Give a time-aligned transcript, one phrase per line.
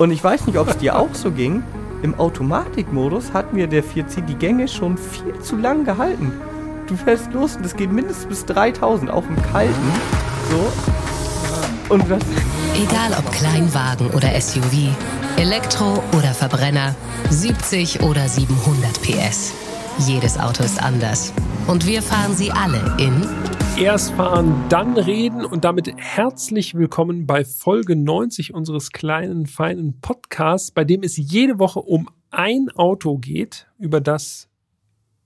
[0.00, 1.62] Und ich weiß nicht, ob es dir auch so ging.
[2.02, 6.32] Im Automatikmodus hat mir der 4C die Gänge schon viel zu lang gehalten.
[6.86, 9.92] Du fährst los und es geht mindestens bis 3000, auch im Kalten.
[10.48, 11.92] So.
[11.92, 12.22] Und das.
[12.82, 14.88] Egal ob Kleinwagen oder SUV,
[15.36, 16.94] Elektro oder Verbrenner,
[17.28, 19.52] 70 oder 700 PS.
[19.98, 21.34] Jedes Auto ist anders.
[21.66, 23.28] Und wir fahren sie alle in
[23.80, 30.70] Erst fahren, dann reden und damit herzlich willkommen bei Folge 90 unseres kleinen, feinen Podcasts,
[30.70, 34.50] bei dem es jede Woche um ein Auto geht, über das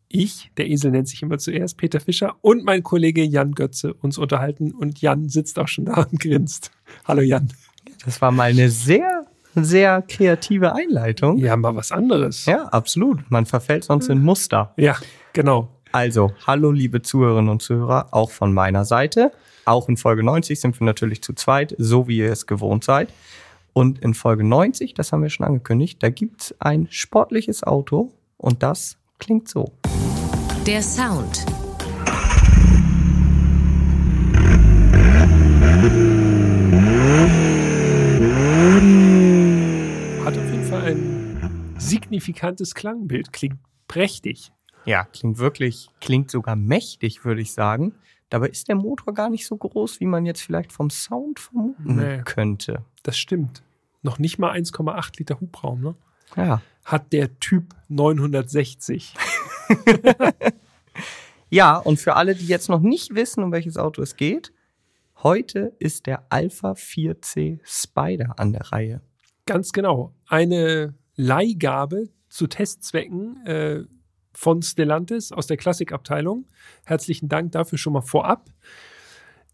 [0.08, 4.18] ich, der Esel nennt sich immer zuerst, Peter Fischer und mein Kollege Jan Götze uns
[4.18, 4.70] unterhalten.
[4.70, 6.70] Und Jan sitzt auch schon da und grinst.
[7.06, 7.48] Hallo Jan.
[8.04, 11.38] Das war mal eine sehr, sehr kreative Einleitung.
[11.38, 12.46] Ja, mal was anderes.
[12.46, 13.28] Ja, absolut.
[13.32, 14.74] Man verfällt sonst in Muster.
[14.76, 14.96] Ja,
[15.32, 15.73] genau.
[15.94, 19.30] Also, hallo liebe Zuhörerinnen und Zuhörer, auch von meiner Seite.
[19.64, 23.10] Auch in Folge 90 sind wir natürlich zu zweit, so wie ihr es gewohnt seid.
[23.74, 28.64] Und in Folge 90, das haben wir schon angekündigt, da gibt's ein sportliches Auto und
[28.64, 29.70] das klingt so.
[30.66, 31.46] der Sound.
[40.24, 43.32] Hat auf jeden Fall ein signifikantes Klangbild.
[43.32, 44.50] Klingt prächtig.
[44.84, 47.94] Ja, klingt wirklich, klingt sogar mächtig, würde ich sagen.
[48.30, 51.96] Dabei ist der Motor gar nicht so groß, wie man jetzt vielleicht vom Sound vermuten
[51.96, 52.22] Nee.
[52.24, 52.84] könnte.
[53.02, 53.62] Das stimmt.
[54.02, 55.94] Noch nicht mal 1,8 Liter Hubraum, ne?
[56.36, 56.60] Ja.
[56.84, 59.14] Hat der Typ 960.
[61.50, 64.52] Ja, und für alle, die jetzt noch nicht wissen, um welches Auto es geht,
[65.22, 69.00] heute ist der Alpha 4C Spider an der Reihe.
[69.46, 70.12] Ganz genau.
[70.26, 73.84] Eine Leihgabe zu Testzwecken äh,
[74.34, 76.46] von Stellantis aus der Klassikabteilung.
[76.84, 78.50] Herzlichen Dank dafür schon mal vorab.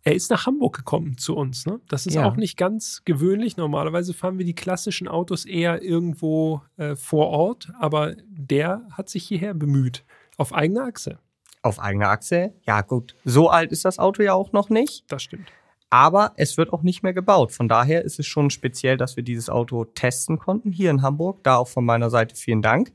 [0.02, 1.66] Er ist nach Hamburg gekommen zu uns.
[1.66, 1.78] Ne?
[1.88, 2.24] Das ist Ja.
[2.26, 3.56] auch nicht ganz gewöhnlich.
[3.58, 9.24] Normalerweise fahren wir die klassischen Autos eher irgendwo äh, vor Ort, aber der hat sich
[9.24, 10.04] hierher bemüht.
[10.38, 11.18] Auf eigene Achse.
[11.62, 12.54] Auf eigener Achse.
[12.66, 13.14] Ja, gut.
[13.26, 15.04] So alt ist das Auto ja auch noch nicht.
[15.12, 15.48] Das stimmt.
[15.90, 17.52] Aber es wird auch nicht mehr gebaut.
[17.52, 21.42] Von daher ist es schon speziell, dass wir dieses Auto testen konnten hier in Hamburg.
[21.42, 22.92] Da auch von meiner Seite vielen Dank.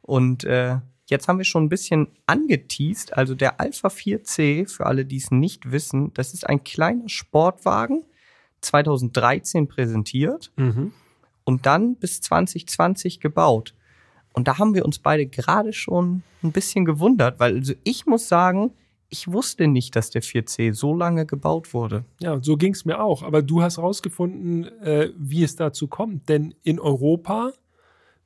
[0.00, 0.76] Und äh,
[1.06, 3.16] jetzt haben wir schon ein bisschen angeteased.
[3.16, 8.04] Also der Alpha 4C, für alle, die es nicht wissen, das ist ein kleiner Sportwagen,
[8.60, 10.92] 2013 präsentiert Mhm.
[11.44, 13.74] und dann bis 2020 gebaut.
[14.32, 18.28] Und da haben wir uns beide gerade schon ein bisschen gewundert, weil also ich muss
[18.28, 18.72] sagen,
[19.08, 22.04] ich wusste nicht, dass der 4C so lange gebaut wurde.
[22.20, 23.22] Ja, so ging es mir auch.
[23.22, 26.28] Aber du hast rausgefunden, äh, wie es dazu kommt.
[26.28, 27.52] Denn in Europa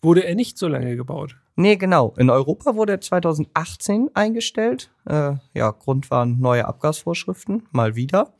[0.00, 1.36] wurde er nicht so lange gebaut.
[1.56, 2.14] Nee, genau.
[2.16, 4.90] In Europa wurde er 2018 eingestellt.
[5.04, 8.32] Äh, ja, Grund waren neue Abgasvorschriften, mal wieder.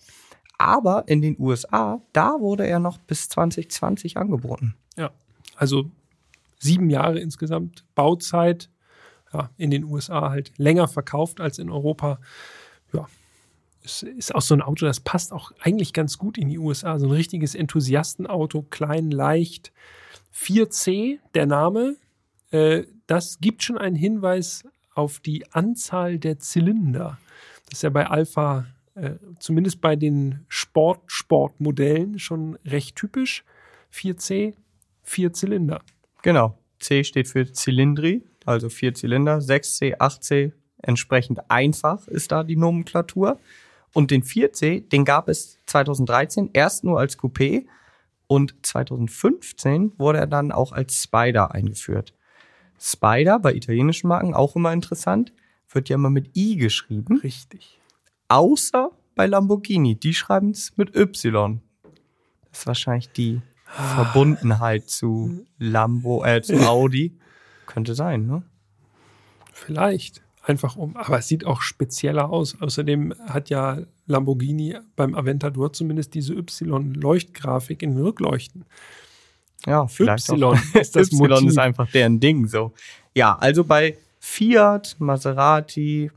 [0.58, 4.74] Aber in den USA, da wurde er noch bis 2020 angeboten.
[4.96, 5.10] Ja,
[5.56, 5.90] also
[6.58, 8.70] sieben Jahre insgesamt Bauzeit.
[9.32, 12.18] Ja, in den USA halt länger verkauft als in Europa.
[12.92, 13.06] Ja,
[13.84, 16.98] es ist auch so ein Auto, das passt auch eigentlich ganz gut in die USA.
[16.98, 19.72] So ein richtiges Enthusiastenauto, klein, leicht.
[20.34, 21.96] 4C, der Name,
[22.50, 27.18] äh, das gibt schon einen Hinweis auf die Anzahl der Zylinder.
[27.64, 33.44] Das ist ja bei Alpha, äh, zumindest bei den Sport-Sport-Modellen schon recht typisch.
[33.92, 34.54] 4C,
[35.02, 35.82] vier Zylinder.
[36.22, 36.56] Genau.
[36.78, 39.38] C steht für Zylindri, also vier Zylinder.
[39.38, 43.40] 6C, 8C, entsprechend einfach ist da die Nomenklatur.
[43.92, 47.66] Und den 4C, den gab es 2013 erst nur als Coupé
[48.28, 52.14] und 2015 wurde er dann auch als Spider eingeführt.
[52.80, 55.32] Spider bei italienischen Marken auch immer interessant,
[55.68, 57.78] wird ja immer mit I geschrieben, Richtig.
[58.28, 61.60] außer bei Lamborghini, die schreiben es mit Y.
[62.50, 67.18] Das ist wahrscheinlich die Verbundenheit zu Lambo, äh, zu Audi.
[67.66, 68.42] Könnte sein, ne?
[69.52, 70.22] Vielleicht.
[70.42, 70.96] Einfach um.
[70.96, 72.60] Aber es sieht auch spezieller aus.
[72.60, 78.64] Außerdem hat ja Lamborghini beim Aventador zumindest diese Y-Leuchtgrafik in den Rückleuchten.
[79.66, 80.56] Ja, vielleicht Y auch.
[80.74, 81.48] ist das y Motiv.
[81.48, 82.72] ist einfach deren Ding so.
[83.14, 86.10] Ja, also bei Fiat, Maserati,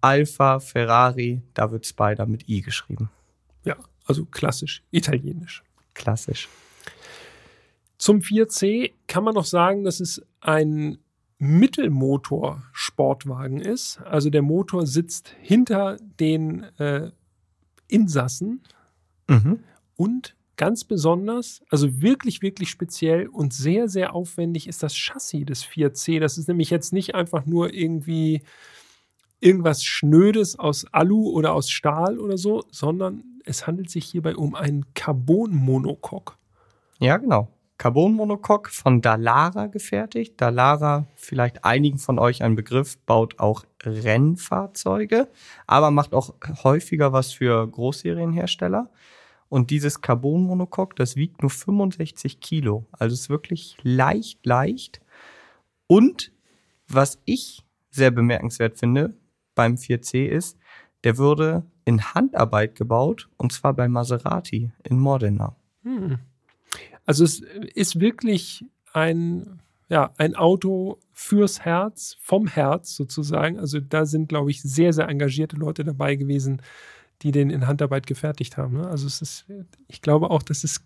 [0.00, 3.10] Alfa, Ferrari, da wird Spider mit I geschrieben.
[3.64, 3.76] Ja,
[4.06, 5.62] also klassisch, italienisch.
[5.94, 6.48] Klassisch.
[7.98, 10.98] Zum 4C kann man noch sagen, dass es ein
[11.38, 14.00] Mittelmotor-Sportwagen ist.
[14.02, 17.10] Also der Motor sitzt hinter den äh,
[17.88, 18.62] Insassen
[19.28, 19.60] Mhm.
[19.96, 25.64] und ganz besonders, also wirklich, wirklich speziell und sehr, sehr aufwendig ist das Chassis des
[25.64, 26.20] 4C.
[26.20, 28.42] Das ist nämlich jetzt nicht einfach nur irgendwie
[29.40, 34.54] irgendwas Schnödes aus Alu oder aus Stahl oder so, sondern es handelt sich hierbei um
[34.54, 36.34] einen Carbon-Monocoque.
[37.00, 37.48] Ja, genau.
[37.78, 40.40] Carbon-Monocoque von Dallara gefertigt.
[40.40, 45.26] Dallara, vielleicht einigen von euch ein Begriff, baut auch Rennfahrzeuge,
[45.66, 48.90] aber macht auch häufiger was für Großserienhersteller.
[49.52, 52.86] Und dieses Carbon-Monocoque, das wiegt nur 65 Kilo.
[52.90, 55.02] Also ist wirklich leicht, leicht.
[55.86, 56.32] Und
[56.88, 59.12] was ich sehr bemerkenswert finde
[59.54, 60.56] beim 4C ist,
[61.04, 65.54] der würde in Handarbeit gebaut und zwar bei Maserati in Modena.
[65.82, 66.18] Hm.
[67.04, 67.42] Also es
[67.74, 68.64] ist wirklich
[68.94, 69.60] ein,
[69.90, 73.58] ja, ein Auto fürs Herz, vom Herz sozusagen.
[73.58, 76.62] Also da sind, glaube ich, sehr, sehr engagierte Leute dabei gewesen,
[77.22, 78.78] die den in Handarbeit gefertigt haben.
[78.78, 78.86] Ne?
[78.86, 79.46] Also es ist,
[79.88, 80.84] ich glaube auch, das ist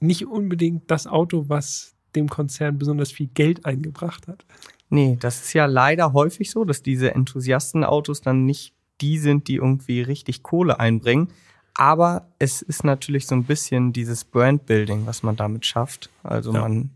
[0.00, 4.44] nicht unbedingt das Auto, was dem Konzern besonders viel Geld eingebracht hat.
[4.90, 9.56] Nee, das ist ja leider häufig so, dass diese Enthusiastenautos dann nicht die sind, die
[9.56, 11.28] irgendwie richtig Kohle einbringen.
[11.74, 16.10] Aber es ist natürlich so ein bisschen dieses Brandbuilding, was man damit schafft.
[16.22, 16.60] Also ja.
[16.60, 16.90] man,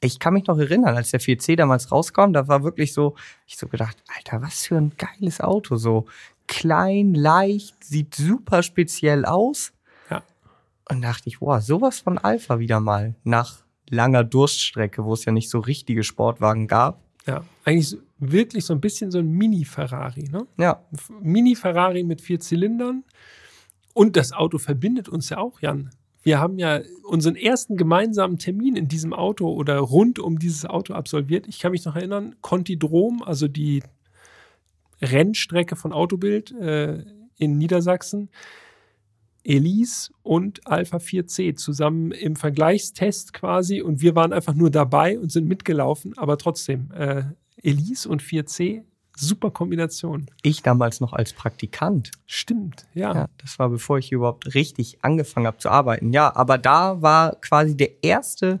[0.00, 3.16] ich kann mich noch erinnern, als der 4C damals rauskam, da war wirklich so,
[3.46, 6.06] ich so gedacht, Alter, was für ein geiles Auto, so
[6.46, 9.72] klein, leicht, sieht super speziell aus.
[10.10, 10.22] Ja.
[10.90, 15.32] Und dachte ich, wow, sowas von Alpha wieder mal nach langer Durststrecke, wo es ja
[15.32, 17.00] nicht so richtige Sportwagen gab.
[17.26, 20.46] Ja, eigentlich wirklich so ein bisschen so ein Mini-Ferrari, ne?
[20.58, 20.82] Ja.
[21.20, 23.04] Mini-Ferrari mit vier Zylindern.
[23.94, 25.90] Und das Auto verbindet uns ja auch, Jan.
[26.22, 30.92] Wir haben ja unseren ersten gemeinsamen Termin in diesem Auto oder rund um dieses Auto
[30.92, 31.46] absolviert.
[31.46, 33.82] Ich kann mich noch erinnern, Contidrom, also die
[35.02, 37.04] Rennstrecke von Autobild äh,
[37.38, 38.30] in Niedersachsen.
[39.46, 45.30] Elise und Alpha 4C zusammen im Vergleichstest quasi und wir waren einfach nur dabei und
[45.30, 47.22] sind mitgelaufen, aber trotzdem, äh,
[47.62, 48.82] Elise und 4C,
[49.16, 50.26] super Kombination.
[50.42, 52.10] Ich damals noch als Praktikant.
[52.26, 53.14] Stimmt, ja.
[53.14, 56.12] ja das war bevor ich überhaupt richtig angefangen habe zu arbeiten.
[56.12, 58.60] Ja, aber da war quasi der erste,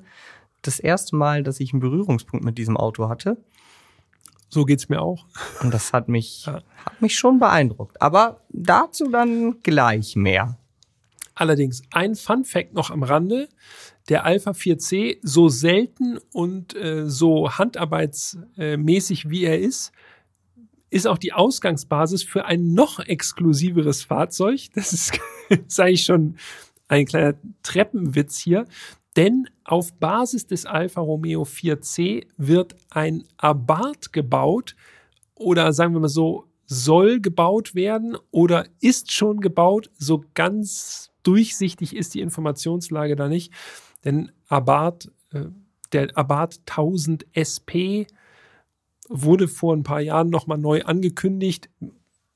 [0.62, 3.36] das erste Mal, dass ich einen Berührungspunkt mit diesem Auto hatte.
[4.48, 5.26] So geht's mir auch.
[5.62, 6.62] Und das hat mich, ja.
[6.84, 8.00] hat mich schon beeindruckt.
[8.00, 10.58] Aber dazu dann gleich mehr.
[11.34, 13.48] Allerdings ein Fun Fact noch am Rande.
[14.08, 19.92] Der Alpha 4C, so selten und äh, so handarbeitsmäßig wie er ist,
[20.90, 24.68] ist auch die Ausgangsbasis für ein noch exklusiveres Fahrzeug.
[24.74, 26.36] Das ist, ist eigentlich schon
[26.88, 28.64] ein kleiner Treppenwitz hier.
[29.16, 34.76] Denn auf Basis des Alfa Romeo 4C wird ein Abarth gebaut
[35.34, 39.90] oder sagen wir mal so, soll gebaut werden oder ist schon gebaut.
[39.96, 43.52] So ganz durchsichtig ist die Informationslage da nicht.
[44.04, 45.46] Denn Abarth, äh,
[45.92, 48.06] der Abarth 1000 SP
[49.08, 51.70] wurde vor ein paar Jahren nochmal neu angekündigt.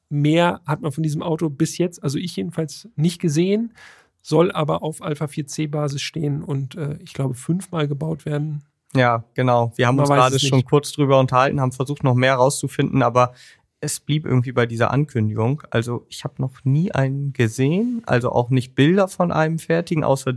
[0.09, 3.75] Mehr hat man von diesem Auto bis jetzt, also ich jedenfalls, nicht gesehen,
[4.22, 8.62] soll aber auf Alpha 4C-Basis stehen und äh, ich glaube fünfmal gebaut werden.
[8.94, 9.72] Ja, genau.
[9.76, 13.34] Wir haben man uns gerade schon kurz drüber unterhalten, haben versucht, noch mehr rauszufinden, aber
[13.81, 15.62] es blieb irgendwie bei dieser Ankündigung.
[15.70, 20.34] Also ich habe noch nie einen gesehen, also auch nicht Bilder von einem fertigen, außer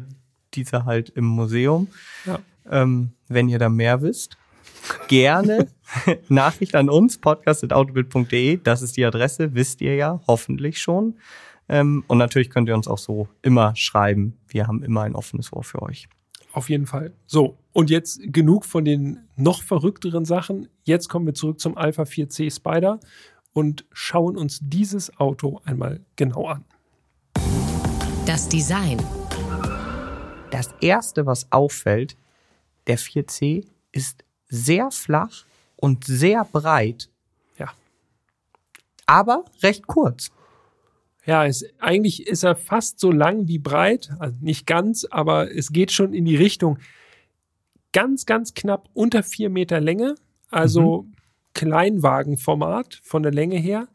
[0.53, 1.87] dieser halt im Museum.
[2.25, 2.39] Ja.
[2.69, 4.37] Ähm, wenn ihr da mehr wisst,
[5.07, 5.67] gerne
[6.29, 11.15] Nachricht an uns, podcast.autobild.de, das ist die Adresse, wisst ihr ja, hoffentlich schon.
[11.69, 14.37] Ähm, und natürlich könnt ihr uns auch so immer schreiben.
[14.47, 16.07] Wir haben immer ein offenes Ohr für euch.
[16.51, 17.13] Auf jeden Fall.
[17.25, 20.67] So, und jetzt genug von den noch verrückteren Sachen.
[20.83, 22.99] Jetzt kommen wir zurück zum Alpha 4C Spider
[23.53, 26.65] und schauen uns dieses Auto einmal genau an.
[28.25, 29.01] Das Design.
[30.51, 32.15] Das erste, was auffällt,
[32.85, 37.09] der 4C ist sehr flach und sehr breit.
[37.57, 37.71] Ja.
[39.07, 40.31] Aber recht kurz.
[41.25, 44.11] Ja, es, eigentlich ist er fast so lang wie breit.
[44.19, 46.77] Also nicht ganz, aber es geht schon in die Richtung
[47.93, 50.15] ganz, ganz knapp unter vier Meter Länge.
[50.49, 51.13] Also mhm.
[51.53, 53.87] Kleinwagenformat von der Länge her.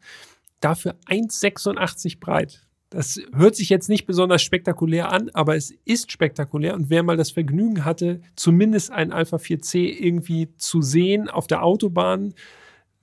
[0.59, 2.65] Dafür 1,86 breit.
[2.89, 6.73] Das hört sich jetzt nicht besonders spektakulär an, aber es ist spektakulär.
[6.73, 11.63] Und wer mal das Vergnügen hatte, zumindest ein Alpha 4C irgendwie zu sehen auf der
[11.63, 12.33] Autobahn,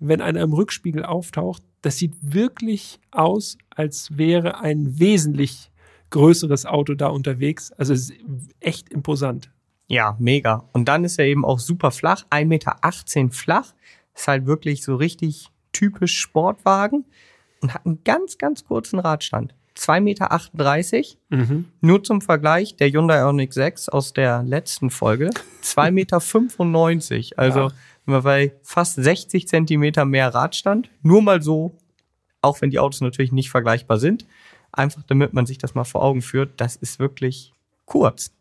[0.01, 5.71] wenn einer im Rückspiegel auftaucht, das sieht wirklich aus, als wäre ein wesentlich
[6.11, 7.71] größeres Auto da unterwegs.
[7.71, 8.19] Also es ist
[8.59, 9.53] echt imposant.
[9.87, 10.69] Ja, mega.
[10.73, 12.77] Und dann ist er eben auch super flach, 1,18 Meter
[13.31, 13.73] flach.
[14.17, 17.05] Ist halt wirklich so richtig typisch Sportwagen
[17.61, 19.55] und hat einen ganz, ganz kurzen Radstand.
[19.77, 21.53] 2,38 Meter.
[21.53, 21.67] Mhm.
[21.83, 25.31] Nur zum Vergleich, der Hyundai Ioniq 6 aus der letzten Folge,
[25.63, 27.39] 2,95 Meter.
[27.39, 27.73] Also ja.
[28.13, 30.91] Wir bei fast 60 Zentimeter mehr Radstand.
[31.03, 31.77] Nur mal so,
[32.43, 34.27] auch wenn die Autos natürlich nicht vergleichbar sind.
[34.73, 37.53] Einfach damit man sich das mal vor Augen führt, das ist wirklich
[37.87, 38.33] kurz.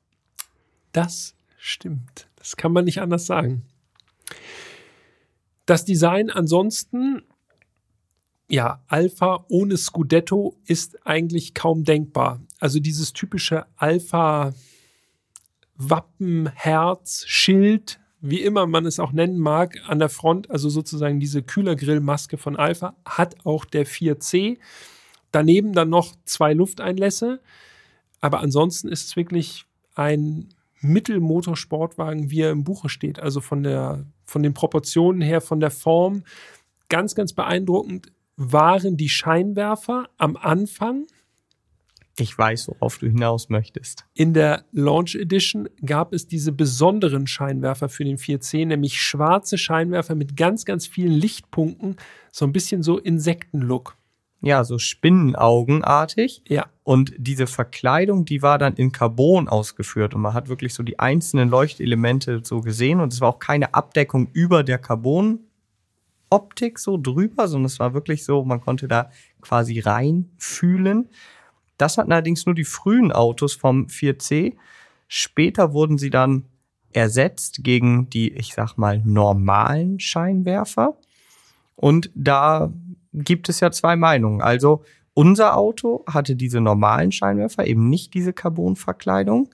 [0.91, 1.35] Das
[1.67, 2.27] Stimmt.
[2.35, 3.63] Das kann man nicht anders sagen.
[5.65, 7.23] Das Design ansonsten,
[8.47, 12.39] ja, Alpha ohne Scudetto ist eigentlich kaum denkbar.
[12.59, 14.53] Also dieses typische Alpha
[15.75, 21.19] Wappen, Herz, Schild, wie immer man es auch nennen mag, an der Front, also sozusagen
[21.19, 24.57] diese Kühlergrillmaske von Alpha, hat auch der 4C.
[25.31, 27.39] Daneben dann noch zwei Lufteinlässe.
[28.21, 30.49] Aber ansonsten ist es wirklich ein
[30.81, 33.19] Mittelmotorsportwagen, wie er im Buche steht.
[33.19, 36.23] Also von, der, von den Proportionen her, von der Form.
[36.89, 41.05] Ganz, ganz beeindruckend waren die Scheinwerfer am Anfang.
[42.17, 44.05] Ich weiß, worauf du hinaus möchtest.
[44.13, 50.15] In der Launch Edition gab es diese besonderen Scheinwerfer für den 4C, nämlich schwarze Scheinwerfer
[50.15, 51.97] mit ganz, ganz vielen Lichtpunkten,
[52.31, 53.97] so ein bisschen so Insektenlook.
[54.41, 56.43] Ja, so Spinnenaugenartig.
[56.47, 56.67] Ja.
[56.83, 60.99] Und diese Verkleidung, die war dann in Carbon ausgeführt und man hat wirklich so die
[60.99, 67.47] einzelnen Leuchtelemente so gesehen und es war auch keine Abdeckung über der Carbon-Optik so drüber,
[67.47, 69.09] sondern es war wirklich so, man konnte da
[69.41, 71.09] quasi reinfühlen.
[71.77, 74.55] Das hatten allerdings nur die frühen Autos vom 4C.
[75.07, 76.45] Später wurden sie dann
[76.93, 80.97] ersetzt gegen die, ich sag mal, normalen Scheinwerfer.
[81.75, 82.71] Und da
[83.13, 84.41] gibt es ja zwei Meinungen.
[84.41, 89.49] Also unser Auto hatte diese normalen Scheinwerfer, eben nicht diese Carbonverkleidung.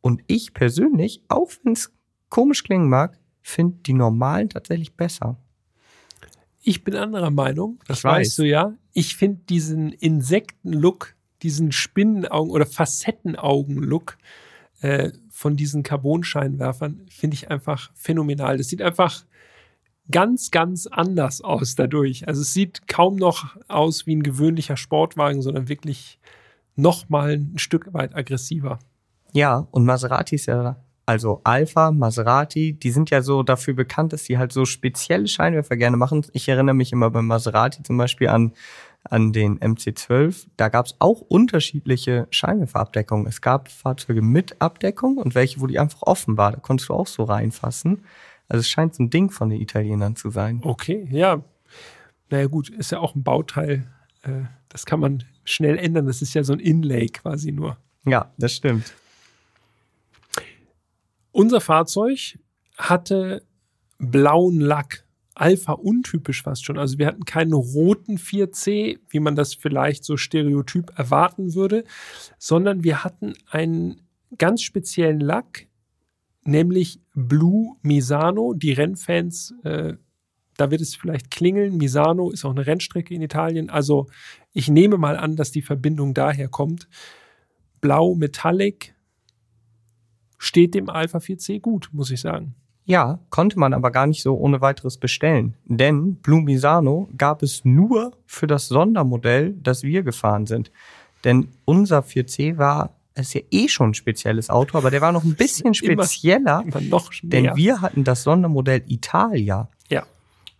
[0.00, 1.92] Und ich persönlich, auch wenn es
[2.28, 5.36] komisch klingen mag, finde die normalen tatsächlich besser.
[6.62, 8.26] Ich bin anderer Meinung, das Ich weiß.
[8.26, 8.74] weißt du ja.
[8.92, 14.18] Ich finde diesen Insekten-Look, diesen Spinnenaugen- oder Facettenaugen-Look
[14.80, 18.58] äh, von diesen Carbonscheinwerfern, finde ich einfach phänomenal.
[18.58, 19.24] Das sieht einfach
[20.10, 22.28] ganz, ganz anders aus dadurch.
[22.28, 26.18] Also es sieht kaum noch aus wie ein gewöhnlicher Sportwagen, sondern wirklich
[26.76, 28.78] noch mal ein Stück weit aggressiver.
[29.32, 30.76] Ja, und Maserati ist ja,
[31.06, 35.76] also Alpha, Maserati, die sind ja so dafür bekannt, dass sie halt so spezielle Scheinwerfer
[35.76, 36.24] gerne machen.
[36.32, 38.52] Ich erinnere mich immer beim Maserati zum Beispiel an,
[39.10, 40.46] an den MC12.
[40.56, 43.26] Da gab es auch unterschiedliche Scheinwerferabdeckungen.
[43.26, 46.52] Es gab Fahrzeuge mit Abdeckung und welche, wo die einfach offen war.
[46.52, 48.04] Da konntest du auch so reinfassen.
[48.48, 50.60] Also es scheint so ein Ding von den Italienern zu sein.
[50.62, 51.42] Okay, ja.
[52.30, 53.86] Naja gut, ist ja auch ein Bauteil.
[54.22, 56.06] Äh, das kann man schnell ändern.
[56.06, 57.76] Das ist ja so ein Inlay quasi nur.
[58.04, 58.94] Ja, das stimmt.
[61.32, 62.38] Unser Fahrzeug
[62.78, 63.42] hatte
[63.98, 65.04] blauen Lack.
[65.36, 66.78] Alpha untypisch fast schon.
[66.78, 71.84] Also wir hatten keinen roten 4C, wie man das vielleicht so stereotyp erwarten würde,
[72.38, 74.00] sondern wir hatten einen
[74.38, 75.68] ganz speziellen Lack,
[76.42, 78.54] nämlich Blue Misano.
[78.54, 79.94] Die Rennfans, äh,
[80.56, 81.76] da wird es vielleicht klingeln.
[81.76, 83.68] Misano ist auch eine Rennstrecke in Italien.
[83.68, 84.06] Also
[84.52, 86.88] ich nehme mal an, dass die Verbindung daher kommt.
[87.82, 88.94] Blau Metallic
[90.38, 92.54] steht dem Alpha 4C gut, muss ich sagen.
[92.88, 95.54] Ja, konnte man aber gar nicht so ohne weiteres bestellen.
[95.64, 100.70] Denn Blue Misano gab es nur für das Sondermodell, das wir gefahren sind.
[101.24, 105.10] Denn unser 4C war, es ist ja eh schon ein spezielles Auto, aber der war
[105.10, 107.56] noch ein bisschen Immer- spezieller, Immer noch denn mehr.
[107.56, 109.68] wir hatten das Sondermodell Italia.
[109.90, 110.04] ja.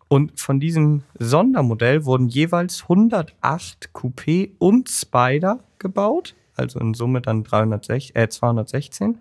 [0.08, 7.42] Und von diesem Sondermodell wurden jeweils 108 Coupé und Spider gebaut, also in Summe dann
[7.42, 9.18] 360, äh, 216.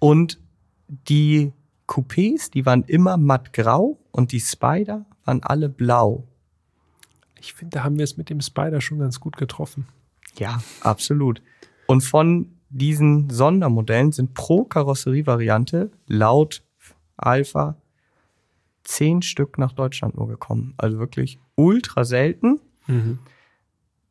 [0.00, 0.40] Und
[1.08, 1.52] die
[1.86, 6.24] Coupés, die waren immer mattgrau und die Spider waren alle blau.
[7.38, 9.86] Ich finde, da haben wir es mit dem Spider schon ganz gut getroffen.
[10.38, 11.42] Ja, absolut.
[11.86, 16.62] Und von diesen Sondermodellen sind pro Karosserievariante laut
[17.16, 17.76] Alpha
[18.84, 20.74] zehn Stück nach Deutschland nur gekommen.
[20.76, 22.60] Also wirklich ultra selten.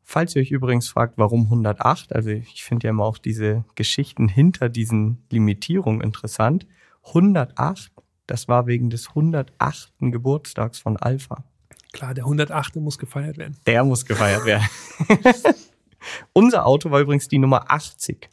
[0.02, 4.28] Falls ihr euch übrigens fragt, warum 108, also ich finde ja immer auch diese Geschichten
[4.28, 6.66] hinter diesen Limitierungen interessant.
[7.06, 7.92] 108,
[8.26, 9.92] das war wegen des 108.
[10.00, 11.44] Geburtstags von Alpha.
[11.92, 12.76] Klar, der 108.
[12.76, 13.56] muss gefeiert werden.
[13.66, 14.66] Der muss gefeiert werden.
[16.32, 18.28] Unser Auto war übrigens die Nummer 80.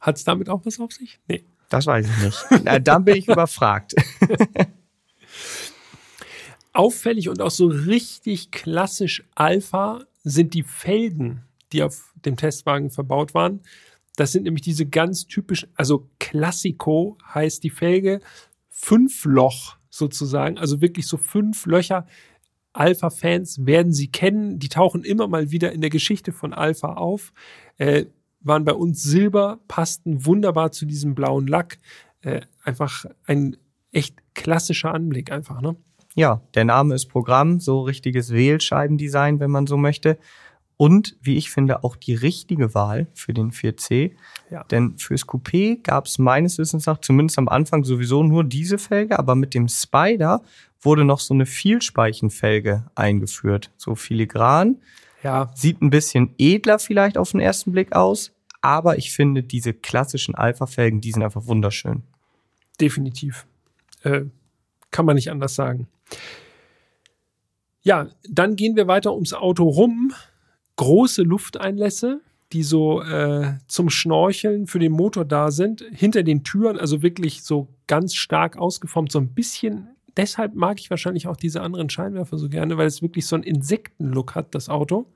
[0.00, 1.20] Hat es damit auch was auf sich?
[1.28, 1.44] Nee.
[1.68, 2.46] Das weiß ich nicht.
[2.62, 3.94] Na, dann bin ich überfragt.
[6.72, 13.34] Auffällig und auch so richtig klassisch Alpha sind die Felgen, die auf dem Testwagen verbaut
[13.34, 13.60] waren.
[14.16, 18.20] Das sind nämlich diese ganz typischen, also Classico heißt die Felge,
[18.68, 22.06] fünf Loch sozusagen, also wirklich so fünf Löcher.
[22.72, 27.32] Alpha-Fans werden sie kennen, die tauchen immer mal wieder in der Geschichte von Alpha auf.
[27.78, 28.06] Äh,
[28.40, 31.78] waren bei uns Silber, passten wunderbar zu diesem blauen Lack.
[32.20, 33.56] Äh, einfach ein
[33.90, 35.76] echt klassischer Anblick, einfach, ne?
[36.16, 40.18] Ja, der Name ist Programm, so richtiges Wählscheibendesign, wenn man so möchte.
[40.84, 44.10] Und wie ich finde, auch die richtige Wahl für den 4C.
[44.50, 44.64] Ja.
[44.64, 49.18] Denn fürs Coupé gab es meines Wissens nach zumindest am Anfang sowieso nur diese Felge,
[49.18, 50.42] aber mit dem Spider
[50.82, 53.70] wurde noch so eine Vielspeichenfelge eingeführt.
[53.78, 54.76] So filigran.
[55.22, 59.72] Ja, Sieht ein bisschen edler vielleicht auf den ersten Blick aus, aber ich finde diese
[59.72, 62.02] klassischen Alpha-Felgen, die sind einfach wunderschön.
[62.78, 63.46] definitiv.
[64.02, 64.24] Äh,
[64.90, 65.88] kann man nicht anders sagen.
[67.80, 70.12] Ja, dann gehen wir weiter ums Auto rum.
[70.76, 72.20] Große Lufteinlässe,
[72.52, 75.84] die so äh, zum Schnorcheln für den Motor da sind.
[75.92, 79.88] Hinter den Türen, also wirklich so ganz stark ausgeformt, so ein bisschen.
[80.16, 83.42] Deshalb mag ich wahrscheinlich auch diese anderen Scheinwerfer so gerne, weil es wirklich so einen
[83.42, 85.06] Insektenlook hat, das Auto.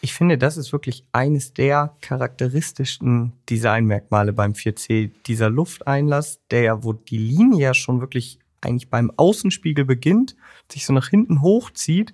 [0.00, 5.10] Ich finde, das ist wirklich eines der charakteristischsten Designmerkmale beim 4C.
[5.26, 10.36] Dieser Lufteinlass, der ja, wo die Linie ja schon wirklich eigentlich beim Außenspiegel beginnt,
[10.70, 12.12] sich so nach hinten hochzieht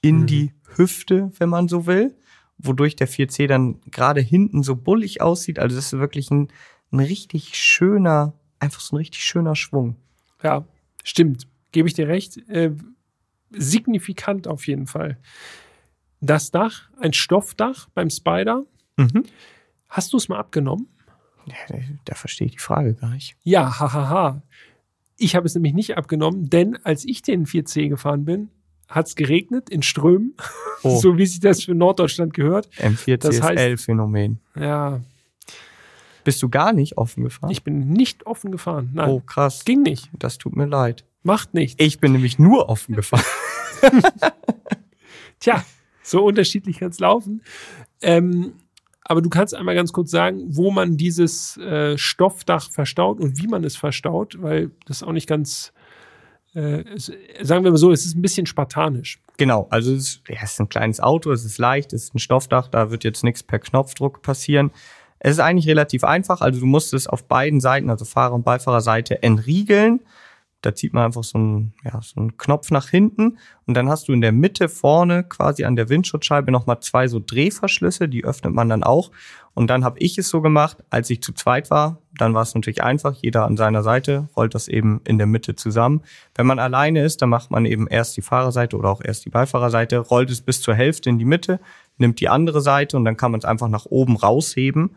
[0.00, 0.26] in Mhm.
[0.26, 2.14] die Hüfte, wenn man so will,
[2.58, 5.58] wodurch der 4C dann gerade hinten so bullig aussieht.
[5.58, 6.48] Also das ist wirklich ein,
[6.90, 9.96] ein richtig schöner, einfach so ein richtig schöner Schwung.
[10.42, 10.66] Ja,
[11.04, 11.46] stimmt.
[11.72, 12.38] Gebe ich dir recht.
[12.48, 12.72] Äh,
[13.50, 15.18] signifikant auf jeden Fall.
[16.20, 18.64] Das Dach, ein Stoffdach beim Spider.
[18.96, 19.24] Mhm.
[19.88, 20.88] Hast du es mal abgenommen?
[21.46, 23.36] Ja, da, da verstehe ich die Frage gar nicht.
[23.42, 24.42] Ja, hahaha.
[25.16, 28.50] Ich habe es nämlich nicht abgenommen, denn als ich den 4C gefahren bin,
[28.88, 30.34] hat es geregnet in Strömen,
[30.82, 30.98] Oh.
[31.00, 32.68] so wie sich das für Norddeutschland gehört.
[32.78, 34.38] Das heißt- M4CSL-Phänomen.
[34.58, 35.00] Ja,
[36.24, 37.50] Bist du gar nicht offen gefahren?
[37.50, 38.90] ich bin nicht offen gefahren.
[38.94, 39.64] Nein, oh, krass.
[39.64, 40.08] ging nicht.
[40.18, 41.04] Das tut mir leid.
[41.24, 41.82] Macht nichts.
[41.82, 43.24] Ich bin nämlich nur offen gefahren.
[45.40, 45.64] Tja,
[46.02, 47.42] so unterschiedlich kann es laufen.
[48.02, 48.54] Ähm,
[49.04, 53.46] aber du kannst einmal ganz kurz sagen, wo man dieses äh, Stoffdach verstaut und wie
[53.46, 55.72] man es verstaut, weil das auch nicht ganz,
[56.54, 56.84] äh,
[57.42, 59.20] sagen wir mal so, es ist ein bisschen spartanisch.
[59.36, 62.14] Genau, also es ist, ja, es ist ein kleines Auto, es ist leicht, es ist
[62.14, 64.70] ein Stoffdach, da wird jetzt nichts per Knopfdruck passieren.
[65.20, 68.44] Es ist eigentlich relativ einfach, also du musst es auf beiden Seiten, also Fahrer- und
[68.44, 70.00] Beifahrerseite, entriegeln.
[70.60, 74.08] Da zieht man einfach so einen, ja, so einen Knopf nach hinten und dann hast
[74.08, 78.52] du in der Mitte vorne quasi an der Windschutzscheibe nochmal zwei so Drehverschlüsse, die öffnet
[78.52, 79.12] man dann auch.
[79.54, 82.54] Und dann habe ich es so gemacht, als ich zu zweit war, dann war es
[82.54, 86.02] natürlich einfach, jeder an seiner Seite rollt das eben in der Mitte zusammen.
[86.34, 89.30] Wenn man alleine ist, dann macht man eben erst die Fahrerseite oder auch erst die
[89.30, 91.60] Beifahrerseite, rollt es bis zur Hälfte in die Mitte,
[91.98, 94.96] nimmt die andere Seite und dann kann man es einfach nach oben rausheben.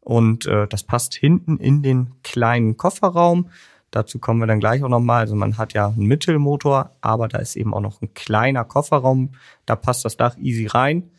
[0.00, 3.50] Und äh, das passt hinten in den kleinen Kofferraum.
[3.90, 5.20] Dazu kommen wir dann gleich auch nochmal.
[5.20, 9.34] Also man hat ja einen Mittelmotor, aber da ist eben auch noch ein kleiner Kofferraum.
[9.66, 11.10] Da passt das Dach easy rein.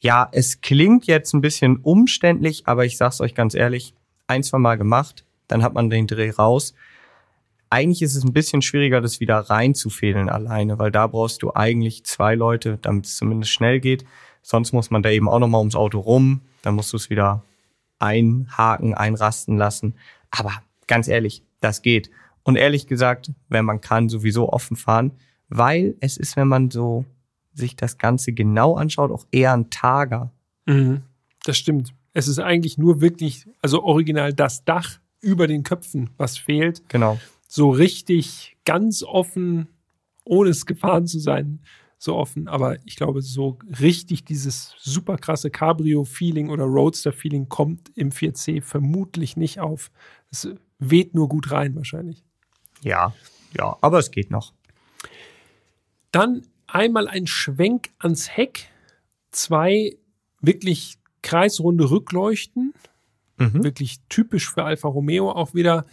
[0.00, 3.94] Ja, es klingt jetzt ein bisschen umständlich, aber ich sag's euch ganz ehrlich,
[4.26, 6.74] ein, zwei Mal gemacht, dann hat man den Dreh raus.
[7.70, 12.04] Eigentlich ist es ein bisschen schwieriger, das wieder reinzufädeln alleine, weil da brauchst du eigentlich
[12.04, 14.04] zwei Leute, damit es zumindest schnell geht.
[14.42, 17.44] Sonst muss man da eben auch nochmal ums Auto rum, dann musst du es wieder
[18.00, 19.94] einhaken, einrasten lassen.
[20.30, 20.52] Aber
[20.88, 22.10] ganz ehrlich, das geht.
[22.42, 25.12] Und ehrlich gesagt, wenn man kann, sowieso offen fahren,
[25.48, 27.04] weil es ist, wenn man so
[27.54, 30.32] sich das Ganze genau anschaut, auch eher ein Tager.
[31.44, 31.94] Das stimmt.
[32.14, 36.82] Es ist eigentlich nur wirklich, also original das Dach über den Köpfen, was fehlt.
[36.88, 37.18] Genau.
[37.46, 39.68] So richtig ganz offen,
[40.24, 41.60] ohne es gefahren zu sein,
[41.98, 42.48] so offen.
[42.48, 49.36] Aber ich glaube, so richtig dieses super krasse Cabrio-Feeling oder Roadster-Feeling kommt im 4C vermutlich
[49.36, 49.90] nicht auf.
[50.30, 50.48] Es
[50.90, 52.24] weht nur gut rein wahrscheinlich.
[52.82, 53.14] Ja,
[53.56, 54.52] ja, aber es geht noch.
[56.10, 58.68] Dann einmal ein Schwenk ans Heck.
[59.30, 59.96] Zwei
[60.40, 62.74] wirklich kreisrunde Rückleuchten.
[63.38, 63.64] Mhm.
[63.64, 65.86] Wirklich typisch für Alfa Romeo auch wieder.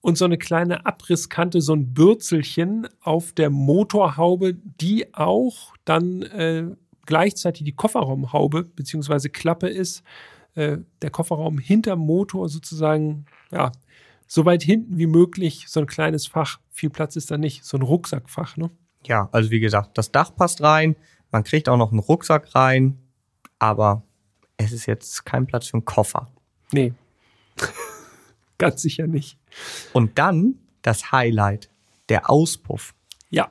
[0.00, 6.68] Und so eine kleine Abrisskante, so ein Bürzelchen auf der Motorhaube, die auch dann äh,
[7.04, 10.02] gleichzeitig die Kofferraumhaube beziehungsweise Klappe ist.
[10.54, 13.72] Äh, der Kofferraum hinterm Motor sozusagen, ja,
[14.32, 16.60] so weit hinten wie möglich, so ein kleines Fach.
[16.70, 18.70] Viel Platz ist da nicht, so ein Rucksackfach, ne?
[19.04, 20.94] Ja, also wie gesagt, das Dach passt rein,
[21.32, 22.96] man kriegt auch noch einen Rucksack rein,
[23.58, 24.04] aber
[24.56, 26.30] es ist jetzt kein Platz für einen Koffer.
[26.70, 26.94] Nee.
[28.58, 29.36] Ganz sicher nicht.
[29.92, 31.68] Und dann das Highlight,
[32.08, 32.94] der Auspuff.
[33.30, 33.50] Ja.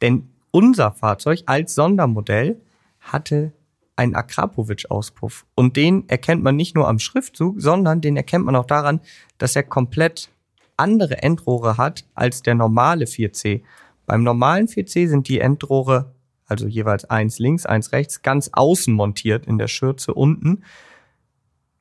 [0.00, 2.60] Denn unser Fahrzeug als Sondermodell
[3.00, 3.52] hatte
[3.96, 5.46] einen Akrapovic-Auspuff.
[5.54, 9.00] Und den erkennt man nicht nur am Schriftzug, sondern den erkennt man auch daran,
[9.38, 10.30] dass er komplett
[10.76, 13.62] andere Endrohre hat als der normale 4C.
[14.06, 16.12] Beim normalen 4C sind die Endrohre,
[16.46, 20.64] also jeweils eins links, eins rechts, ganz außen montiert in der Schürze unten.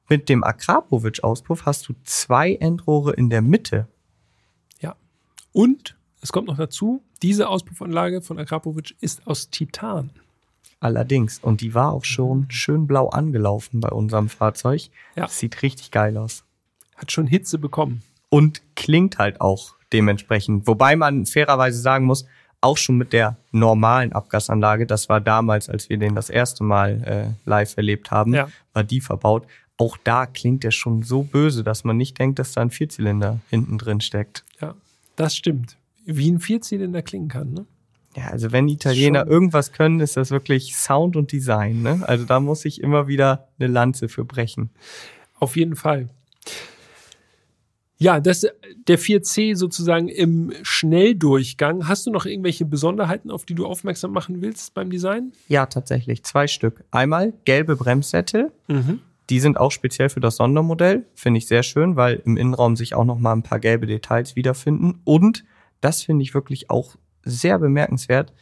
[0.09, 3.87] Mit dem Akrapovic-Auspuff hast du zwei Endrohre in der Mitte.
[4.79, 4.95] Ja.
[5.51, 10.11] Und es kommt noch dazu, diese Auspuffanlage von Akrapovic ist aus Titan.
[10.83, 11.39] Allerdings.
[11.39, 14.83] Und die war auch schon schön blau angelaufen bei unserem Fahrzeug.
[15.15, 15.23] Ja.
[15.23, 16.43] Das sieht richtig geil aus.
[16.95, 18.03] Hat schon Hitze bekommen.
[18.29, 20.67] Und klingt halt auch dementsprechend.
[20.67, 22.25] Wobei man fairerweise sagen muss,
[22.61, 27.03] auch schon mit der normalen Abgasanlage, das war damals, als wir den das erste Mal
[27.45, 28.47] äh, live erlebt haben, Ja.
[28.73, 29.45] war die verbaut.
[29.77, 33.39] Auch da klingt der schon so böse, dass man nicht denkt, dass da ein Vierzylinder
[33.49, 34.45] hinten drin steckt.
[34.61, 34.75] Ja,
[35.15, 35.77] das stimmt.
[36.05, 37.65] Wie ein Vierzylinder klingen kann, ne?
[38.15, 39.29] Ja, also wenn Italiener Schon.
[39.29, 41.81] irgendwas können, ist das wirklich Sound und Design.
[41.81, 42.01] Ne?
[42.05, 44.69] Also da muss ich immer wieder eine Lanze für brechen.
[45.39, 46.09] Auf jeden Fall.
[47.97, 48.45] Ja, das,
[48.87, 51.87] der 4C sozusagen im Schnelldurchgang.
[51.87, 55.31] Hast du noch irgendwelche Besonderheiten, auf die du aufmerksam machen willst beim Design?
[55.47, 56.23] Ja, tatsächlich.
[56.23, 56.83] Zwei Stück.
[56.91, 58.51] Einmal gelbe Bremssättel.
[58.67, 58.99] Mhm.
[59.29, 61.05] Die sind auch speziell für das Sondermodell.
[61.15, 64.35] Finde ich sehr schön, weil im Innenraum sich auch noch mal ein paar gelbe Details
[64.35, 64.99] wiederfinden.
[65.05, 65.45] Und
[65.79, 68.33] das finde ich wirklich auch sehr bemerkenswert,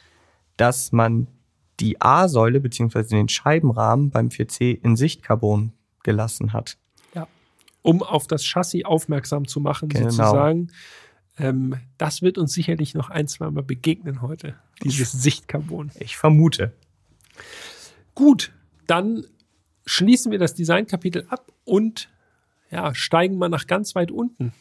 [0.58, 1.28] dass man
[1.80, 6.78] die A-Säule beziehungsweise den Scheibenrahmen beim 4C in Sichtcarbon gelassen hat.
[7.16, 7.28] Ja.
[7.82, 10.04] Um auf das Chassis aufmerksam zu machen, Genau.
[10.10, 10.72] sozusagen.
[11.38, 14.56] Ähm, das wird uns sicherlich noch ein, zwei Mal begegnen heute.
[14.84, 15.92] Dieses Sichtcarbon.
[16.00, 16.74] Ich vermute.
[18.14, 18.52] Gut,
[18.88, 19.26] dann
[19.86, 22.10] schließen wir das Designkapitel ab und
[22.70, 24.54] ja, steigen mal nach ganz weit unten.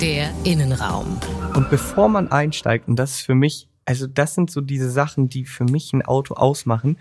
[0.00, 1.18] Der Innenraum.
[1.54, 5.28] Und bevor man einsteigt, und das ist für mich, also das sind so diese Sachen,
[5.28, 6.96] die für mich ein Auto ausmachen.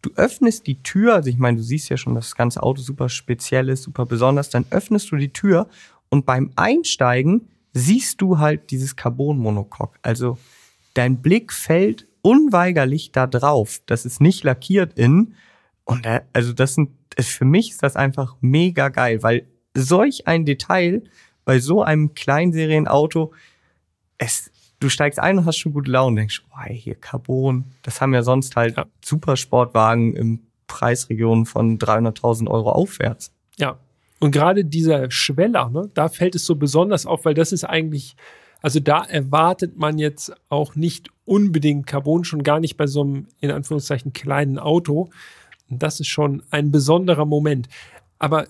[0.00, 2.80] Du öffnest die Tür, also ich meine, du siehst ja schon, dass das ganze Auto
[2.82, 5.68] super speziell ist, super besonders, dann öffnest du die Tür
[6.08, 9.98] und beim Einsteigen siehst du halt dieses Carbon-Monocoque.
[10.02, 10.38] Also
[10.94, 13.80] dein Blick fällt unweigerlich da drauf.
[13.86, 15.34] Das ist nicht lackiert innen.
[15.84, 20.44] Und da, also das sind, für mich ist das einfach mega geil, weil solch ein
[20.44, 21.02] Detail
[21.44, 23.32] bei so einem Kleinserienauto,
[24.18, 24.50] es,
[24.80, 27.64] du steigst ein und hast schon gute Laune, denkst, oh, ey, hier Carbon.
[27.82, 28.86] Das haben ja sonst halt Ja.
[29.04, 33.32] Supersportwagen im Preisregion von 300.000 Euro aufwärts.
[33.56, 33.78] Ja.
[34.18, 38.16] Und gerade dieser Schweller, ne, da fällt es so besonders auf, weil das ist eigentlich,
[38.62, 43.26] also da erwartet man jetzt auch nicht unbedingt Carbon, schon gar nicht bei so einem,
[43.40, 45.10] in Anführungszeichen, kleinen Auto.
[45.68, 47.68] Und das ist schon ein besonderer Moment.
[48.18, 48.46] Aber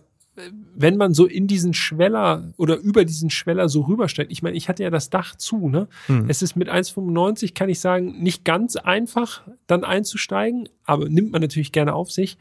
[0.74, 4.68] wenn man so in diesen Schweller oder über diesen Schweller so rübersteigt, ich meine, ich
[4.68, 5.88] hatte ja das Dach zu, ne?
[6.28, 11.40] Es ist mit 1,95, kann ich sagen, nicht ganz einfach, dann einzusteigen, aber nimmt man
[11.40, 12.36] natürlich gerne auf sich.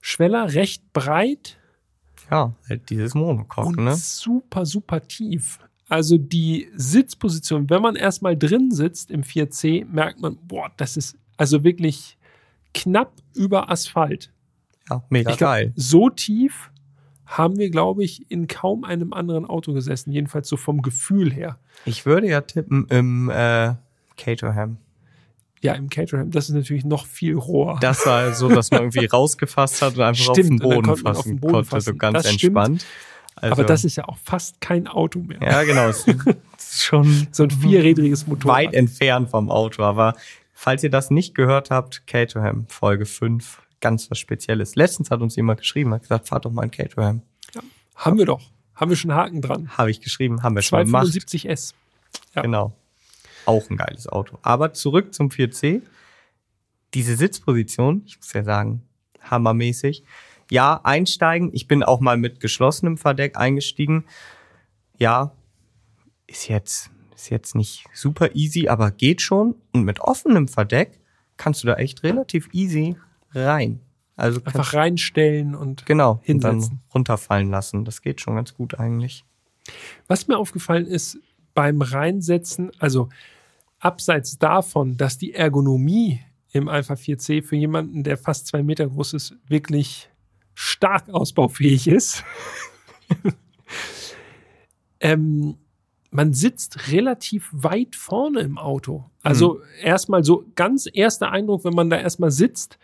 [0.00, 1.58] Schweller recht breit,
[2.30, 3.96] Ja, halt dieses Monocoque, ne?
[3.96, 5.58] super, super tief.
[5.88, 11.16] Also die Sitzposition, wenn man erstmal drin sitzt im 4C, merkt man, boah, das ist
[11.36, 12.18] also wirklich
[12.74, 14.30] knapp über Asphalt.
[14.90, 15.72] Ja, mega glaub, geil.
[15.76, 16.70] So tief
[17.28, 21.58] haben wir, glaube ich, in kaum einem anderen Auto gesessen, jedenfalls so vom Gefühl her.
[21.84, 23.74] Ich würde ja tippen im äh,
[24.16, 24.78] Caterham.
[25.60, 27.78] Ja, im Caterham, das ist natürlich noch viel roher.
[27.80, 31.00] Das war so, dass man irgendwie rausgefasst hat und einfach auf Stimmt, den und auf
[31.00, 31.98] fassen den Boden konnte, so fassen.
[31.98, 32.86] ganz Das entspannt.
[33.36, 35.38] Also, Aber das ist ja auch fast kein Auto mehr.
[35.40, 36.18] ja genau, es ist
[36.84, 38.56] schon So ein vierrädriges Motorrad.
[38.56, 39.82] weit entfernt vom Auto.
[39.82, 40.14] Aber
[40.54, 44.74] falls ihr das nicht gehört habt, Caterham, Folge 5, ganz was Spezielles.
[44.76, 47.22] Letztens hat uns jemand geschrieben, hat gesagt, fahrt doch mal in Caterham.
[47.94, 48.42] Haben wir doch.
[48.74, 49.76] Haben wir schon Haken dran.
[49.76, 51.08] Habe ich geschrieben, haben wir schon gemacht.
[51.08, 51.74] 275S.
[52.34, 52.42] Ja.
[52.42, 52.72] Genau.
[53.44, 54.38] Auch ein geiles Auto.
[54.42, 55.82] Aber zurück zum 4C.
[56.94, 58.82] Diese Sitzposition, ich muss ja sagen,
[59.20, 60.04] hammermäßig.
[60.50, 61.50] Ja, einsteigen.
[61.52, 64.04] Ich bin auch mal mit geschlossenem Verdeck eingestiegen.
[64.96, 65.32] Ja,
[66.26, 69.56] ist jetzt, ist jetzt nicht super easy, aber geht schon.
[69.72, 71.00] Und mit offenem Verdeck
[71.36, 72.96] kannst du da echt relativ easy
[73.32, 73.80] rein.
[74.16, 76.60] Also Einfach reinstellen und genau, und hinsetzen.
[76.70, 77.84] dann runterfallen lassen.
[77.84, 79.24] Das geht schon ganz gut eigentlich.
[80.08, 81.18] Was mir aufgefallen ist
[81.54, 83.08] beim Reinsetzen, also
[83.78, 86.20] abseits davon, dass die Ergonomie
[86.52, 90.10] im Alpha 4C für jemanden, der fast zwei Meter groß ist, wirklich
[90.54, 92.24] stark ausbaufähig ist.
[95.00, 95.58] ähm,
[96.10, 99.04] man sitzt relativ weit vorne im Auto.
[99.22, 102.78] Also erstmal so ganz erster Eindruck, wenn man da erstmal sitzt,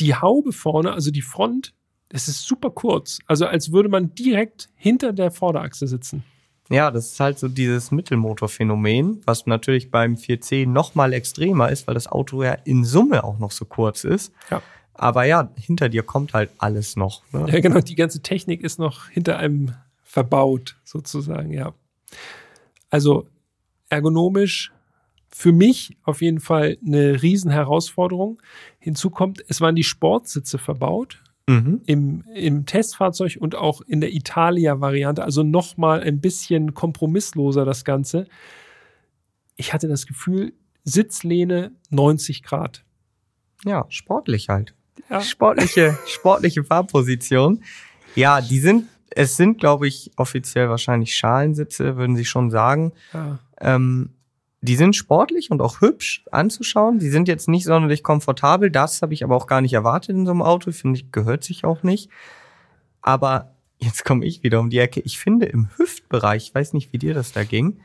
[0.00, 1.74] die Haube vorne, also die Front,
[2.08, 3.18] das ist super kurz.
[3.26, 6.24] Also als würde man direkt hinter der Vorderachse sitzen.
[6.70, 11.86] Ja, das ist halt so dieses Mittelmotorphänomen, was natürlich beim 4C noch mal extremer ist,
[11.86, 14.32] weil das Auto ja in Summe auch noch so kurz ist.
[14.50, 14.62] Ja.
[14.94, 17.22] Aber ja, hinter dir kommt halt alles noch.
[17.32, 17.46] Ne?
[17.50, 21.74] Ja, genau, die ganze Technik ist noch hinter einem verbaut, sozusagen, ja.
[22.90, 23.26] Also
[23.88, 24.72] ergonomisch
[25.36, 28.40] für mich auf jeden Fall eine Riesenherausforderung.
[28.78, 31.82] Hinzu kommt, es waren die Sportsitze verbaut Mhm.
[31.84, 38.28] im, im Testfahrzeug und auch in der Italia-Variante, also nochmal ein bisschen kompromissloser das Ganze.
[39.56, 42.84] Ich hatte das Gefühl, Sitzlehne 90 Grad.
[43.64, 44.72] Ja, sportlich halt.
[45.10, 45.20] Ja.
[45.20, 47.62] Sportliche, sportliche Fahrposition.
[48.14, 52.92] Ja, die sind, es sind, glaube ich, offiziell wahrscheinlich Schalensitze, würden sie schon sagen.
[53.12, 53.38] Ja.
[53.60, 54.10] Ähm,
[54.64, 56.98] die sind sportlich und auch hübsch anzuschauen.
[56.98, 58.70] Die sind jetzt nicht sonderlich komfortabel.
[58.70, 60.72] Das habe ich aber auch gar nicht erwartet in so einem Auto.
[60.72, 62.08] Finde ich, gehört sich auch nicht.
[63.02, 65.00] Aber jetzt komme ich wieder um die Ecke.
[65.00, 67.80] Ich finde im Hüftbereich, ich weiß nicht, wie dir das da ging,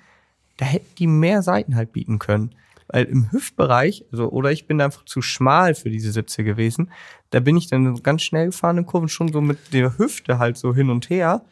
[0.55, 2.55] da hätten die mehr Seiten halt bieten können.
[2.87, 6.91] Weil im Hüftbereich, also, oder ich bin einfach zu schmal für diese Sitze gewesen.
[7.29, 10.55] Da bin ich dann ganz schnell gefahren in Kurven, schon so mit der Hüfte halt
[10.55, 11.43] so hin und her.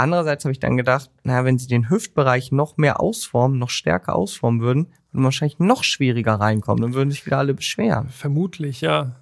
[0.00, 4.16] Andererseits habe ich dann gedacht, naja, wenn sie den Hüftbereich noch mehr ausformen, noch stärker
[4.16, 6.80] ausformen würden, würden wahrscheinlich noch schwieriger reinkommen.
[6.80, 8.08] Dann würden sich wieder alle beschweren.
[8.08, 9.20] Vermutlich, ja.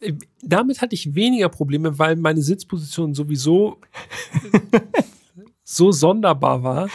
[0.00, 3.82] Äh, Damit hatte ich weniger Probleme, weil meine Sitzposition sowieso
[5.62, 6.88] so sonderbar war,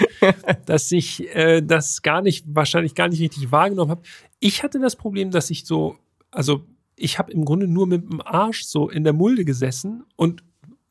[0.65, 4.01] dass ich äh, das gar nicht, wahrscheinlich gar nicht richtig wahrgenommen habe.
[4.39, 5.97] Ich hatte das Problem, dass ich so,
[6.31, 10.43] also ich habe im Grunde nur mit dem Arsch so in der Mulde gesessen und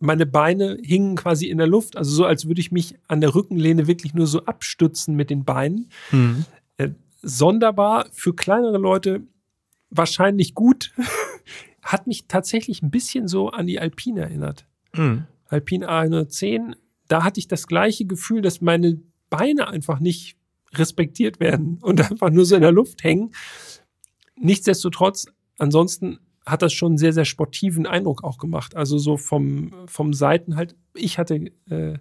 [0.03, 3.35] meine Beine hingen quasi in der Luft, also so, als würde ich mich an der
[3.35, 5.91] Rückenlehne wirklich nur so abstützen mit den Beinen.
[6.77, 6.91] Äh,
[7.23, 9.23] sonderbar für kleinere Leute
[9.91, 10.93] wahrscheinlich gut.
[11.83, 14.67] Hat mich tatsächlich ein bisschen so an die Alpine erinnert.
[14.95, 15.25] Mhm.
[15.47, 16.75] Alpine A110,
[17.09, 20.37] da hatte ich das gleiche Gefühl, dass meine Beine einfach nicht
[20.73, 23.33] respektiert werden und einfach nur so in der Luft hängen.
[24.37, 25.27] Nichtsdestotrotz,
[25.59, 28.77] ansonsten hat das schon einen sehr, sehr sportiven Eindruck auch gemacht.
[28.77, 31.99] Also so vom, vom Seiten halt, ich hatte äh,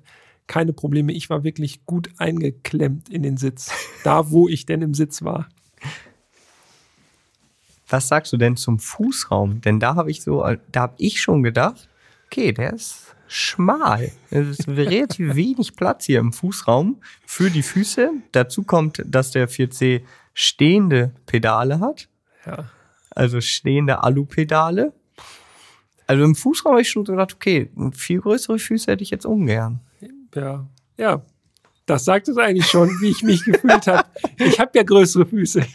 [0.47, 1.13] keine Probleme.
[1.13, 3.71] Ich war wirklich gut eingeklemmt in den Sitz.
[4.03, 5.47] Da, wo ich denn im Sitz war.
[7.87, 9.61] Was sagst du denn zum Fußraum?
[9.61, 11.89] Denn da habe ich so, da habe ich schon gedacht,
[12.25, 14.11] okay, der ist schmal.
[14.29, 18.11] Es ist relativ wenig Platz hier im Fußraum für die Füße.
[18.31, 20.01] Dazu kommt, dass der 4C
[20.33, 22.07] stehende Pedale hat,
[22.45, 22.65] Ja.
[23.11, 24.93] Also stehende Alupedale.
[26.07, 29.79] Also im Fußraum habe ich schon gedacht, okay, viel größere Füße hätte ich jetzt ungern.
[30.35, 31.25] Ja, ja.
[31.85, 34.07] Das sagt es eigentlich schon, wie ich mich gefühlt habe.
[34.37, 35.65] Ich habe ja größere Füße.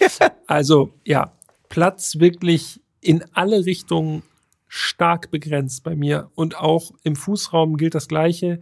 [0.46, 1.32] Also ja,
[1.68, 4.22] Platz wirklich in alle Richtungen
[4.68, 6.30] stark begrenzt bei mir.
[6.34, 8.60] Und auch im Fußraum gilt das Gleiche.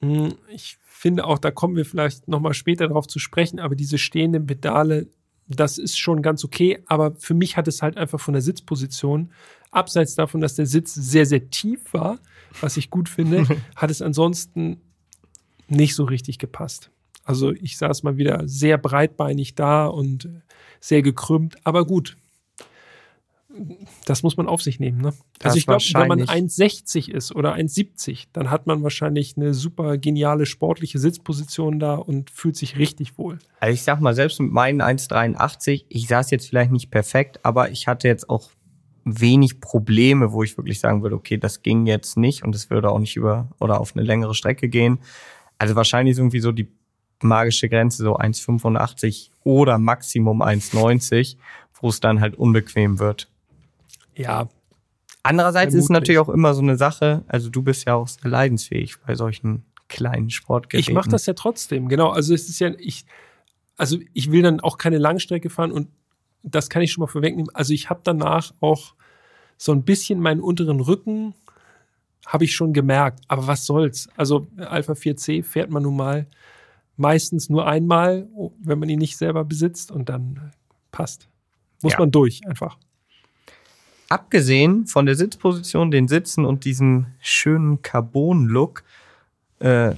[0.00, 3.98] Hm, Ich finde auch, da kommen wir vielleicht nochmal später darauf zu sprechen, aber diese
[3.98, 5.06] stehenden Pedale,
[5.48, 6.82] das ist schon ganz okay.
[6.86, 9.32] Aber für mich hat es halt einfach von der Sitzposition,
[9.70, 12.18] abseits davon, dass der Sitz sehr, sehr tief war,
[12.60, 14.80] was ich gut finde, hat es ansonsten
[15.68, 16.90] nicht so richtig gepasst.
[17.24, 20.28] Also ich saß mal wieder sehr breitbeinig da und
[20.80, 22.16] sehr gekrümmt, aber gut.
[24.04, 25.00] Das muss man auf sich nehmen.
[25.00, 25.12] Ne?
[25.38, 29.36] Das Also ich glaube, wenn man wahrscheinlich- 1,60 ist oder 1,70, dann hat man wahrscheinlich
[29.36, 33.38] eine super geniale sportliche Sitzposition da und fühlt sich richtig wohl.
[33.60, 37.70] Also ich sag mal, selbst mit meinen 1,83, ich saß jetzt vielleicht nicht perfekt, aber
[37.70, 38.50] ich hatte jetzt auch
[39.04, 42.90] wenig Probleme, wo ich wirklich sagen würde, okay, das ging jetzt nicht und es würde
[42.90, 44.98] auch nicht über oder auf eine längere Strecke gehen.
[45.58, 46.68] Also wahrscheinlich ist irgendwie so die
[47.22, 51.36] magische Grenze so 1,85 oder Maximum 1,90,
[51.80, 53.30] wo es dann halt unbequem wird.
[54.18, 54.48] Ja,
[55.24, 56.16] Andererseits ist es Vermutlich.
[56.16, 59.64] natürlich auch immer so eine Sache, also du bist ja auch sehr leidensfähig bei solchen
[59.88, 60.90] kleinen Sportgeräten.
[60.90, 62.08] Ich mache das ja trotzdem, genau.
[62.10, 63.04] Also es ist ja, ich,
[63.76, 65.88] also ich will dann auch keine Langstrecke fahren und
[66.42, 67.50] das kann ich schon mal vorwegnehmen.
[67.54, 68.94] Also ich habe danach auch
[69.58, 71.34] so ein bisschen meinen unteren Rücken,
[72.26, 73.20] habe ich schon gemerkt.
[73.28, 74.08] Aber was soll's?
[74.16, 76.26] Also Alpha 4C fährt man nun mal
[76.96, 78.28] meistens nur einmal,
[78.62, 80.52] wenn man ihn nicht selber besitzt und dann
[80.90, 81.28] passt.
[81.82, 81.98] Muss Ja.
[81.98, 82.78] man durch einfach.
[84.08, 88.84] Abgesehen von der Sitzposition, den Sitzen und diesem schönen Carbon-Look,
[89.60, 89.94] äh,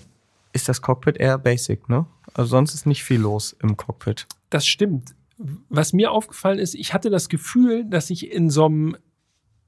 [0.52, 2.06] ist das Cockpit eher basic, ne?
[2.34, 4.26] Also sonst ist nicht viel los im Cockpit.
[4.50, 5.14] Das stimmt.
[5.68, 8.96] Was mir aufgefallen ist, ich hatte das Gefühl, dass ich in so einem,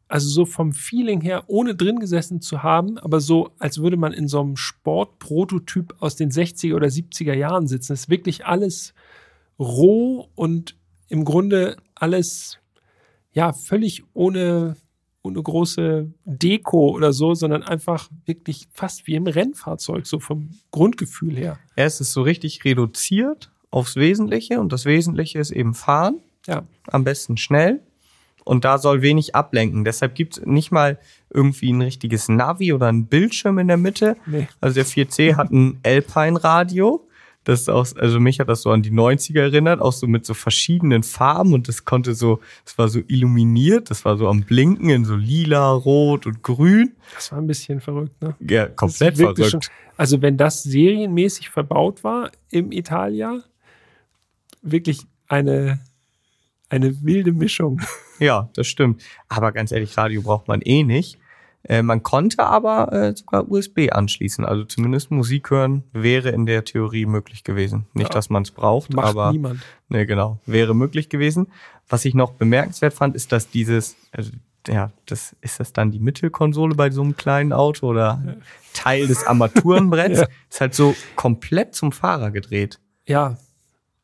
[0.09, 4.13] also so vom Feeling her, ohne drin gesessen zu haben, aber so, als würde man
[4.13, 7.95] in so einem Sportprototyp aus den 60er oder 70er Jahren sitzen.
[7.95, 8.93] Es ist wirklich alles
[9.59, 10.77] roh und
[11.09, 12.59] im Grunde alles,
[13.33, 14.77] ja, völlig ohne,
[15.23, 21.37] ohne große Deko oder so, sondern einfach wirklich fast wie im Rennfahrzeug, so vom Grundgefühl
[21.37, 21.59] her.
[21.77, 26.65] Ja, es ist so richtig reduziert aufs Wesentliche und das Wesentliche ist eben fahren, Ja,
[26.89, 27.81] am besten schnell.
[28.45, 29.85] Und da soll wenig ablenken.
[29.85, 30.99] Deshalb gibt es nicht mal
[31.31, 34.17] irgendwie ein richtiges Navi oder einen Bildschirm in der Mitte.
[34.27, 34.49] Nee.
[34.61, 37.07] Also der 4C hat ein Alpine-Radio.
[37.45, 40.25] Das ist auch, also mich hat das so an die 90er erinnert, auch so mit
[40.25, 44.43] so verschiedenen Farben und das konnte so, es war so illuminiert, das war so am
[44.43, 46.93] Blinken in so lila, rot und grün.
[47.15, 48.37] das war ein bisschen verrückt, ne?
[48.41, 49.45] Ja, komplett verrückt.
[49.51, 49.61] schon-
[49.97, 53.43] also wenn das serienmäßig verbaut war im Italia,
[54.63, 55.81] wirklich eine,
[56.69, 57.81] eine wilde Mischung.
[58.19, 59.03] Ja, das stimmt.
[59.29, 61.19] Aber ganz ehrlich, Radio braucht man eh nicht.
[61.65, 64.45] Äh, man konnte aber äh, sogar USB anschließen.
[64.45, 67.87] Also zumindest Musik hören wäre in der Theorie möglich gewesen.
[67.95, 68.15] Nicht, Ja.
[68.15, 69.61] dass man es braucht, Macht aber niemand.
[69.89, 71.47] ne, genau, wäre möglich gewesen.
[71.89, 74.33] Was ich noch bemerkenswert fand, ist, dass dieses, also,
[74.67, 78.37] ja, das ist das dann die Mittelkonsole bei so einem kleinen Auto oder
[78.73, 80.27] Teil des Armaturenbretts, Ja.
[80.51, 82.81] ist halt so komplett zum Fahrer gedreht.
[83.07, 83.37] Ja.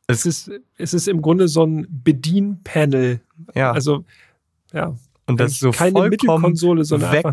[0.07, 3.21] Es ist, es ist im Grunde so ein Bedienpanel.
[3.53, 4.05] Ja, Also,
[4.73, 4.95] ja.
[5.29, 6.23] Und das ist so keine vollkommen weg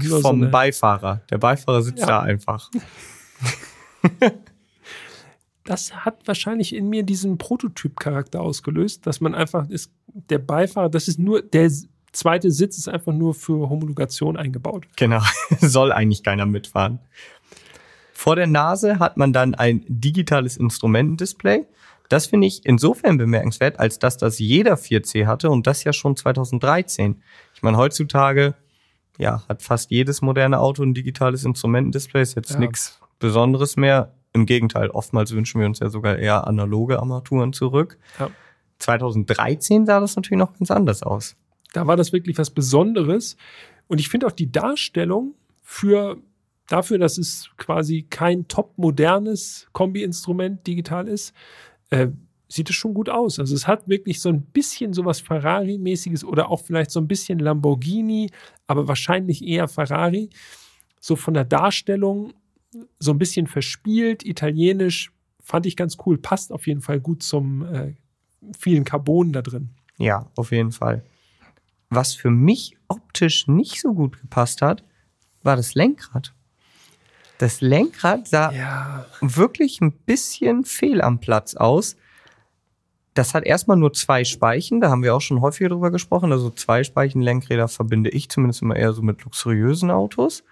[0.04, 1.22] nur so vom eine- Beifahrer.
[1.30, 2.06] Der Beifahrer sitzt Ja.
[2.06, 2.70] da einfach.
[5.64, 9.90] Das hat wahrscheinlich in mir diesen Prototyp-Charakter ausgelöst, dass man einfach ist,
[10.30, 11.68] der Beifahrer, das ist nur, der
[12.12, 14.86] zweite Sitz ist einfach nur für Homologation eingebaut.
[14.96, 15.20] Genau,
[15.60, 17.00] soll eigentlich keiner mitfahren.
[18.12, 21.66] Vor der Nase hat man dann ein digitales Instrumentendisplay.
[22.08, 26.14] Das finde ich insofern bemerkenswert, als dass das jeder 4C hatte und das ja schon
[26.16, 27.20] 2013.
[27.56, 28.54] Ich meine, heutzutage
[29.18, 32.22] ja, hat fast jedes moderne Auto ein digitales Instrumentendisplay.
[32.22, 32.58] Ist jetzt Ja.
[32.60, 34.12] nichts Besonderes mehr.
[34.34, 37.98] Im Gegenteil, oftmals wünschen wir uns ja sogar eher analoge Armaturen zurück.
[38.20, 38.30] Ja.
[38.78, 41.36] 2013 sah das natürlich noch ganz anders aus.
[41.72, 43.36] Da war das wirklich was Besonderes.
[43.88, 46.18] Und ich finde auch die Darstellung für
[46.68, 51.32] dafür, dass es quasi kein top modernes Kombi-Instrument digital ist,
[51.90, 52.08] äh,
[52.48, 53.38] sieht es schon gut aus.
[53.40, 57.38] Also es hat wirklich so ein bisschen sowas Ferrari-mäßiges oder auch vielleicht so ein bisschen
[57.38, 58.30] Lamborghini,
[58.66, 60.30] aber wahrscheinlich eher Ferrari.
[61.00, 62.32] So von der Darstellung
[62.98, 66.18] so ein bisschen verspielt, italienisch, fand ich ganz cool.
[66.18, 67.94] Passt auf jeden Fall gut zum äh,
[68.58, 69.70] vielen Carbon da drin.
[69.98, 71.02] Ja, auf jeden Fall.
[71.88, 74.84] Was für mich optisch nicht so gut gepasst hat,
[75.42, 76.32] war das Lenkrad.
[77.38, 79.06] Das Lenkrad sah Ja.
[79.20, 81.96] wirklich ein bisschen fehl am Platz aus.
[83.16, 86.32] Das hat erstmal nur zwei Speichen, da haben wir auch schon häufiger drüber gesprochen.
[86.32, 90.44] Also zwei Speichen-Lenkräder verbinde ich zumindest immer eher so mit luxuriösen Autos.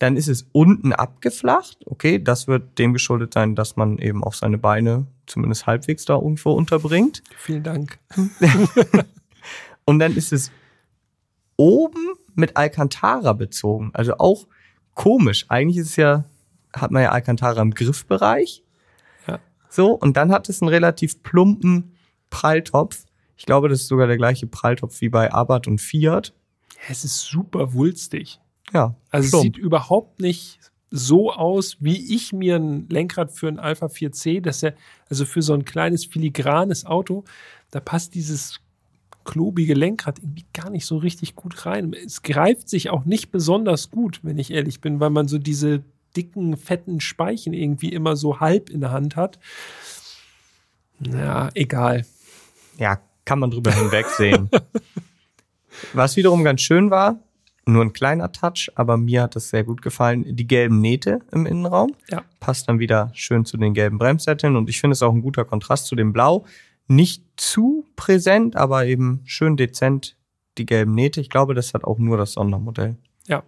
[0.00, 1.78] Dann ist es unten abgeflacht.
[1.86, 6.14] Okay, das wird dem geschuldet sein, dass man eben auch seine Beine zumindest halbwegs da
[6.16, 7.22] irgendwo unterbringt.
[7.36, 8.00] Vielen Dank.
[9.84, 10.50] Und dann ist es
[11.56, 13.92] oben mit Alcantara bezogen.
[13.92, 14.48] Also auch
[14.94, 15.46] komisch.
[15.48, 16.24] Eigentlich ist es ja,
[16.72, 18.64] hat man ja Alcantara im Griffbereich.
[19.76, 21.92] So, und dann hat es einen relativ plumpen
[22.30, 23.04] Pralltopf.
[23.36, 26.32] Ich glaube, das ist sogar der gleiche Pralltopf wie bei Abarth und Fiat.
[26.88, 28.40] Es ist super wulstig.
[28.72, 29.34] Ja, Also plump.
[29.34, 30.58] es sieht überhaupt nicht
[30.90, 34.70] so aus, wie ich mir ein Lenkrad für ein Alpha 4C, das ja,
[35.10, 37.24] also für so ein kleines filigranes Auto,
[37.70, 38.60] da passt dieses
[39.24, 41.92] klobige Lenkrad irgendwie gar nicht so richtig gut rein.
[41.92, 45.82] Es greift sich auch nicht besonders gut, wenn ich ehrlich bin, weil man so diese
[46.16, 49.38] dicken, fetten Speichen irgendwie immer so halb in der Hand hat.
[51.00, 52.06] Ja, egal.
[52.78, 54.50] Ja, kann man drüber hinwegsehen.
[55.92, 57.20] Was wiederum ganz schön war,
[57.66, 61.46] nur ein kleiner Touch, aber mir hat das sehr gut gefallen, die gelben Nähte im
[61.46, 61.94] Innenraum.
[62.08, 62.22] Ja.
[62.40, 65.44] Passt dann wieder schön zu den gelben Bremssätteln und ich finde es auch ein guter
[65.44, 66.46] Kontrast zu dem Blau.
[66.86, 70.16] Nicht zu präsent, aber eben schön dezent
[70.56, 71.20] die gelben Nähte.
[71.20, 72.96] Ich glaube, das hat auch nur das Sondermodell.
[73.26, 73.42] Ja.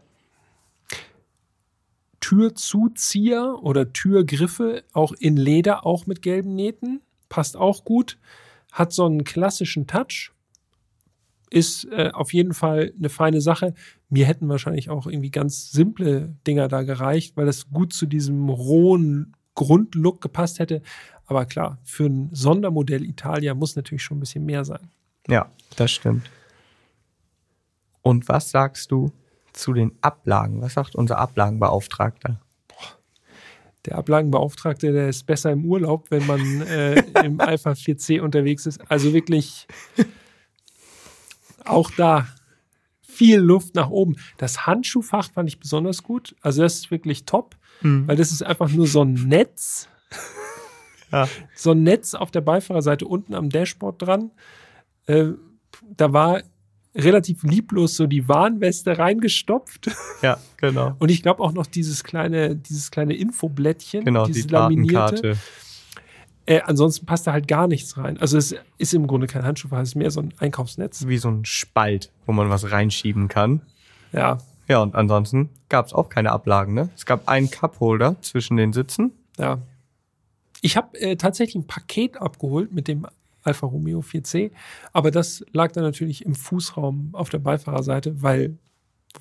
[2.21, 7.01] Türzuzieher oder Türgriffe, auch in Leder, auch mit gelben Nähten.
[7.29, 8.19] Passt auch gut.
[8.73, 10.33] Hat so einen klassischen Touch.
[11.51, 13.75] Ist äh, auf jeden Fall eine feine Sache.
[14.11, 18.49] Mir hätten wahrscheinlich auch irgendwie ganz simple Dinger da gereicht, weil das gut zu diesem
[18.49, 20.83] rohen Grundlook gepasst hätte.
[21.27, 24.91] Aber klar, für ein Sondermodell Italia muss natürlich schon ein bisschen mehr sein.
[25.27, 26.31] Ja, das stimmt.
[28.03, 29.13] Und was sagst du
[29.59, 30.63] zu den Ablagen?
[30.63, 32.41] Was sagt unser Ablagenbeauftragter?
[33.85, 38.81] Der Ablagenbeauftragte, der ist besser im Urlaub, wenn man äh, im Alpha 4C unterwegs ist.
[38.91, 39.67] Also wirklich
[41.65, 42.27] auch da
[43.01, 44.17] viel Luft nach oben.
[44.37, 46.37] Das Handschuhfach fand ich besonders gut.
[46.41, 49.89] Also das ist wirklich top, weil das ist einfach nur so ein Netz.
[51.11, 51.27] Ja.
[51.55, 54.31] So ein Netz auf der Beifahrerseite unten am Dashboard dran.
[55.07, 55.29] Äh,
[55.97, 56.43] da war
[56.95, 59.91] relativ lieblos so die Warnweste reingestopft.
[60.23, 60.97] Ja, genau.
[60.99, 65.37] Und ich glaube auch noch dieses kleine, dieses kleine Infoblättchen, Genau, dieses die Datenkarte.
[66.47, 68.19] Äh, ansonsten passt da halt gar nichts rein.
[68.19, 71.07] Also es ist im Grunde kein Handschuhfach, es ist mehr so ein Einkaufsnetz.
[71.07, 73.61] Wie so ein Spalt, wo man was reinschieben kann.
[74.13, 76.75] Ja, Ja, und ansonsten gab es auch keine Ablagen.
[76.75, 76.89] Ne?
[76.97, 79.13] Es gab einen Cupholder zwischen den Sitzen.
[79.39, 79.59] ja.
[80.61, 83.07] Ich habe äh, tatsächlich ein Paket abgeholt mit dem
[83.43, 84.51] Alfa Romeo 4C,
[84.93, 88.59] aber das lag dann natürlich im Fußraum auf der Beifahrerseite, weil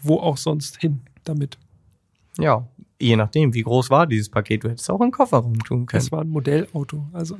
[0.01, 1.57] wo auch sonst hin damit.
[2.37, 2.67] Ja,
[2.99, 4.63] je nachdem, wie groß war dieses Paket.
[4.63, 6.01] Du hättest auch in den Kofferraum tun können.
[6.01, 7.37] Es war ein Modellauto, also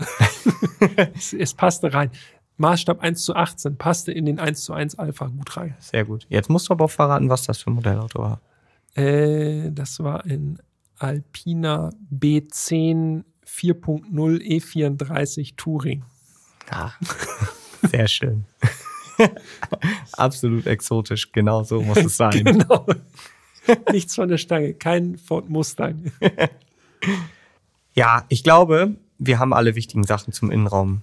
[1.14, 2.12] es, es passte rein.
[2.58, 5.76] Maßstab 1 zu 18 passte in den 1 zu 1 Alpha gut rein.
[5.80, 6.26] Sehr gut.
[6.30, 8.42] Jetzt musst du aber auch verraten, was das für ein Modellauto war.
[8.96, 10.60] Äh, das war ein
[10.98, 16.04] Alpina B10 4.0 E34 Touring.
[16.70, 16.92] Ah,
[17.92, 18.46] sehr schön.
[20.14, 21.32] Absolut exotisch.
[21.32, 22.44] Genau so muss es sein.
[22.46, 22.86] Genau.
[23.92, 26.14] Nichts von der Stange, kein Ford Mustang.
[27.94, 31.02] Ja, ich glaube, wir haben alle wichtigen Sachen zum Innenraum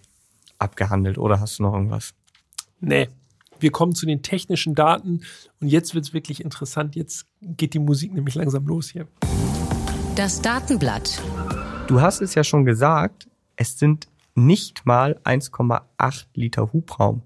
[0.58, 1.18] abgehandelt.
[1.18, 2.14] Oder hast du noch irgendwas?
[2.80, 3.08] Nee.
[3.60, 5.20] Wir kommen zu den technischen Daten
[5.60, 6.96] und jetzt wird es wirklich interessant.
[6.96, 9.06] Jetzt geht die Musik nämlich langsam los hier.
[10.16, 11.20] Das Datenblatt.
[11.86, 17.22] Du hast es ja schon gesagt, es sind nicht mal 1,8 Liter Hubraum.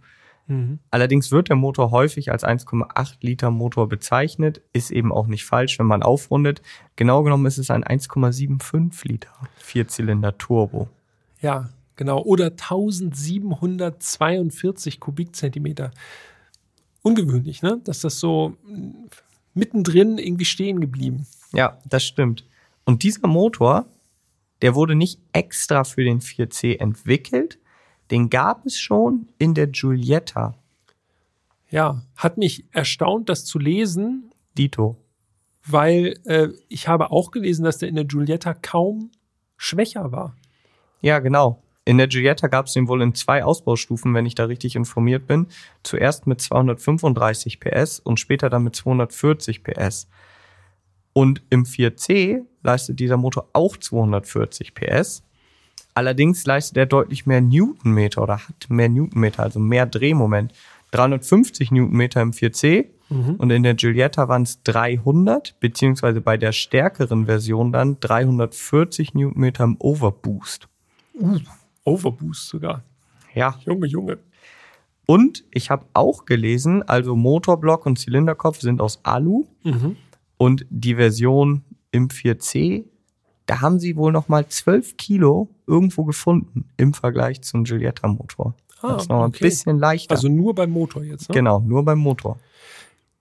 [0.91, 5.79] Allerdings wird der Motor häufig als 1,8 Liter Motor bezeichnet, ist eben auch nicht falsch,
[5.79, 6.63] wenn man aufrundet.
[6.97, 9.29] Genau genommen ist es ein 1,75 Liter
[9.59, 10.89] Vierzylinder Turbo.
[11.43, 12.23] Ja, genau.
[12.23, 15.91] Oder 1742 Kubikzentimeter.
[17.03, 17.83] Ungewöhnlich, ne?
[17.85, 19.09] Dass das so mm,
[19.53, 21.27] mittendrin irgendwie stehen geblieben.
[21.53, 22.47] Ja, das stimmt.
[22.87, 23.85] Und dieser Motor,
[24.63, 27.59] der wurde nicht extra für den 4C entwickelt,
[28.11, 30.55] den gab es schon in der Giulietta.
[31.71, 34.97] Ja, hat mich erstaunt, das zu lesen, Dito.
[35.67, 39.11] weil äh, ich habe auch gelesen, dass der in der Giulietta kaum
[39.57, 40.35] schwächer war.
[41.03, 41.63] Ja, genau.
[41.85, 45.27] In der Giulietta gab es den wohl in zwei Ausbaustufen, wenn ich da richtig informiert
[45.27, 45.47] bin.
[45.83, 50.09] Zuerst mit 235 PS und später dann mit 240 PS.
[51.19, 55.25] Und im 4C leistet dieser Motor auch 240 PS.
[55.93, 60.53] Allerdings leistet er deutlich mehr Newtonmeter oder hat mehr Newtonmeter, also mehr Drehmoment.
[60.93, 62.85] 350 Newtonmeter im 4C
[63.39, 69.65] und in der Giulietta waren es 300, beziehungsweise bei der stärkeren Version dann 340 Newtonmeter
[69.65, 70.69] im Overboost.
[71.83, 72.85] Overboost sogar.
[73.35, 74.19] Ja, Junge, Junge.
[75.05, 79.49] Und ich habe auch gelesen, also Motorblock und Zylinderkopf sind aus Alu
[80.39, 82.85] und die Version im 4C,
[83.47, 88.55] da haben sie wohl noch mal 12 Kilo irgendwo gefunden im Vergleich zum Giulietta-Motor.
[88.81, 89.39] Ah, das ist noch okay.
[89.39, 90.15] ein bisschen leichter.
[90.15, 91.29] Also nur beim Motor jetzt.
[91.29, 91.35] Ne?
[91.35, 92.39] genau, nur beim Motor.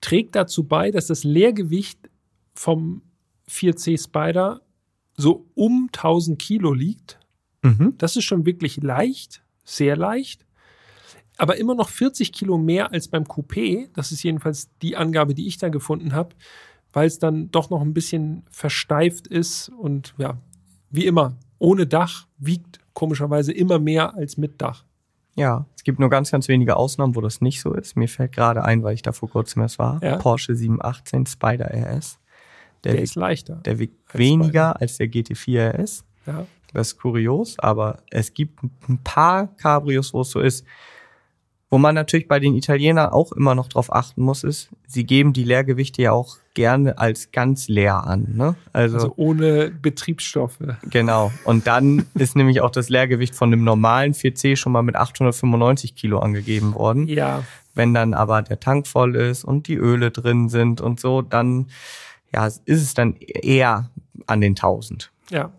[0.00, 2.08] Trägt dazu bei, dass das Leergewicht
[2.54, 3.02] vom
[3.48, 4.60] 4C Spider
[5.16, 7.18] so um 1000 Kilo liegt.
[7.62, 7.94] Mhm.
[7.98, 10.46] Das ist schon wirklich leicht, sehr leicht.
[11.38, 13.88] Aber immer noch 40 Kilo mehr als beim Coupé.
[13.94, 16.34] Das ist jedenfalls die Angabe, die ich da gefunden habe,
[16.92, 20.38] weil es dann doch noch ein bisschen versteift ist und ja,
[20.90, 24.84] wie immer, ohne Dach wiegt komischerweise immer mehr als mit Dach.
[25.34, 27.96] Ja, es gibt nur ganz, ganz wenige Ausnahmen, wo das nicht so ist.
[27.96, 30.02] Mir fällt gerade ein, weil ich da vor kurzem erst war.
[30.02, 30.16] Ja.
[30.16, 32.18] Porsche 718 Spider RS.
[32.82, 33.56] Der, Der wiegt, ist leichter.
[33.64, 36.04] der wiegt als weniger als der GT4 RS.
[36.26, 36.46] Ja.
[36.72, 40.64] Das ist kurios, aber es gibt ein paar Cabrios, wo es so ist.
[41.70, 45.34] Wo man natürlich bei den Italienern auch immer noch drauf achten muss, ist, sie geben
[45.34, 48.32] die Leergewichte ja auch gerne als ganz leer an.
[48.34, 48.54] Ne?
[48.72, 50.58] Also, Also ohne Betriebsstoffe.
[50.88, 51.30] genau.
[51.44, 55.94] Und dann ist nämlich auch das Leergewicht von dem normalen 4C schon mal mit 895
[55.94, 57.06] Kilo angegeben worden.
[57.06, 57.44] Ja,
[57.74, 61.66] Wenn dann aber der Tank voll ist und die Öle drin sind und so, dann
[62.32, 63.90] ja, ist es dann eher
[64.26, 65.10] an den 1000.
[65.30, 65.52] ja.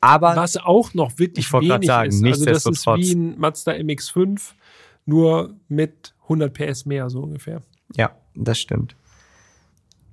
[0.00, 2.24] Aber Was auch noch wirklich Ich wenig sagen, ist.
[2.24, 4.52] Also das ist wie ein Mazda MX5,
[5.08, 7.62] nur mit 100 PS mehr so ungefähr.
[7.96, 8.94] Ja, das stimmt.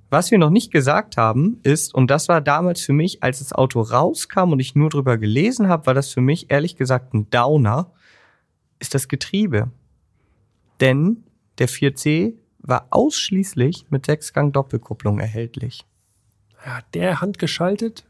[0.08, 3.52] Was wir noch nicht gesagt haben, ist, und das war damals für mich, als das
[3.52, 7.28] Auto rauskam und ich nur drüber gelesen habe, war das für mich ehrlich gesagt ein
[7.28, 7.92] Downer,
[8.78, 9.70] ist das Getriebe.
[10.80, 11.24] Denn
[11.58, 15.84] der 4C war ausschließlich mit Sechsgang Doppelkupplung erhältlich.
[16.64, 18.06] Ja, der handgeschaltet,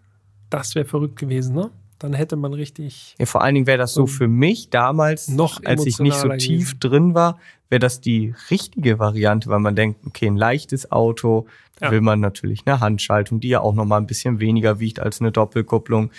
[0.50, 1.70] das wäre verrückt gewesen, ne?
[1.98, 3.14] Dann hätte man richtig.
[3.18, 6.28] Ja, vor allen Dingen wäre das so für mich damals, noch als ich nicht so
[6.36, 6.80] tief gewesen.
[6.80, 7.38] drin war,
[7.70, 11.46] wäre das die richtige Variante, weil man denkt, okay, ein leichtes Auto,
[11.80, 11.90] Ja.
[11.90, 15.20] will man natürlich eine Handschaltung, die ja auch noch mal ein bisschen weniger wiegt als
[15.20, 16.10] eine Doppelkupplung.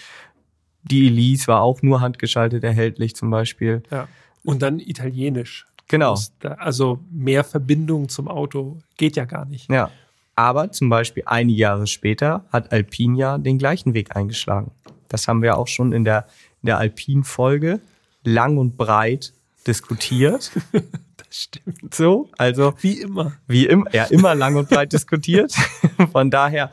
[0.84, 3.84] Die Elise war auch nur handgeschaltet erhältlich zum Beispiel.
[3.92, 4.08] Ja.
[4.44, 5.66] Und dann italienisch.
[5.90, 6.18] Genau.
[6.58, 9.70] Also mehr Verbindung zum Auto geht ja gar nicht.
[9.72, 9.90] Ja.
[10.36, 14.72] Aber zum Beispiel einige Jahre später hat Alpine ja den gleichen Weg eingeschlagen.
[15.10, 16.28] Das haben wir auch schon in der,
[16.62, 17.80] in der Alpine-Folge
[18.24, 19.34] lang und breit
[19.66, 20.52] diskutiert.
[21.18, 21.94] Das stimmt.
[21.94, 23.34] So, also Wie immer.
[23.48, 25.54] wie immer, ja, immer lang und breit diskutiert.
[26.14, 26.72] Von daher,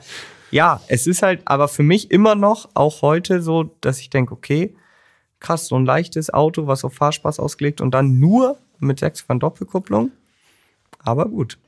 [0.52, 4.32] ja, es ist halt aber für mich immer noch, auch heute so, dass ich denke,
[4.32, 4.76] okay,
[5.40, 10.12] krass, so ein leichtes Auto, was auf Fahrspaß ausgelegt und dann nur mit Sechsfach Doppelkupplung.
[11.00, 11.58] Aber gut,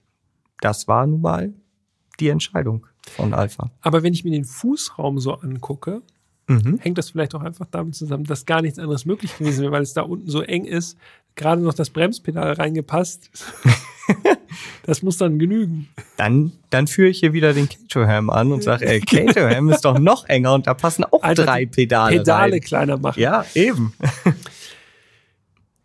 [0.61, 1.53] das war nun mal
[2.21, 2.87] die Entscheidung
[3.17, 3.71] von Alpha.
[3.81, 6.03] Aber wenn ich mir den Fußraum so angucke,
[6.49, 6.79] Mhm.
[6.81, 9.83] Hängt das vielleicht auch einfach damit zusammen, dass gar nichts anderes möglich gewesen wäre, weil
[9.83, 10.97] es da unten so eng ist,
[11.35, 13.31] gerade noch das Bremspedal reingepasst.
[14.85, 15.89] das muss dann genügen.
[16.17, 19.99] Dann, dann führe ich hier wieder den Caterham an und sage, ey, Caterham ist doch
[19.99, 22.61] noch enger und da passen auch Alter, drei Pedale, Pedale rein.
[22.61, 23.21] kleiner machen.
[23.21, 23.93] Ja, eben.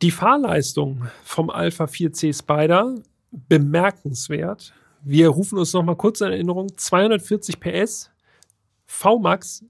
[0.02, 2.96] Die Fahrleistung vom Alpha 4C Spider
[3.32, 4.74] bemerkenswert.
[5.04, 8.12] Wir rufen uns noch mal kurz in Erinnerung: 240 PS,
[8.86, 9.64] VMAX,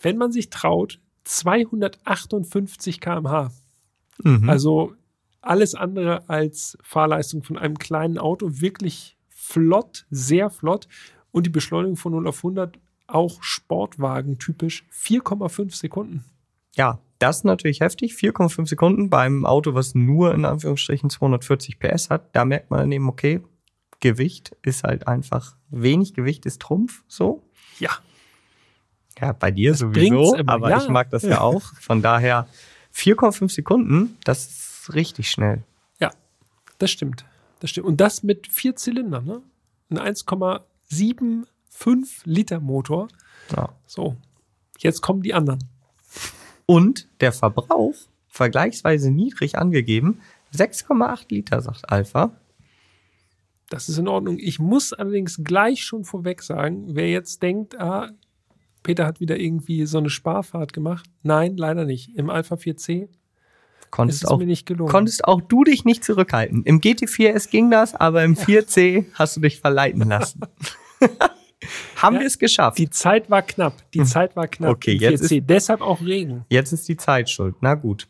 [0.00, 3.52] wenn man sich traut, 258 km/h.
[4.22, 4.48] Mhm.
[4.48, 4.94] Also
[5.40, 10.88] alles andere als Fahrleistung von einem kleinen Auto, wirklich flott, sehr flott.
[11.32, 16.24] Und die Beschleunigung von 0 auf 100 auch Sportwagen typisch 4,5 Sekunden.
[16.76, 18.14] Ja, das ist natürlich heftig.
[18.14, 22.34] 4,5 Sekunden beim Auto, was nur in Anführungsstrichen 240 PS hat.
[22.34, 23.40] Da merkt man dann eben, okay,
[24.00, 27.42] Gewicht ist halt einfach, wenig Gewicht ist Trumpf, so.
[27.78, 27.90] Ja,
[29.18, 30.78] Ja, bei dir bringt's sowieso, immer, aber ja.
[30.78, 31.62] ich mag das ja auch.
[31.80, 32.46] Von daher
[32.94, 35.62] 4,5 Sekunden, das ist richtig schnell.
[35.98, 36.10] Ja,
[36.78, 37.24] das stimmt.
[37.60, 37.86] Das stimmt.
[37.86, 39.42] Und das mit vier Zylindern, ne?
[39.90, 43.08] Ein 1,75 Liter Motor.
[43.54, 43.70] Ja.
[43.86, 44.16] So,
[44.78, 45.58] jetzt kommen die anderen.
[46.66, 47.94] Und der Verbrauch,
[48.28, 50.20] vergleichsweise niedrig angegeben,
[50.54, 52.32] 6,8 Liter, sagt Alpha.
[53.68, 54.38] Das ist in Ordnung.
[54.38, 58.10] Ich muss allerdings gleich schon vorweg sagen, wer jetzt denkt, ah,
[58.82, 61.06] Peter hat wieder irgendwie so eine Sparfahrt gemacht.
[61.22, 62.16] Nein, leider nicht.
[62.16, 63.10] Im Alpha 4C ist
[63.90, 64.90] Konntest es auch, mir nicht gelungen.
[64.90, 66.62] konntest auch du dich nicht zurückhalten.
[66.64, 70.40] Im GT4S ging das, aber im 4C hast du dich verleiten lassen.
[71.96, 72.20] Haben Ja.
[72.20, 72.78] wir es geschafft.
[72.78, 73.74] die Zeit war knapp.
[73.92, 74.70] Die Zeit war knapp.
[74.76, 75.40] Okay, im jetzt 4C.
[75.42, 76.44] Deshalb auch Regen.
[76.48, 77.56] Jetzt ist die Zeit schuld.
[77.60, 78.08] Na gut.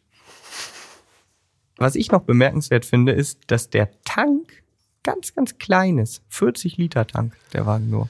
[1.77, 4.63] Was ich noch bemerkenswert finde, ist, dass der Tank
[5.03, 6.23] ganz, ganz klein ist.
[6.29, 8.09] 40 Liter Tank, der Wagen nur.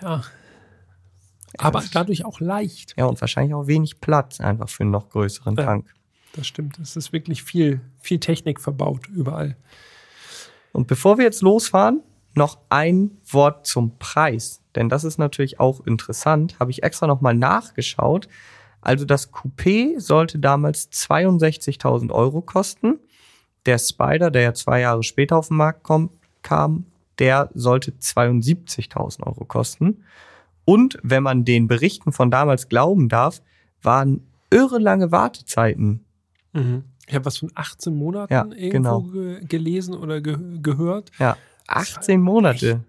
[0.00, 0.22] Ja.
[1.62, 2.94] Aber dadurch auch leicht.
[2.96, 5.64] Ja, und wahrscheinlich auch wenig Platz einfach für einen noch größeren Ja.
[5.64, 5.94] Tank.
[6.32, 6.78] Das stimmt.
[6.78, 9.56] Es ist wirklich viel, viel Technik verbaut überall.
[10.72, 12.02] Und bevor wir jetzt losfahren,
[12.34, 14.62] noch ein Wort zum Preis.
[14.76, 16.58] Denn das ist natürlich auch interessant.
[16.60, 18.28] Habe ich extra nochmal nachgeschaut.
[18.80, 23.00] Also das Coupé sollte damals 62.000 Euro kosten.
[23.66, 26.86] Der Spider, der ja zwei Jahre später auf den Markt kommt, kam,
[27.18, 30.04] der sollte 72.000 Euro kosten.
[30.70, 33.42] Und wenn man den Berichten von damals glauben darf,
[33.82, 36.04] waren irre lange Wartezeiten.
[36.52, 39.00] Ich habe was von 18 Monaten Ja, irgendwo genau.
[39.00, 41.10] ge gelesen oder ge gehört.
[41.18, 42.84] Ja, 18 Monate.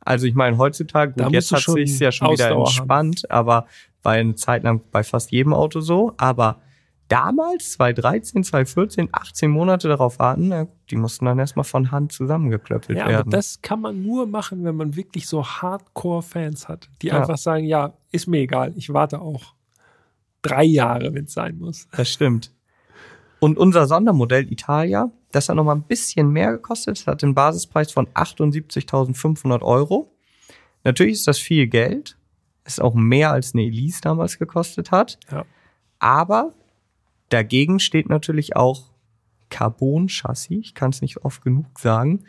[0.00, 3.66] Also ich meine, heutzutage, gut, jetzt hat sich ja schon wieder Ausdauer entspannt, aber
[4.02, 6.14] war eine Zeit lang bei fast jedem Auto so.
[6.16, 6.60] Aber
[7.08, 12.98] damals, 2013, 2014, 18 Monate darauf warten, na, die mussten dann erstmal von Hand zusammengeklöppelt
[12.98, 13.30] Ja, aber werden.
[13.30, 17.20] das kann man nur machen, wenn man wirklich so Hardcore-Fans hat, die Ja.
[17.20, 19.54] einfach sagen, ja, ist mir egal, ich warte auch
[20.42, 21.88] drei Jahre, wenn es sein muss.
[21.96, 22.52] Das stimmt.
[23.40, 26.98] Und unser Sondermodell Italia, das hat noch mal ein bisschen mehr gekostet.
[26.98, 30.10] Das hat den Basispreis von 78.500 Euro.
[30.84, 32.16] Natürlich ist das viel Geld.
[32.64, 35.18] Ist auch mehr als eine Elise damals gekostet hat.
[35.30, 35.44] Ja.
[35.98, 36.54] Aber
[37.28, 38.90] dagegen steht natürlich auch
[39.50, 40.58] Carbon-Chassis.
[40.60, 42.24] Ich kann es nicht oft genug sagen.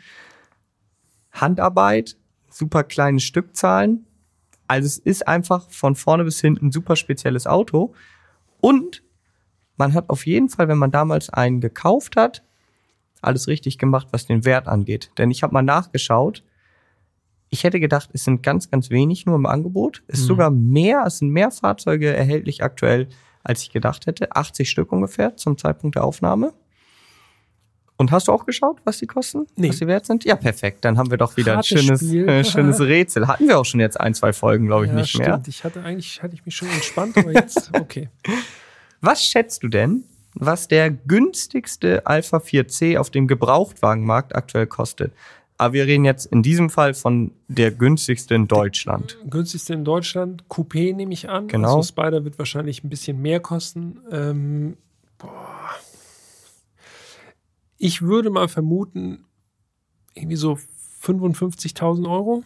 [1.32, 2.16] Handarbeit,
[2.50, 4.06] super kleine Stückzahlen.
[4.66, 7.94] Also es ist einfach von vorne bis hinten ein super spezielles Auto.
[8.60, 9.02] Und
[9.76, 12.44] man hat auf jeden Fall, wenn man damals einen gekauft hat,
[13.20, 15.10] alles richtig gemacht, was den Wert angeht.
[15.18, 16.44] Denn ich habe mal nachgeschaut.
[17.50, 20.02] Ich hätte gedacht, es sind ganz, ganz wenig nur im Angebot.
[20.06, 20.28] Es ist Mhm.
[20.28, 23.08] sogar mehr, es sind mehr Fahrzeuge erhältlich aktuell,
[23.42, 24.34] als ich gedacht hätte.
[24.34, 26.52] 80 Stück ungefähr zum Zeitpunkt der Aufnahme.
[27.98, 29.48] Und hast du auch geschaut, was die kosten?
[29.56, 29.70] Nee.
[29.70, 30.24] Was die wert sind?
[30.24, 30.84] Ja, perfekt.
[30.84, 33.26] Dann haben wir doch wieder Hartes ein schönes, äh, schönes Rätsel.
[33.26, 35.26] Hatten wir auch schon jetzt ein, zwei Folgen, glaube ich, ja, nicht stimmt.
[35.26, 35.42] mehr.
[35.48, 38.08] Ich hatte eigentlich, hatte ich mich schon entspannt, aber jetzt, okay.
[39.00, 45.12] Was schätzt du denn, was der günstigste Alpha 4C auf dem Gebrauchtwagenmarkt aktuell kostet?
[45.58, 49.18] Aber wir reden jetzt in diesem Fall von der günstigste in Deutschland.
[49.28, 51.48] Günstigste in Deutschland, Coupé nehme ich an.
[51.48, 51.76] Genau.
[51.76, 53.98] Also Spider wird wahrscheinlich ein bisschen mehr kosten.
[54.12, 54.76] Ähm,
[55.18, 55.58] boah.
[57.76, 59.24] Ich würde mal vermuten,
[60.14, 60.58] irgendwie so
[61.02, 62.44] 55.000 Euro.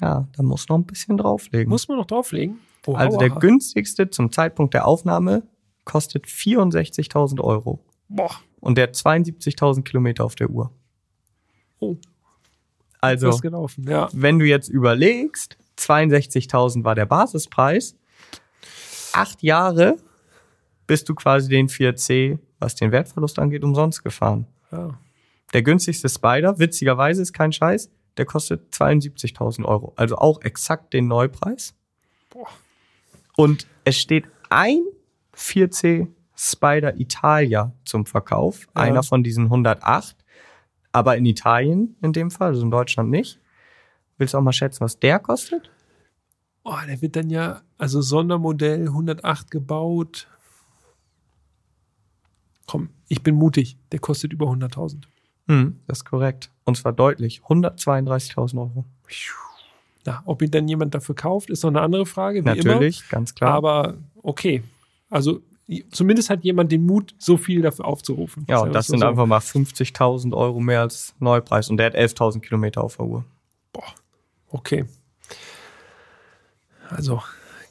[0.00, 1.68] Ja, da muss noch ein bisschen drauflegen.
[1.68, 2.58] Muss man noch drauflegen?
[2.86, 5.42] Oh, also der günstigste zum Zeitpunkt der Aufnahme
[5.84, 7.80] kostet 64.000 Euro.
[8.08, 8.30] Boah.
[8.60, 10.70] Und der hat 72.000 Kilometer auf der Uhr.
[11.90, 11.96] Oh,
[13.00, 13.28] Also.
[13.88, 14.08] Ja.
[14.12, 17.96] wenn du jetzt überlegst, 62.000 war der Basispreis.
[19.12, 19.96] Acht Jahre
[20.86, 24.46] bist du quasi den 4C, was den Wertverlust angeht, umsonst gefahren.
[24.72, 24.98] ja.
[25.52, 29.92] Der günstigste Spider, witzigerweise ist kein Scheiß, der kostet 72.000 Euro.
[29.94, 31.74] Also auch exakt den Neupreis.
[32.30, 32.48] Boah.
[33.36, 34.82] Und es steht ein
[35.36, 38.82] 4C Spider Italia zum Verkauf, Ja.
[38.82, 40.16] einer von diesen 108,
[40.94, 43.40] aber in Italien in dem Fall, also in Deutschland nicht.
[44.16, 45.68] Willst du auch mal schätzen, was der kostet?
[46.62, 50.28] Oh, der wird dann ja, also Sondermodell 108 gebaut.
[52.66, 53.76] Komm, ich bin mutig.
[53.90, 55.02] Der kostet über 100.000.
[55.48, 56.50] Hm, das ist korrekt.
[56.64, 57.40] Und zwar deutlich.
[57.40, 58.84] 132.000 Euro.
[60.06, 62.44] Na, ob ihn dann jemand dafür kauft, ist noch eine andere Frage.
[62.44, 63.36] Wie Natürlich, ganz Immer.
[63.36, 63.54] klar.
[63.54, 64.62] Aber okay.
[65.10, 65.42] Also
[65.90, 68.44] zumindest hat jemand den Mut, so viel dafür aufzurufen.
[68.48, 69.06] ja, und das es sind so.
[69.06, 71.70] einfach mal 50.000 Euro mehr als Neupreis.
[71.70, 73.24] Und der hat 11.000 Kilometer auf der Uhr.
[74.50, 74.84] Okay.
[76.90, 77.22] Also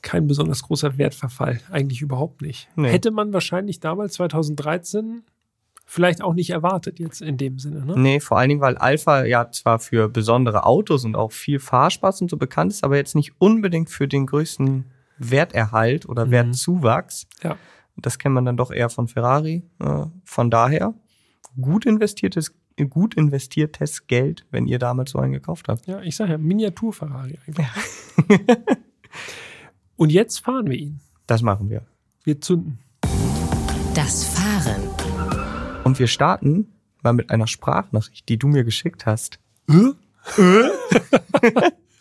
[0.02, 1.62] kein besonders großer Wertverfall.
[1.72, 2.68] Eigentlich überhaupt nicht.
[2.76, 2.90] Nee.
[2.90, 5.24] Hätte man wahrscheinlich damals, 2013,
[5.86, 7.86] vielleicht auch nicht erwartet, jetzt in dem Sinne.
[7.86, 7.94] Ne?
[7.98, 12.22] Nee, vor allen Dingen, weil Alpha ja zwar für besondere Autos und auch viel Fahrspaß
[12.22, 14.86] und so bekannt ist, aber jetzt nicht unbedingt für den größten
[15.20, 16.32] Werterhalt oder Mhm.
[16.32, 17.28] Wertzuwachs.
[17.44, 17.56] Ja.
[17.96, 19.64] Das kennt man dann doch eher von Ferrari.
[19.80, 20.94] Äh, Von daher
[21.62, 22.56] gut investiertes,
[22.90, 25.86] gut investiertes Geld, wenn ihr damals so einen gekauft habt.
[25.86, 27.68] Ja, ich sage ja, Miniatur-Ferrari eigentlich.
[29.96, 31.00] Und jetzt fahren wir ihn.
[31.28, 31.86] Das machen wir.
[32.24, 32.80] Wir zünden.
[33.94, 34.82] Das Fahren.
[35.84, 36.74] Und wir starten
[37.04, 39.40] mal mit einer Sprachnachricht, die du mir geschickt hast.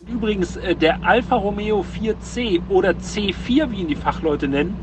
[0.06, 4.74] Übrigens, äh, der Alfa Romeo 4C oder C4, wie ihn die Fachleute nennen,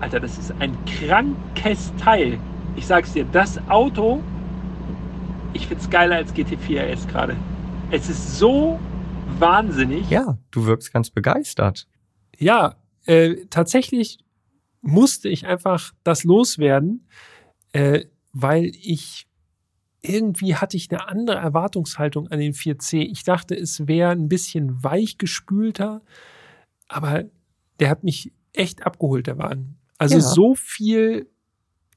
[0.00, 2.38] Alter, das ist ein krankes Teil.
[2.76, 4.22] Ich sag's dir, das Auto,
[5.52, 7.36] ich find's geiler als GT4 RS gerade.
[7.90, 8.80] Es ist so
[9.38, 10.08] wahnsinnig.
[10.08, 11.86] Ja, du wirkst ganz begeistert.
[12.38, 14.18] Ja, äh, tatsächlich
[14.80, 17.06] musste ich einfach das loswerden,
[17.72, 19.26] äh, weil ich
[20.02, 23.02] irgendwie hatte ich eine andere Erwartungshaltung an den 4C.
[23.02, 26.00] Ich dachte, es wäre ein bisschen weichgespülter,
[26.88, 27.24] aber
[27.80, 29.79] der hat mich echt abgeholt, der Wagen.
[30.00, 30.20] Also Ja.
[30.22, 31.28] so viel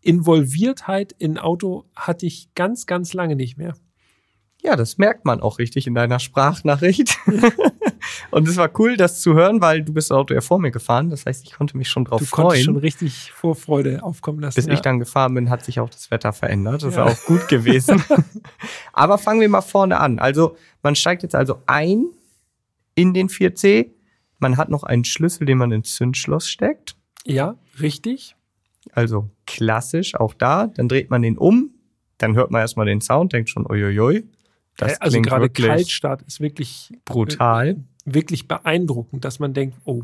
[0.02, 3.74] Involviertheit in Auto hatte ich ganz, ganz lange nicht mehr.
[4.62, 7.18] Ja, das merkt man auch richtig in deiner Sprachnachricht.
[8.32, 10.72] Und es war cool, das zu hören, weil du bist das Auto ja vor mir
[10.72, 11.10] gefahren.
[11.10, 12.82] Das heißt, ich konnte mich schon drauf Du konntest schon freuen.
[12.84, 14.56] richtig Vorfreude aufkommen lassen.
[14.56, 14.74] Bis ja.
[14.74, 16.84] ich dann gefahren bin, hat sich auch das Wetter verändert.
[16.84, 17.06] Das Ja.
[17.06, 18.04] war auch gut gewesen.
[18.94, 20.20] Aber fangen wir mal vorne an.
[20.20, 22.06] Also, man steigt jetzt also ein
[22.96, 23.92] in den 4C.
[24.40, 26.96] Man hat noch einen Schlüssel, den man ins Zündschloss steckt.
[27.26, 28.36] Ja, richtig.
[28.92, 30.68] Also klassisch, auch da.
[30.68, 31.72] Dann dreht man den um.
[32.18, 34.26] Dann hört man erstmal den Sound, denkt schon, uiuiui.
[34.78, 37.84] Das also gerade Kaltstart ist wirklich brutal.
[38.06, 40.04] wirklich beeindruckend, dass man denkt, oh,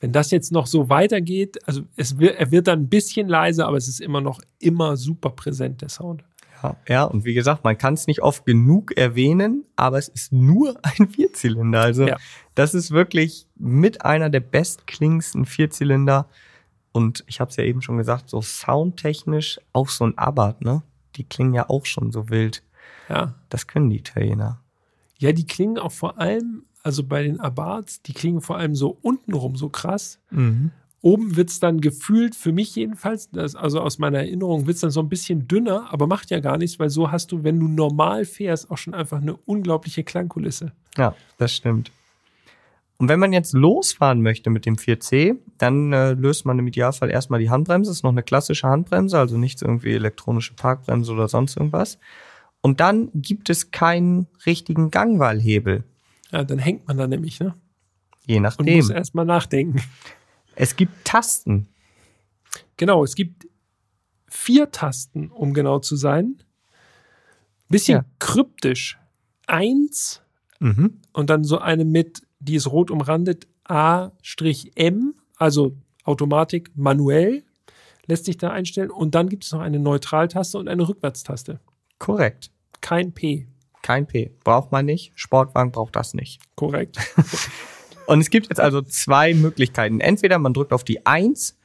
[0.00, 3.66] wenn das jetzt noch so weitergeht, also es wird, er wird dann ein bisschen leiser,
[3.66, 6.24] aber es ist immer noch immer super präsent, der Sound.
[6.62, 10.32] Ja, ja, und wie gesagt, man kann es nicht oft genug erwähnen, aber es ist
[10.32, 11.80] nur ein Vierzylinder.
[11.80, 12.16] Also Ja.
[12.54, 16.28] das ist wirklich mit einer der bestklingendsten Vierzylinder.
[16.92, 20.82] Und ich habe es ja eben schon gesagt, so soundtechnisch auch so ein Abarth, ne?
[21.16, 22.62] Die klingen ja auch schon so wild.
[23.08, 23.34] Ja.
[23.48, 24.60] Das können die Italiener.
[25.18, 28.96] Ja, die klingen auch vor allem, also bei den Abarths, die klingen vor allem so
[29.02, 30.18] untenrum so krass.
[31.02, 34.82] Oben wird es dann gefühlt, für mich jedenfalls, das, also aus meiner Erinnerung, wird es
[34.82, 37.58] dann so ein bisschen dünner, aber macht ja gar nichts, weil so hast du, wenn
[37.58, 40.72] du normal fährst, auch schon einfach eine unglaubliche Klangkulisse.
[40.98, 41.90] Ja, das stimmt.
[42.98, 47.08] Und wenn man jetzt losfahren möchte mit dem 4C, dann äh, löst man im Idealfall
[47.10, 47.88] erstmal die Handbremse.
[47.90, 51.98] Das ist noch eine klassische Handbremse, also nichts irgendwie elektronische Parkbremse oder sonst irgendwas.
[52.60, 55.84] Und dann gibt es keinen richtigen Gangwahlhebel,
[56.30, 57.54] Ja, dann hängt man da nämlich, ne?
[58.26, 58.76] je Und nachdem.
[58.76, 59.80] muss erstmal nachdenken.
[60.54, 61.68] Es gibt Tasten.
[62.76, 63.46] Genau, es gibt
[64.28, 66.42] vier Tasten, um genau zu sein.
[67.68, 68.04] Bisschen Ja.
[68.18, 68.98] kryptisch.
[69.46, 70.22] Eins
[70.60, 71.00] Mhm.
[71.12, 77.44] und dann so eine mit, die ist rot umrandet, A-M, also Automatik manuell,
[78.06, 78.90] lässt sich da einstellen.
[78.90, 81.60] Und dann gibt es noch eine Neutraltaste und eine Rückwärtstaste.
[81.98, 82.50] Korrekt.
[82.80, 83.46] Kein P.
[83.82, 84.32] Kein P.
[84.44, 85.12] Braucht man nicht.
[85.14, 86.40] Sportwagen braucht das nicht.
[86.56, 86.98] Korrekt.
[88.10, 90.00] Und es gibt jetzt also zwei Möglichkeiten.
[90.00, 91.56] Entweder man drückt auf die 1,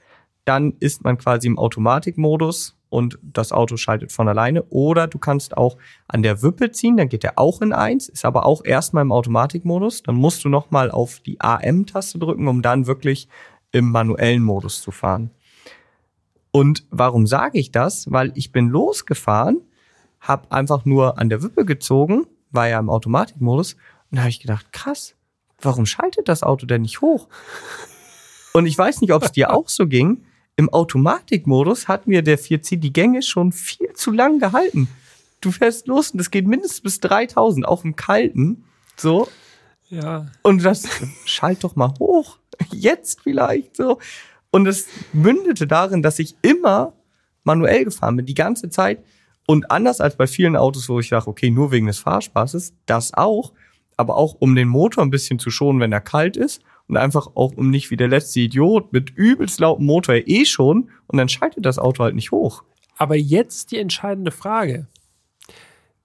[0.44, 4.62] dann ist man quasi im Automatikmodus und das Auto schaltet von alleine.
[4.66, 5.76] Oder du kannst auch
[6.08, 9.12] an der Wippe ziehen, dann geht er auch in 1, ist aber auch erstmal im
[9.12, 10.04] Automatikmodus.
[10.04, 13.28] Dann musst du nochmal auf die AM-Taste drücken, um dann wirklich
[13.72, 15.32] im manuellen Modus zu fahren.
[16.52, 18.12] Und warum sage ich das?
[18.12, 19.62] Weil ich bin losgefahren,
[20.20, 23.74] habe einfach nur an der Wippe gezogen, war ja im Automatikmodus
[24.12, 25.16] und da habe ich gedacht, krass,
[25.60, 27.28] warum schaltet das Auto denn nicht hoch?
[28.54, 30.24] Und ich weiß nicht, ob es dir auch so ging.
[30.56, 34.88] Im Automatikmodus hat mir der 4C die Gänge schon viel zu lang gehalten.
[35.42, 38.64] Du fährst los und es geht mindestens bis 3000, auch im Kalten.
[38.96, 39.28] So.
[39.90, 40.28] Ja.
[40.42, 40.88] Und das,
[41.26, 42.38] schalt doch mal hoch.
[42.72, 44.00] Jetzt vielleicht so.
[44.52, 46.94] Und es mündete darin, dass ich immer
[47.44, 49.04] manuell gefahren bin, die ganze Zeit.
[49.46, 53.14] Und anders als bei vielen Autos, wo ich sage, okay, nur wegen des Fahrspaßes, das
[53.14, 53.52] auch,
[53.98, 57.28] aber auch um den Motor ein bisschen zu schonen, wenn er kalt ist und einfach
[57.36, 61.30] auch um nicht wie der letzte Idiot mit übelst lautem Motor eh schon und dann
[61.30, 62.64] schaltet das Auto halt nicht hoch.
[62.98, 64.88] Aber jetzt die entscheidende Frage.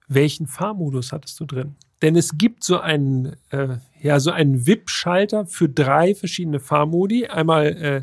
[0.07, 1.75] Welchen Fahrmodus hattest du drin?
[2.01, 7.27] Denn es gibt so einen, äh, ja, so einen VIP-Schalter für drei verschiedene Fahrmodi.
[7.27, 8.01] Einmal äh,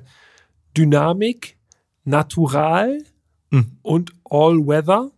[0.77, 1.59] Dynamik,
[2.05, 2.99] Natural
[3.51, 3.79] Mhm.
[3.83, 5.11] und All-Weather.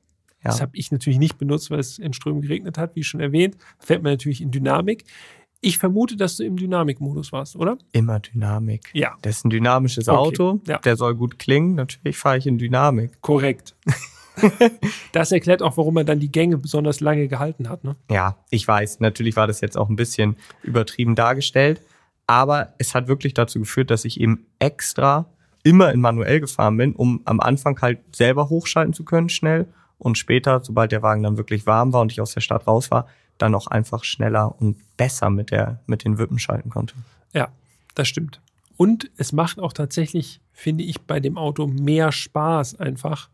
[0.42, 0.50] Ja.
[0.50, 3.56] Das habe ich natürlich nicht benutzt, weil es in Strömen geregnet hat, wie schon erwähnt.
[3.80, 5.04] Da fährt man natürlich in Dynamik.
[5.60, 7.76] Ich vermute, dass du im Dynamikmodus warst, oder?
[7.92, 8.90] Immer Dynamik.
[8.94, 9.16] Ja.
[9.20, 10.60] Das ist ein dynamisches Okay, Auto.
[10.66, 10.78] ja.
[10.78, 11.74] Der soll gut klingen.
[11.74, 13.20] Natürlich fahre ich in Dynamik.
[13.20, 13.74] Korrekt.
[15.12, 17.84] das erklärt auch, warum er dann die Gänge besonders lange gehalten hat.
[17.84, 17.96] Ne?
[18.10, 19.00] Ja, ich weiß.
[19.00, 21.82] Natürlich war das jetzt auch ein bisschen übertrieben dargestellt.
[22.26, 25.26] Aber es hat wirklich dazu geführt, dass ich eben extra
[25.62, 29.66] immer in manuell gefahren bin, um am Anfang halt selber hochschalten zu können, schnell.
[30.00, 32.90] Und später, sobald der Wagen dann wirklich warm war und ich aus der Stadt raus
[32.90, 33.06] war,
[33.38, 36.94] dann auch einfach schneller und besser mit, der, mit den Wippen schalten konnte.
[37.32, 37.48] Ja,
[37.94, 38.40] das stimmt.
[38.76, 43.28] Und es macht auch tatsächlich, finde ich, bei dem Auto mehr Spaß einfach,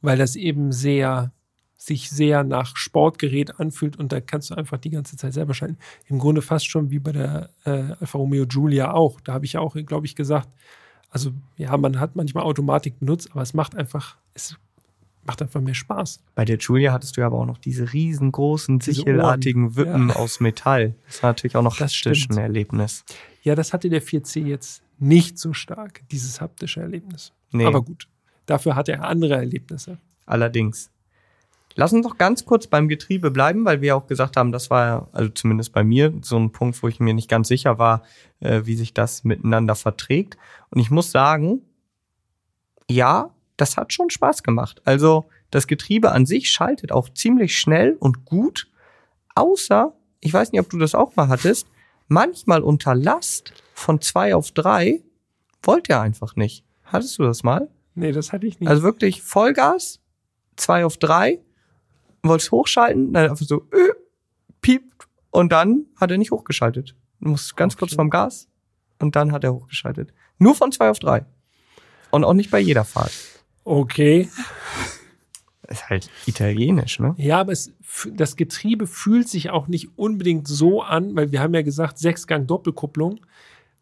[0.00, 1.32] weil das eben sehr,
[1.76, 5.76] sich sehr nach Sportgerät anfühlt und da kannst du einfach die ganze Zeit selber schalten.
[6.06, 9.20] Im Grunde fast schon wie bei der äh, Alfa Romeo Giulia auch.
[9.20, 10.48] Da habe ich ja auch, glaube ich, gesagt,
[11.10, 14.56] also ja, man hat manchmal Automatik benutzt, aber es macht einfach, es
[15.26, 16.20] macht einfach mehr Spaß.
[16.34, 20.16] Bei der Julia hattest du ja aber auch noch diese riesengroßen, Diese sichelartigen Wippen ja.
[20.16, 20.94] aus Metall.
[21.06, 23.04] Das war natürlich auch noch Das haptisch ein Erlebnis.
[23.42, 27.32] Ja, das hatte der 4C jetzt nicht so stark, dieses haptische Erlebnis.
[27.50, 27.66] Nee.
[27.66, 28.08] Aber gut,
[28.46, 29.98] dafür hat er andere Erlebnisse.
[30.26, 30.90] Allerdings.
[31.76, 34.70] Lass uns doch ganz kurz beim Getriebe bleiben, weil wir ja auch gesagt haben, das
[34.70, 37.78] war ja, also zumindest bei mir, so ein Punkt, wo ich mir nicht ganz sicher
[37.78, 38.04] war,
[38.38, 40.36] äh, wie sich das miteinander verträgt.
[40.70, 41.62] Und ich muss sagen,
[42.88, 44.82] ja, das hat schon Spaß gemacht.
[44.84, 48.68] Also das Getriebe an sich schaltet auch ziemlich schnell und gut,
[49.34, 51.66] außer, ich weiß nicht, ob du das auch mal hattest,
[52.08, 55.02] manchmal unter Last von zwei auf drei
[55.62, 56.64] wollte er einfach nicht.
[56.84, 57.68] Hattest du das mal?
[57.94, 58.68] Nee, das hatte ich nicht.
[58.68, 60.00] Also wirklich Vollgas,
[60.56, 61.40] zwei auf drei,
[62.22, 63.92] wolltest hochschalten, dann einfach so, äh,
[64.60, 66.94] piept und dann hat er nicht hochgeschaltet.
[67.20, 67.80] Du musst ganz Okay.
[67.80, 68.48] kurz vom Gas
[69.00, 70.12] und dann hat er hochgeschaltet.
[70.38, 71.24] Nur von zwei auf drei.
[72.10, 73.12] Und auch nicht bei jeder Fahrt.
[73.64, 74.28] Okay.
[75.68, 77.14] Ist halt italienisch, ne?
[77.16, 77.72] Ja, aber es,
[78.12, 83.20] das Getriebe fühlt sich auch nicht unbedingt so an, weil wir haben ja gesagt, Sechsgang-Doppelkupplung.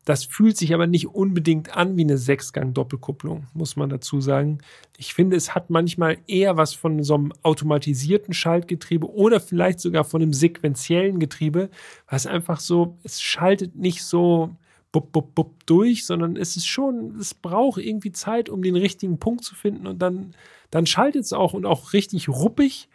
[0.04, 4.58] Das fühlt sich aber nicht unbedingt an wie eine Sechsgang-Doppelkupplung, muss man dazu sagen.
[4.96, 10.04] Ich finde, es hat manchmal eher was von so einem automatisierten Schaltgetriebe oder vielleicht sogar
[10.04, 11.70] von einem sequentiellen Getriebe,
[12.08, 14.56] was einfach so, es schaltet nicht so
[14.92, 19.18] bup, bup, bup durch, sondern es ist schon, es braucht irgendwie Zeit, um den richtigen
[19.18, 20.34] Punkt zu finden und dann,
[20.70, 22.88] dann schaltet es auch und auch richtig ruppig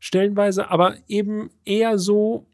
[0.00, 2.44] stellenweise, aber eben eher so,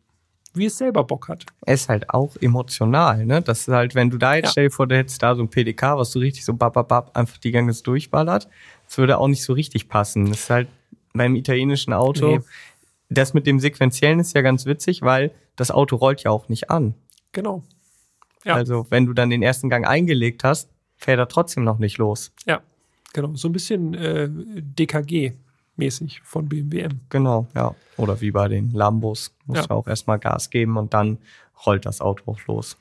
[0.54, 1.44] wie es selber Bock hat.
[1.66, 3.42] Er ist halt auch emotional, ne?
[3.42, 4.50] Das ist halt, wenn du da jetzt Ja.
[4.52, 6.88] stell dir vor, du hättest da so ein PDK, was so richtig so bap, bap,
[6.88, 8.48] bap, einfach die Ganges durchballert.
[8.86, 10.26] Das würde auch nicht so richtig passen.
[10.26, 10.68] Das ist halt
[11.12, 12.36] beim italienischen Auto.
[12.36, 12.40] Nee.
[13.08, 16.70] Das mit dem Sequenziellen ist ja ganz witzig, weil das Auto rollt ja auch nicht
[16.70, 16.94] an.
[17.32, 17.64] Genau.
[18.44, 18.54] Ja.
[18.54, 22.32] Also, wenn du dann den ersten Gang eingelegt hast, fährt er trotzdem noch nicht los.
[22.46, 22.62] Ja,
[23.12, 23.34] genau.
[23.34, 27.00] So ein bisschen äh, DKG-mäßig von BMW M.
[27.08, 27.74] Genau, ja.
[27.96, 29.34] Oder wie bei den Lambos.
[29.46, 29.66] Musst Ja.
[29.68, 31.18] du auch erstmal Gas geben und dann
[31.66, 32.76] rollt das Auto auch los.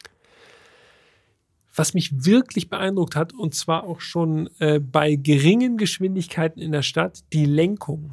[1.76, 6.84] Was mich wirklich beeindruckt hat, und zwar auch schon äh, bei geringen Geschwindigkeiten in der
[6.84, 8.12] Stadt, die Lenkung.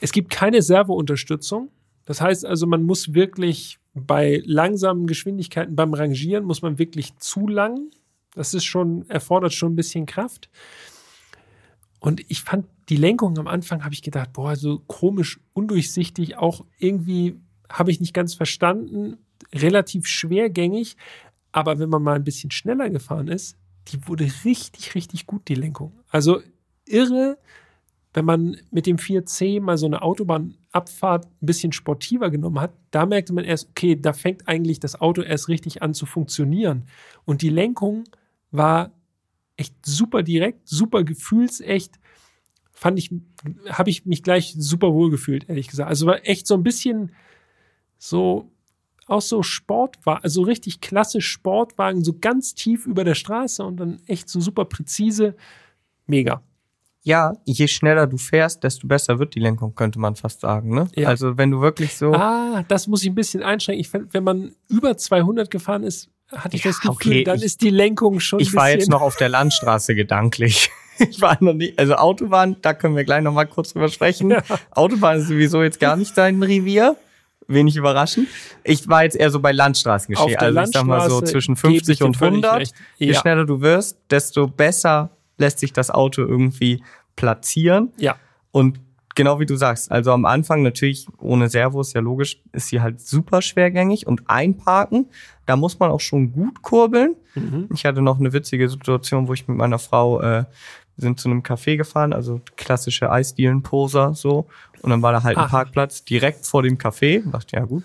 [0.00, 1.70] Es gibt keine Servounterstützung.
[2.04, 7.48] Das heißt also, man muss wirklich bei langsamen Geschwindigkeiten beim Rangieren muss man wirklich zu
[7.48, 7.90] lang.
[8.34, 10.48] Das ist schon, erfordert schon ein bisschen Kraft.
[11.98, 16.64] Und ich fand die Lenkung am Anfang, habe ich gedacht, boah, so komisch, undurchsichtig, auch
[16.78, 19.18] irgendwie habe ich nicht ganz verstanden,
[19.52, 20.96] relativ schwergängig.
[21.52, 23.56] Aber wenn man mal ein bisschen schneller gefahren ist,
[23.88, 25.92] die wurde richtig, richtig gut, die Lenkung.
[26.08, 26.42] Also
[26.86, 27.38] irre,
[28.12, 33.06] wenn man mit dem 4C mal so eine Autobahnabfahrt ein bisschen sportiver genommen hat, da
[33.06, 36.86] merkte man erst, okay, da fängt eigentlich das Auto erst richtig an zu funktionieren.
[37.24, 38.04] Und die Lenkung
[38.50, 38.92] war
[39.56, 42.00] echt super direkt, super gefühlsecht.
[42.72, 43.10] Fand ich,
[43.68, 45.88] habe ich mich gleich super wohl gefühlt, ehrlich gesagt.
[45.88, 47.12] Also war echt so ein bisschen
[47.98, 48.50] so,
[49.06, 54.00] auch so Sportwagen, also richtig klassisch Sportwagen, so ganz tief über der Straße und dann
[54.06, 55.36] echt so super präzise.
[56.06, 56.42] Mega.
[57.02, 60.74] Ja, je schneller du fährst, desto besser wird die Lenkung, könnte man fast sagen.
[60.74, 60.88] Ne?
[60.94, 61.08] Ja.
[61.08, 63.80] Also wenn du wirklich so, Ah, das muss ich ein bisschen einschränken.
[63.80, 67.38] Ich find, wenn man über 200 gefahren ist, hatte ich Ja, das Gefühl, okay, dann
[67.38, 70.70] ich- ist die Lenkung schon Ich war jetzt noch auf der Landstraße gedanklich.
[71.08, 74.34] Ich war noch nicht, also Autobahn, da können wir gleich noch mal kurz drüber sprechen.
[74.72, 76.94] Autobahn ist sowieso jetzt gar nicht dein Revier.
[77.48, 78.28] Wenig überraschend.
[78.64, 80.38] Ich war jetzt eher so bei Landstraßen Auf geschehen.
[80.38, 82.60] der Also ich sag mal so zwischen gebe ich 50 dir und völlig 100.
[82.60, 82.74] recht.
[82.98, 83.18] Je Ja.
[83.18, 85.08] schneller du wirst, desto besser
[85.40, 86.82] lässt sich das Auto irgendwie
[87.16, 87.92] platzieren.
[87.98, 88.16] Ja,
[88.52, 88.80] Und
[89.14, 92.80] genau wie du sagst, also am Anfang natürlich ohne Servo ist ja logisch, ist sie
[92.80, 95.06] halt super schwergängig und einparken,
[95.46, 97.16] da muss man auch schon gut kurbeln.
[97.74, 100.44] Ich hatte noch eine witzige Situation, wo ich mit meiner Frau äh,
[100.96, 104.46] sind zu einem Café gefahren, also klassische Eisdielenposer so
[104.82, 105.48] und dann war da halt ein Ah.
[105.48, 107.24] Parkplatz direkt vor dem Café.
[107.24, 107.82] Und dachte ja gut,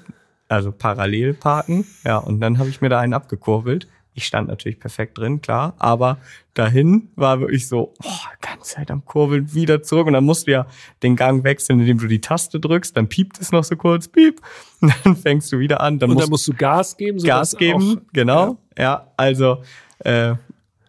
[0.47, 3.87] also parallel parken, ja und dann habe ich mir da einen abgekurbelt.
[4.17, 6.19] Ich stand natürlich perfekt drin, klar, aber
[6.53, 10.51] dahin war wirklich so, oh, ganze Zeit am Kurbeln, wieder zurück und dann musst du
[10.51, 10.67] ja
[11.03, 14.41] den Gang wechseln, indem du die Taste drückst, dann piept es noch so kurz, piep,
[14.81, 17.17] und dann fängst du wieder an, dann und musst dann musst du Gas geben.
[17.17, 18.57] Gas sodass geben, Auch, genau.
[18.77, 19.61] Ja, also
[19.99, 20.35] äh,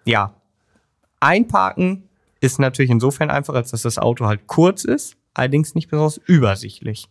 [0.04, 0.32] ja,
[1.18, 2.08] einparken
[2.40, 7.08] ist natürlich insofern einfach, als dass das Auto halt kurz ist, allerdings nicht besonders übersichtlich.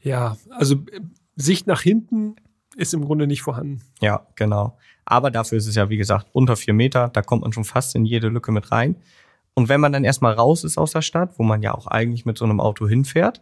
[0.00, 1.00] Ja, also äh,
[1.34, 2.36] Sicht nach hinten
[2.76, 3.82] ist im Grunde nicht vorhanden.
[4.00, 4.78] Ja, genau.
[5.04, 7.94] Aber dafür ist es ja, wie gesagt, unter vier Meter, da kommt man schon fast
[7.94, 8.96] in jede Lücke mit rein.
[9.54, 12.26] Und wenn man dann erstmal raus ist aus der Stadt, wo man ja auch eigentlich
[12.26, 13.40] mit so einem Auto hinfährt,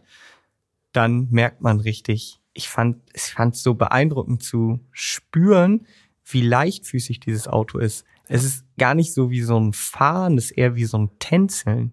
[0.93, 5.85] dann merkt man richtig, ich fand, ich fand es so beeindruckend zu spüren,
[6.23, 8.05] wie leichtfüßig dieses Auto ist.
[8.27, 11.11] Es ist gar nicht so wie so ein Fahren, es ist eher wie so ein
[11.19, 11.91] Tänzeln.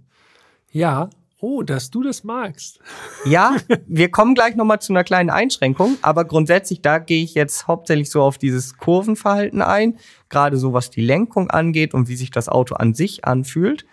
[0.70, 1.10] Ja,
[1.42, 2.78] oh, dass du das magst.
[3.26, 7.66] Ja, wir kommen gleich nochmal zu einer kleinen Einschränkung, aber grundsätzlich, da gehe ich jetzt
[7.66, 9.98] hauptsächlich so auf dieses Kurvenverhalten ein,
[10.30, 13.84] gerade so was die Lenkung angeht und wie sich das Auto an sich anfühlt.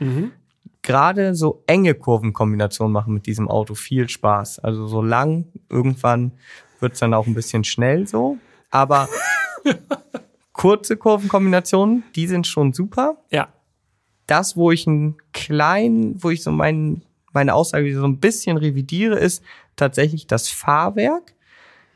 [0.84, 4.60] Gerade so enge Kurvenkombinationen machen mit diesem Auto viel Spaß.
[4.60, 6.34] Also so lang, irgendwann
[6.80, 8.38] wird's dann auch ein bisschen schnell so,
[8.70, 9.10] aber
[10.54, 13.50] kurze Kurvenkombinationen, die sind schon super Ja,
[14.30, 17.02] das, wo ich einen kleinen, wo ich so mein,
[17.34, 19.44] meine Aussage so ein bisschen revidiere, ist
[19.76, 21.34] tatsächlich das Fahrwerk.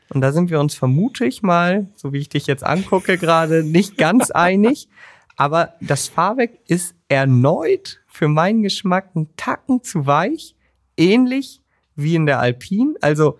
[0.10, 3.98] Und da sind wir uns vermutlich mal, so wie ich dich jetzt angucke, gerade nicht
[3.98, 4.88] ganz einig.
[5.36, 10.56] Aber das Fahrwerk ist erneut für meinen Geschmack einen Tacken zu weich,
[10.98, 11.62] ähnlich
[11.96, 12.94] wie in der Alpine.
[13.02, 13.40] Also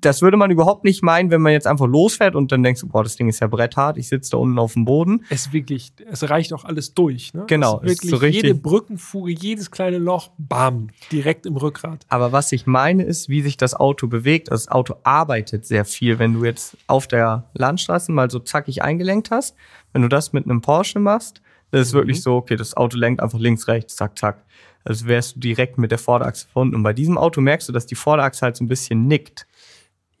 [0.00, 2.88] das würde man überhaupt nicht meinen, wenn man jetzt einfach losfährt und dann denkst du,
[2.88, 5.24] boah, das Ding ist ja bretthart, ich sitze da unten auf dem Boden.
[5.30, 7.34] es wirklich, es reicht auch alles durch.
[7.34, 7.44] Ne?
[7.46, 12.04] Genau, es ist wirklich so richtig- jede Brückenfuge, jedes kleine Loch, bam, direkt im Rückgrat.
[12.08, 14.50] Aber was ich meine, ist, wie sich das Auto bewegt.
[14.50, 16.18] Das Auto arbeitet sehr viel.
[16.18, 19.54] Wenn du jetzt auf der Landstraße mal so zackig eingelenkt hast,
[19.92, 23.22] wenn du das mit einem Porsche machst, das ist wirklich so, okay, das Auto lenkt
[23.22, 24.42] einfach links, rechts, zack, zack.
[24.84, 26.76] Also wärst du direkt mit der Vorderachse verbunden.
[26.76, 29.46] Und bei diesem Auto merkst du, dass die Vorderachse halt so ein bisschen nickt.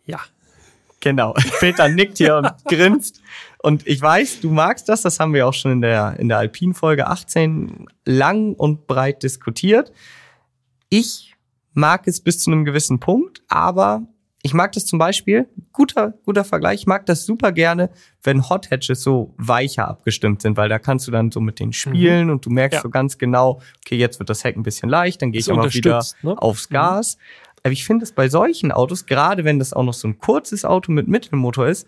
[0.08, 0.18] Ja,
[1.00, 1.34] Genau.
[1.60, 3.20] Peter nickt hier und grinst.
[3.62, 5.02] Und ich weiß, du magst das.
[5.02, 9.92] Das haben wir auch schon in der, in der Alpin-Folge 18 lang und breit diskutiert.
[10.88, 11.34] Ich
[11.72, 14.02] mag es bis zu einem gewissen Punkt, aber
[14.42, 17.90] ich mag das zum Beispiel, guter, guter Vergleich, ich mag das super gerne,
[18.22, 21.72] wenn Hot Hatches so weicher abgestimmt sind, weil da kannst du dann so mit denen
[21.72, 22.82] spielen und du merkst Ja.
[22.82, 25.72] so ganz genau, okay, jetzt wird das Heck ein bisschen leicht, dann gehe ich aber
[25.72, 26.40] wieder ne?
[26.40, 27.18] aufs Gas.
[27.62, 30.64] Aber ich finde es bei solchen Autos, gerade wenn das auch noch so ein kurzes
[30.64, 31.86] Auto mit Mittelmotor ist,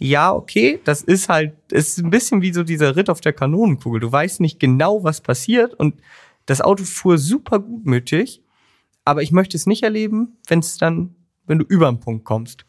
[0.00, 3.32] ja, okay, das ist halt, es ist ein bisschen wie so dieser Ritt auf der
[3.32, 4.00] Kanonenkugel.
[4.00, 6.00] Du weißt nicht genau, was passiert und
[6.46, 8.42] das Auto fuhr super gutmütig,
[9.04, 11.14] aber ich möchte es nicht erleben, wenn es dann,
[11.46, 12.64] wenn du über den Punkt kommst.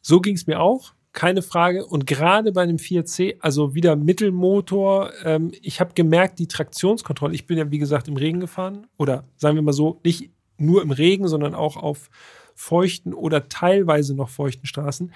[0.00, 1.84] So ging es mir auch, keine Frage.
[1.84, 7.46] Und gerade bei dem 4C, also wieder Mittelmotor, ähm, ich habe gemerkt, die Traktionskontrolle, ich
[7.46, 10.30] bin ja wie gesagt im Regen gefahren oder sagen wir mal so, nicht
[10.62, 12.10] nur im Regen, sondern auch auf
[12.54, 15.12] feuchten oder teilweise noch feuchten Straßen.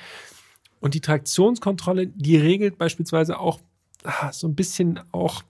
[0.81, 3.61] Und die Traktionskontrolle, die regelt beispielsweise auch
[4.05, 5.43] ah, so ein bisschen auch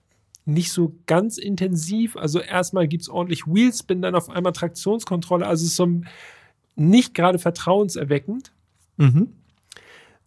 [0.45, 2.15] nicht so ganz intensiv.
[2.15, 5.45] Also erstmal gibt's ordentlich Wheelspin, dann auf einmal Traktionskontrolle.
[5.45, 6.07] Also es ist so ein,
[6.75, 8.53] nicht gerade vertrauenserweckend.
[8.95, 9.33] Mhm.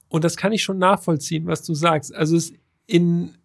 [0.08, 2.14] Und das kann ich schon nachvollziehen, was du sagst.
[2.14, 2.52] Also es
[2.86, 3.36] in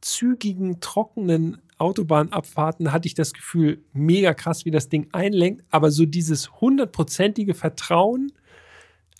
[0.00, 5.64] zügigen, trockenen Autobahnabfahrten hatte ich das Gefühl, mega krass, wie das Ding einlenkt.
[5.70, 8.32] Aber so dieses hundertprozentige Vertrauen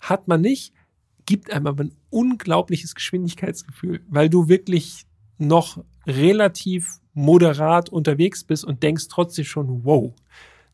[0.01, 0.73] hat man nicht,
[1.25, 5.05] gibt einem aber ein unglaubliches Geschwindigkeitsgefühl, weil du wirklich
[5.37, 10.13] noch relativ moderat unterwegs bist und denkst trotzdem schon, wow,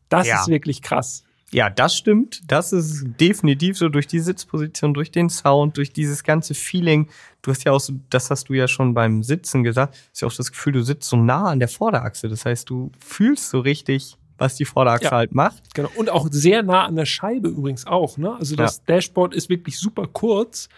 [0.08, 0.40] das Ja.
[0.40, 1.24] ist wirklich krass.
[1.52, 2.40] Ja, das stimmt.
[2.46, 7.08] Das ist definitiv so durch die Sitzposition, durch den Sound, durch dieses ganze Feeling.
[7.42, 10.28] Du hast ja auch so, das hast du ja schon beim Sitzen gesagt, hast ja
[10.28, 12.28] auch das Gefühl, du sitzt so nah an der Vorderachse.
[12.28, 15.10] Das heißt, du fühlst so richtig, was die Vorderachse Ja.
[15.10, 15.74] halt macht.
[15.74, 15.90] Genau.
[15.96, 18.16] Und auch sehr nah an der Scheibe übrigens auch.
[18.16, 18.34] Ne?
[18.34, 20.68] Also das Dashboard ist wirklich super kurz.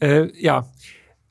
[0.00, 0.66] Äh, ja,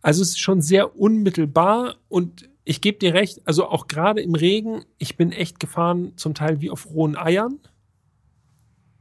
[0.03, 4.35] Also es ist schon sehr unmittelbar und ich gebe dir recht, also auch gerade im
[4.35, 7.59] Regen, ich bin echt gefahren, zum Teil wie auf rohen Eiern.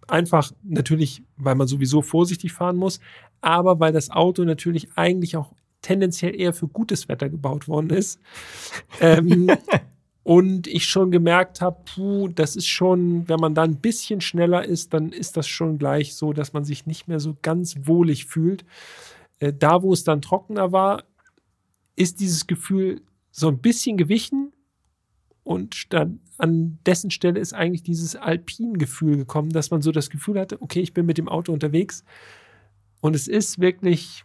[0.07, 3.01] Einfach natürlich, weil man sowieso vorsichtig fahren muss,
[3.41, 5.53] aber weil das Auto natürlich eigentlich auch
[5.83, 8.21] tendenziell eher für gutes Wetter gebaut worden ist.
[9.01, 9.51] ähm,
[10.23, 14.65] und ich schon gemerkt habe, puh, das ist schon, wenn man da ein bisschen schneller
[14.65, 18.27] ist, dann ist das schon gleich so, dass man sich nicht mehr so ganz wohlig
[18.27, 18.65] fühlt.
[19.39, 21.05] Äh, da, wo es dann trockener war,
[21.95, 24.53] ist dieses Gefühl so ein bisschen gewichen
[25.45, 30.39] und dann an dessen Stelle ist eigentlich dieses Alpin-Gefühl gekommen, dass man so das Gefühl
[30.39, 32.05] hatte, okay, ich bin mit dem Auto unterwegs
[33.01, 34.25] und es ist wirklich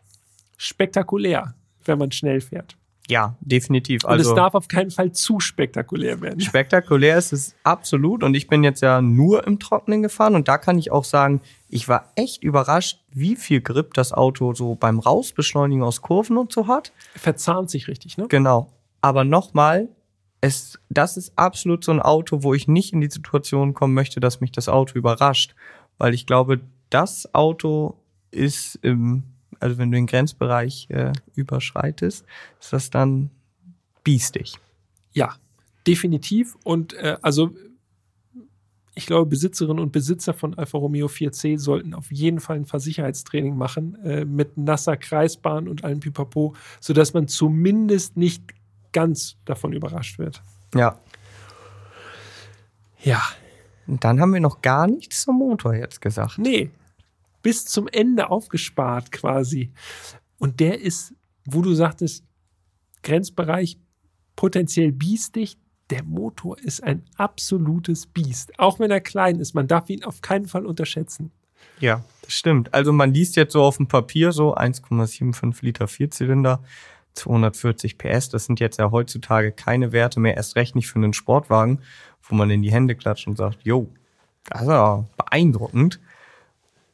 [0.58, 1.56] spektakulär,
[1.86, 2.78] wenn man schnell fährt.
[3.10, 4.06] Ja, definitiv.
[4.06, 6.40] Und Also es darf auf keinen Fall zu spektakulär werden.
[6.40, 8.24] spektakulär ist es absolut.
[8.24, 10.34] Und ich bin jetzt ja nur im Trockenen gefahren.
[10.36, 14.54] Und da kann ich auch sagen, ich war echt überrascht, wie viel Grip das Auto
[14.54, 16.94] so beim Rausbeschleunigen aus Kurven und so hat.
[17.16, 18.28] Verzahnt sich richtig, ne?
[18.30, 18.72] Genau.
[19.02, 19.90] Aber nochmal,
[20.42, 24.20] es, das ist absolut so ein Auto, wo ich nicht in die Situation kommen möchte,
[24.20, 25.56] dass mich das Auto überrascht.
[26.00, 27.96] Weil ich glaube, das Auto
[28.32, 29.24] ist im,
[29.60, 32.26] also wenn du den Grenzbereich äh, überschreitest,
[32.60, 33.30] ist das dann
[34.04, 34.56] biestig.
[35.14, 35.36] Ja,
[35.86, 36.58] definitiv.
[36.64, 37.52] Und äh, also
[38.96, 43.56] ich glaube, Besitzerinnen und Besitzer von Alfa Romeo 4C sollten auf jeden Fall ein Fahrsicherheitstraining
[43.56, 48.44] machen äh, mit nasser Kreisbahn und allem Pipapo, sodass man zumindest nicht
[48.92, 50.42] ganz davon überrascht wird.
[50.76, 50.98] Ja.
[53.04, 53.22] Ja,
[53.88, 56.38] Und dann haben wir noch gar nichts zum Motor jetzt gesagt.
[56.38, 56.70] nee,
[57.42, 59.72] bis zum Ende aufgespart quasi.
[60.38, 61.14] Und der ist,
[61.46, 62.24] wo du sagtest,
[63.02, 63.78] Grenzbereich
[64.36, 65.58] potenziell biestig.
[65.90, 68.58] Der Motor ist ein absolutes Biest.
[68.60, 71.32] Auch wenn er klein ist, man darf ihn auf keinen Fall unterschätzen.
[71.80, 72.74] Ja, das stimmt.
[72.74, 76.64] Also man liest jetzt so auf dem Papier so 1,75 Liter Vierzylinder,
[77.14, 78.30] 240 PS.
[78.30, 81.80] Das sind jetzt ja heutzutage keine Werte mehr, erst recht nicht für einen Sportwagen,
[82.24, 83.90] wo man in die Hände klatscht und sagt, yo,
[84.50, 86.00] das ist ja beeindruckend.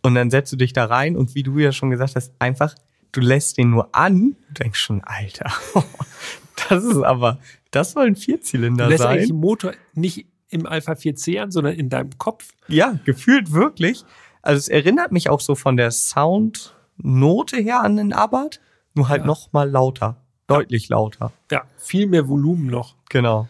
[0.02, 2.76] Und dann setzt du dich da rein und wie du ja schon gesagt hast, einfach,
[3.12, 5.52] du lässt den nur an, du denkst schon, Alter,
[6.70, 7.40] das ist aber,
[7.72, 9.36] das soll ein Vierzylinder Du lässt eigentlich sein.
[9.36, 12.50] den Motor nicht im Alpha 4C an, sondern in deinem Kopf.
[12.68, 14.06] Ja, gefühlt wirklich.
[14.42, 18.62] Also es erinnert mich auch so von der Soundnote her an den Abarth,
[18.98, 19.28] nur halt Ja.
[19.28, 21.32] noch mal lauter, deutlich lauter.
[21.52, 22.96] Ja, viel mehr Volumen noch.
[23.10, 23.48] Genau.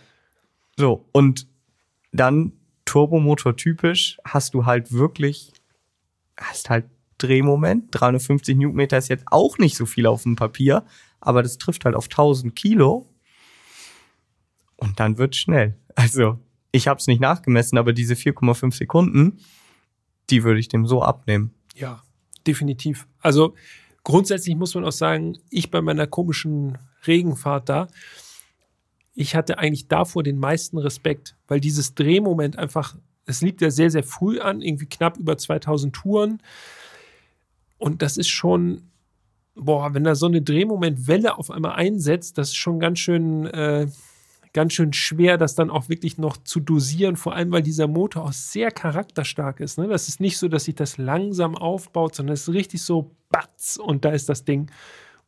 [0.78, 1.48] So, und
[2.12, 2.54] dann
[2.86, 5.52] Turbomotor typisch hast du halt wirklich,
[6.38, 6.86] hast halt
[7.18, 7.88] Drehmoment.
[7.92, 10.86] 350 Newtonmeter ist jetzt auch nicht so viel auf dem Papier,
[11.20, 13.10] aber das trifft halt auf 1000 Kilo.
[14.76, 15.76] Und dann wird schnell.
[15.96, 16.40] Also,
[16.72, 19.40] ich habe es nicht nachgemessen, aber diese 4,5 Sekunden,
[20.30, 21.54] die würde ich dem so abnehmen.
[21.74, 22.04] Ja,
[22.46, 23.08] definitiv.
[23.20, 23.56] Also
[24.08, 27.88] grundsätzlich muss man auch sagen, ich bei meiner komischen Regenfahrt da,
[29.14, 32.96] ich hatte eigentlich davor den meisten Respekt, weil dieses Drehmoment einfach,
[33.26, 36.42] es liegt ja sehr, sehr früh an, irgendwie knapp über 2000 Touren.
[37.78, 38.84] Und das ist schon,
[39.56, 43.88] boah, wenn da so eine Drehmomentwelle auf einmal einsetzt, das ist schon ganz schön, äh,
[44.58, 48.24] ganz schön schwer, das dann auch wirklich noch zu dosieren, vor allem weil dieser Motor
[48.24, 49.78] auch sehr charakterstark ist.
[49.78, 49.88] Ne?
[49.88, 53.78] Das ist nicht so, dass sich das langsam aufbaut, sondern es ist richtig so batz
[53.78, 54.72] und da ist das Ding.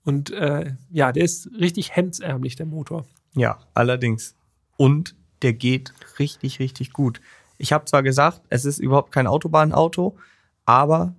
[0.04, 3.06] Und äh, ja, der ist richtig hemdsärmlich, der Motor.
[3.36, 4.34] Ja, allerdings.
[4.78, 7.22] Und der geht richtig, richtig gut.
[7.60, 10.18] Ich habe zwar gesagt, es ist überhaupt kein Autobahnauto,
[10.66, 11.14] aber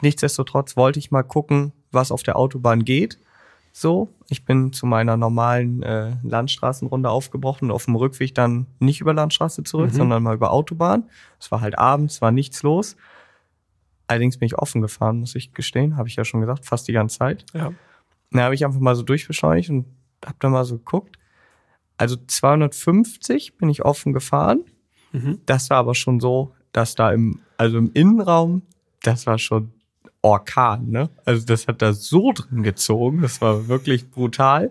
[0.00, 3.20] nichtsdestotrotz wollte ich mal gucken, was auf der Autobahn geht.
[3.74, 9.00] So, ich bin zu meiner normalen äh, Landstraßenrunde aufgebrochen und auf dem Rückweg dann nicht
[9.00, 9.96] über Landstraße zurück, Mhm.
[9.96, 11.04] sondern mal über Autobahn.
[11.40, 12.96] Es war halt abends, war nichts los.
[14.08, 16.92] Allerdings bin ich offen gefahren, muss ich gestehen, habe ich ja schon gesagt, fast die
[16.92, 17.46] ganze Zeit.
[17.54, 17.72] Ja.
[18.30, 19.86] Da habe ich einfach mal so durchbeschleunigt und
[20.24, 21.18] habe dann mal so geguckt.
[21.96, 24.64] Also 250 bin ich offen gefahren.
[25.12, 25.40] Mhm.
[25.46, 28.62] Das war aber schon so, dass da im, also im Innenraum,
[29.02, 29.72] das war schon
[30.22, 31.10] Orkan, ne?
[31.24, 34.70] Also das hat da so drin gezogen, das war wirklich brutal.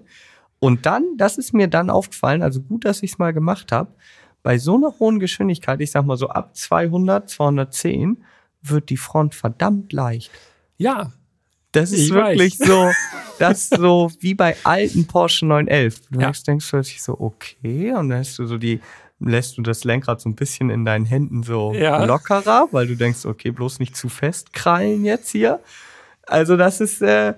[0.59, 3.91] Und dann, das ist mir dann aufgefallen, also gut, dass ich es mal gemacht habe,
[4.43, 8.23] bei so einer hohen Geschwindigkeit, ich sag mal so ab 200, 210,
[8.61, 10.31] wird die Front verdammt leicht.
[10.77, 11.11] Ja,
[11.73, 12.67] Das ist Ich wirklich weiß.
[12.67, 12.91] so,
[13.39, 16.01] das ist so wie bei alten Porsche 911.
[16.11, 16.25] Du Ja.
[16.25, 18.79] denkst, denkst du so, okay, und dann hast du so die,
[19.21, 22.03] lässt du das Lenkrad so ein bisschen in deinen Händen so Ja.
[22.05, 25.59] lockerer, weil du denkst, okay, bloß nicht zu fest krallen jetzt hier.
[26.27, 27.33] Also das ist, äh,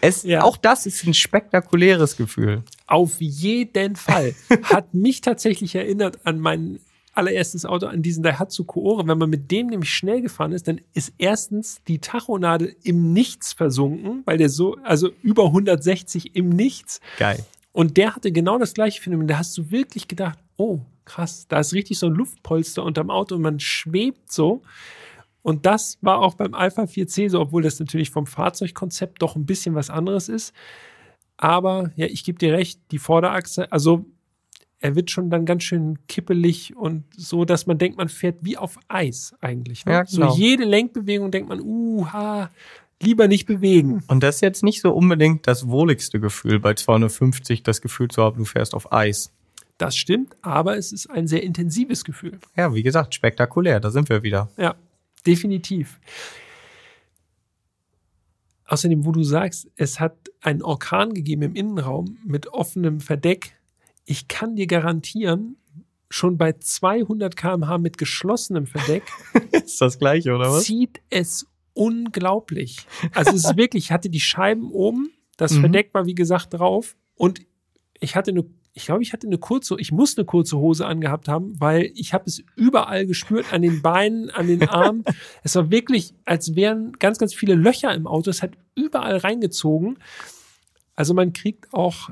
[0.00, 0.42] es, Ja.
[0.42, 2.62] auch das ist ein spektakuläres Gefühl.
[2.86, 4.34] auf jeden Fall.
[4.64, 6.78] Hat mich tatsächlich erinnert an meinen
[7.14, 9.06] allererstes Auto an diesen Daihatsu Koore.
[9.06, 13.52] Wenn man mit dem nämlich schnell gefahren ist, dann ist erstens die Tachonadel im Nichts
[13.52, 17.00] versunken, weil der so, also über 160 im Nichts.
[17.18, 17.44] Geil.
[17.72, 19.28] Und der hatte genau das gleiche Phänomen.
[19.28, 23.34] Da hast du wirklich gedacht, oh, krass, da ist richtig so ein Luftpolster unterm Auto
[23.34, 24.62] und man schwebt so.
[25.42, 29.44] Und das war auch beim Alpha 4C so, obwohl das natürlich vom Fahrzeugkonzept doch ein
[29.44, 30.54] bisschen was anderes ist.
[31.36, 34.06] Aber ja, ich gebe dir recht, die Vorderachse, also
[34.80, 38.56] er wird schon dann ganz schön kippelig und so, dass man denkt, man fährt wie
[38.56, 39.86] auf Eis eigentlich.
[39.86, 39.92] Ne?
[39.92, 40.30] Ja, genau.
[40.30, 42.50] So jede Lenkbewegung denkt man, uh, ha,
[43.02, 44.02] lieber nicht bewegen.
[44.08, 48.22] Und das ist jetzt nicht so unbedingt das wohligste Gefühl, bei 250 das Gefühl zu
[48.22, 49.32] haben, du fährst auf Eis.
[49.78, 52.38] Das stimmt, aber es ist ein sehr intensives Gefühl.
[52.56, 54.48] Ja, wie gesagt, spektakulär, da sind wir wieder.
[54.56, 54.76] Ja,
[55.26, 55.98] definitiv.
[58.66, 63.56] Außerdem, wo du sagst, es hat einen Orkan gegeben im Innenraum mit offenem Verdeck.
[64.06, 65.56] Ich kann dir garantieren,
[66.08, 69.02] schon bei 200 km/h mit geschlossenem Verdeck
[69.52, 70.64] ist das gleiche, oder was?
[70.64, 72.86] zieht es unglaublich.
[73.12, 75.60] Also es ist wirklich, ich hatte die Scheiben oben, das Mhm.
[75.60, 77.40] Verdeck war wie gesagt drauf und
[78.00, 78.44] ich hatte eine,
[78.76, 82.12] ich glaube, ich hatte eine kurze, ich muss eine kurze Hose angehabt haben, weil ich
[82.12, 85.04] habe es überall gespürt, an den Beinen, an den Armen.
[85.44, 88.30] es war wirklich, als wären ganz, ganz viele Löcher im Auto.
[88.30, 89.98] Es hat überall reingezogen.
[90.96, 92.10] Also man kriegt auch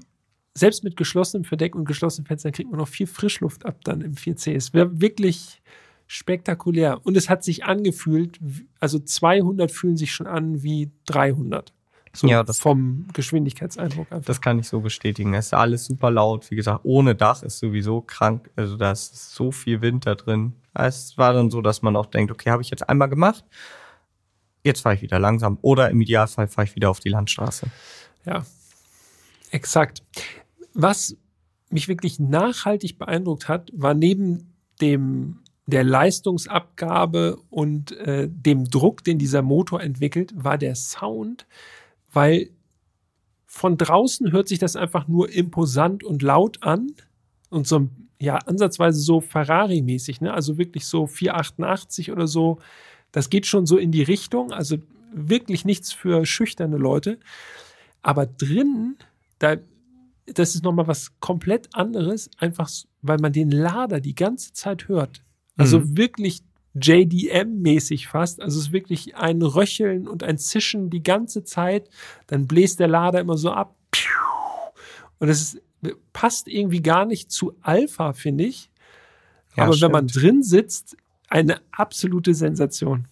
[0.54, 4.14] selbst mit geschlossenem Verdeck und geschlossenen Fenstern kriegt man noch viel Frischluft ab dann im
[4.14, 4.54] 4C.
[4.54, 5.62] Es wäre wirklich
[6.06, 7.00] spektakulär.
[7.04, 8.38] Und es hat sich angefühlt,
[8.78, 11.72] also 200 fühlen sich schon an wie 300.
[12.14, 14.26] So Ja, das- vom Geschwindigkeitseindruck einfach.
[14.26, 15.32] Das kann ich so bestätigen.
[15.34, 16.50] Es ist alles super laut.
[16.50, 18.50] Wie gesagt, ohne Dach ist sowieso krank.
[18.54, 20.52] Also da ist so viel Wind da drin.
[20.74, 23.44] Es war dann so, dass man auch denkt, okay, habe ich jetzt einmal gemacht.
[24.64, 25.58] Jetzt fahre ich wieder langsam.
[25.62, 27.66] Oder im Idealfall fahre ich wieder auf die Landstraße.
[28.26, 28.44] Ja,
[29.50, 30.02] exakt.
[30.74, 31.16] Was
[31.70, 39.18] mich wirklich nachhaltig beeindruckt hat, war neben dem der Leistungsabgabe und äh, dem Druck, den
[39.18, 41.46] dieser Motor entwickelt, war der Sound,
[42.12, 42.50] weil
[43.46, 46.92] von draußen hört sich das einfach nur imposant und laut an
[47.50, 47.88] und so
[48.20, 50.32] ja ansatzweise so Ferrari-mäßig, ne?
[50.32, 52.58] Also wirklich so 488 oder so.
[53.10, 54.78] Das geht schon so in die Richtung, also
[55.12, 57.18] wirklich nichts für schüchterne Leute.
[58.02, 58.96] Aber drinnen,
[59.38, 59.56] da,
[60.26, 62.70] das ist nochmal was komplett anderes, einfach
[63.02, 65.22] weil man den Lader die ganze Zeit hört.
[65.56, 65.96] Also Mhm.
[65.98, 66.42] wirklich
[66.74, 68.40] JDM-mäßig fast.
[68.40, 71.88] Also es ist wirklich ein Röcheln und ein Zischen die ganze Zeit.
[72.26, 73.76] Dann bläst der Lader immer so ab.
[75.18, 75.62] Und es ist,
[76.12, 78.70] passt irgendwie gar nicht zu Alpha, finde ich.
[79.56, 80.24] Ja, Aber wenn man stimmt.
[80.24, 80.96] drin sitzt,
[81.28, 83.06] eine absolute Sensation.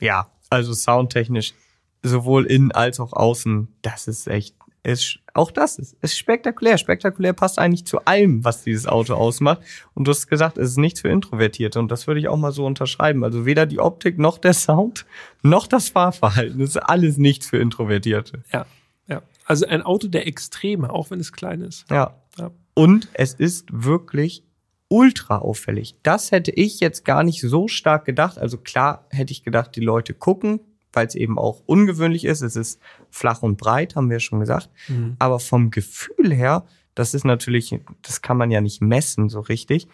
[0.00, 1.54] Ja, also soundtechnisch
[2.02, 4.54] sowohl innen als auch außen, das ist echt,
[4.84, 6.78] ist, auch das ist, ist spektakulär.
[6.78, 9.60] Spektakulär passt eigentlich zu allem, was dieses Auto ausmacht.
[9.94, 11.78] Und du hast gesagt, es ist nichts für Introvertierte.
[11.78, 13.24] Und das würde ich auch mal so unterschreiben.
[13.24, 15.06] Also weder die Optik noch der Sound
[15.42, 16.60] noch das Fahrverhalten.
[16.60, 18.42] Das ist alles nichts für Introvertierte.
[18.52, 18.66] Ja,
[19.08, 19.22] ja.
[19.46, 21.90] Also ein Auto der Extreme, auch wenn es klein ist.
[21.90, 22.14] Ja.
[22.38, 22.50] Ja.
[22.74, 24.44] Und es ist wirklich
[24.88, 25.96] ultra auffällig.
[26.02, 28.38] Das hätte ich jetzt gar nicht so stark gedacht.
[28.38, 30.60] Also klar hätte ich gedacht, die Leute gucken,
[30.94, 32.42] weil es eben auch ungewöhnlich ist.
[32.42, 32.80] Es ist
[33.10, 34.70] flach und breit, haben wir schon gesagt.
[35.18, 36.64] Aber vom Gefühl her,
[36.94, 39.88] das ist natürlich, das kann man ja nicht messen so richtig,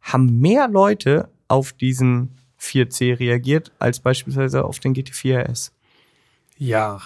[0.00, 5.72] haben mehr Leute auf diesen 4C reagiert als beispielsweise auf den GT4 RS.
[6.56, 7.00] Ja,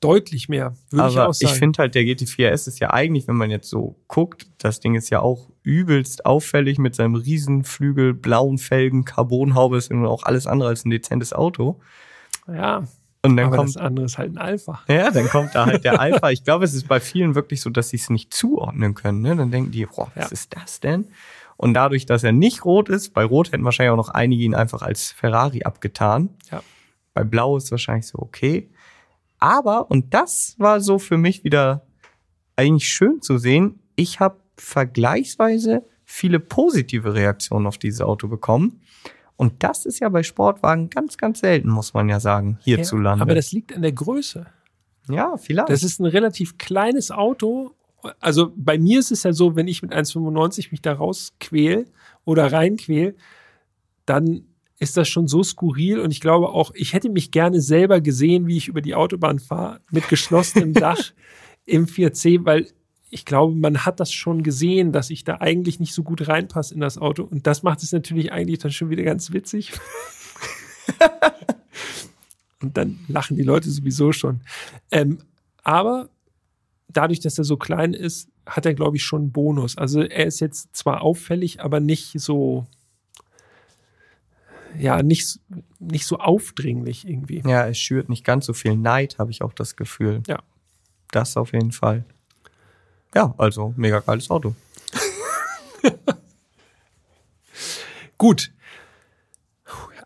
[0.00, 1.58] deutlich mehr, würde ich auch ich, sagen.
[1.58, 4.94] finde halt, der GT4 S ist ja eigentlich, wenn man jetzt so guckt, das Ding
[4.94, 10.70] ist ja auch übelst auffällig mit seinem Riesenflügel, blauen Felgen, Carbonhaube, ist auch alles andere
[10.70, 11.80] als ein dezentes Auto.
[12.48, 12.82] Ja,
[13.24, 14.80] Und dann kommt, das andere ist halt ein Alpha.
[14.88, 16.30] ja, dann kommt da halt der Alpha.
[16.30, 19.20] Ich glaube, es ist bei vielen wirklich so, dass sie es nicht zuordnen können.
[19.22, 19.36] Ne?
[19.36, 20.30] Dann denken die, boah, was Ja.
[20.30, 21.06] ist das denn?
[21.56, 24.54] Und dadurch, dass er nicht rot ist, bei Rot hätten wahrscheinlich auch noch einige ihn
[24.54, 26.30] einfach als Ferrari abgetan.
[26.50, 26.62] Ja.
[27.14, 28.68] Bei Blau ist wahrscheinlich so okay.
[29.38, 31.86] Aber, und das war so für mich wieder
[32.56, 38.81] eigentlich schön zu sehen, ich habe vergleichsweise viele positive Reaktionen auf dieses Auto bekommen.
[39.42, 43.22] Und das ist ja bei Sportwagen ganz, ganz selten, muss man ja sagen, hierzulande.
[43.22, 44.46] Aber das liegt an der Größe.
[45.08, 45.68] ja, vielleicht.
[45.68, 47.72] Das ist ein relativ kleines Auto.
[48.20, 51.88] Also bei mir ist es ja so, wenn ich mit 1,95 mich da rausquäl
[52.24, 53.16] oder reinquäl,
[54.06, 54.44] dann
[54.78, 58.46] ist das schon so skurril und ich glaube auch, ich hätte mich gerne selber gesehen,
[58.46, 61.12] wie ich über die Autobahn fahre, mit geschlossenem Dach
[61.64, 62.68] im 4C, weil
[63.12, 66.72] ich glaube, man hat das schon gesehen, dass ich da eigentlich nicht so gut reinpasse
[66.72, 69.72] in das Auto und das macht es natürlich eigentlich dann schon wieder ganz witzig.
[72.62, 74.40] und dann lachen die Leute sowieso schon.
[74.90, 75.18] Ähm,
[75.62, 76.08] aber
[76.88, 79.76] dadurch, dass er so klein ist, hat er, glaube ich, schon einen Bonus.
[79.76, 82.66] Also er ist jetzt zwar auffällig, aber nicht so
[84.78, 85.38] ja, nicht,
[85.80, 87.42] nicht so aufdringlich irgendwie.
[87.46, 90.22] Ja, es schürt nicht ganz so viel Neid, habe ich auch das Gefühl.
[90.26, 90.42] Ja.
[91.10, 92.06] Das auf jeden Fall.
[93.14, 94.54] Ja, also mega geiles Auto.
[98.18, 98.52] Gut.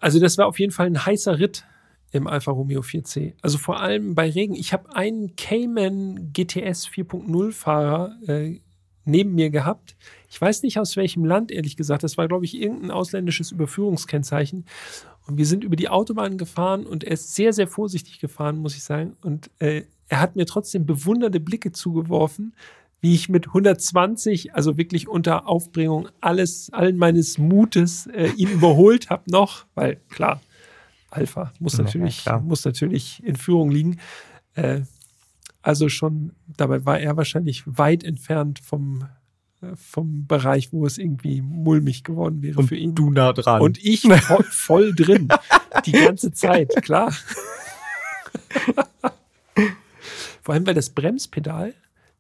[0.01, 1.65] Also das war auf jeden Fall ein heißer Ritt
[2.12, 3.35] im Alfa Romeo 4C.
[3.43, 4.55] Also vor allem bei Regen.
[4.55, 8.61] Ich habe einen Cayman GTS 4.0 Fahrer äh,
[9.05, 9.97] neben mir gehabt.
[10.28, 12.03] Ich weiß nicht aus welchem Land, ehrlich gesagt.
[12.03, 14.66] Das war, glaube ich, irgendein ausländisches Überführungskennzeichen.
[15.27, 18.77] Und wir sind über die Autobahn gefahren und er ist sehr, sehr vorsichtig gefahren, muss
[18.77, 19.16] ich sagen.
[19.23, 22.55] Und äh, er hat mir trotzdem bewundernde Blicke zugeworfen,
[23.01, 29.10] wie ich mit 120, also wirklich unter Aufbringung alles, allen meines Mutes äh, ihn überholt
[29.10, 30.40] habe noch, weil klar,
[31.10, 32.40] Alpha muss Ja, natürlich, klar.
[32.40, 33.98] muss natürlich in Führung liegen.
[34.55, 34.81] Äh,
[35.62, 39.06] also schon, dabei war er wahrscheinlich weit entfernt vom,
[39.60, 42.94] äh, vom Bereich, wo es irgendwie mulmig geworden wäre für ihn.
[42.94, 43.60] du nah dran.
[43.60, 45.28] Und ich voll, voll drin.
[45.85, 47.12] Die ganze Zeit, klar.
[50.43, 51.74] Vor allem, weil das Bremspedal,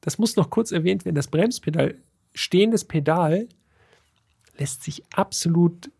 [0.06, 1.96] das muss noch kurz erwähnt werden, das Bremspedal,
[2.32, 3.48] stehendes Pedal,
[4.56, 5.90] lässt sich absolut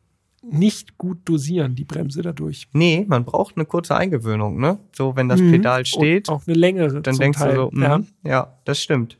[0.42, 2.68] nicht gut dosieren, die Bremse dadurch.
[2.72, 4.78] nee, man braucht eine kurze Eingewöhnung, ne?
[4.92, 5.50] So, wenn das Mhm.
[5.50, 7.02] Pedal steht, Und auch eine längere.
[7.02, 7.54] dann zum denkst Teil.
[7.56, 9.18] du so, ja, mhm, ja, das stimmt.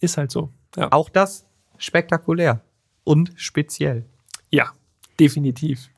[0.00, 0.50] ist halt so.
[0.76, 0.92] Ja.
[0.92, 1.46] Auch das
[1.78, 2.60] spektakulär
[3.04, 4.04] und speziell.
[4.50, 4.70] ja,
[5.18, 5.88] definitiv.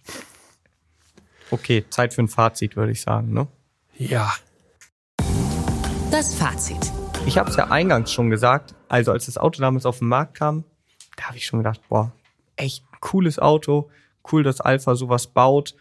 [1.50, 3.48] Okay, Zeit für ein Fazit, würde ich sagen, ne?
[3.96, 4.32] Ja.
[6.12, 6.92] Das Fazit.
[7.26, 10.34] Ich habe es ja eingangs schon gesagt, also als das Auto damals auf den Markt
[10.34, 10.64] kam,
[11.16, 12.12] da habe ich schon gedacht, boah,
[12.56, 13.90] echt cooles Auto,
[14.32, 15.74] cool, dass Alpha sowas baut.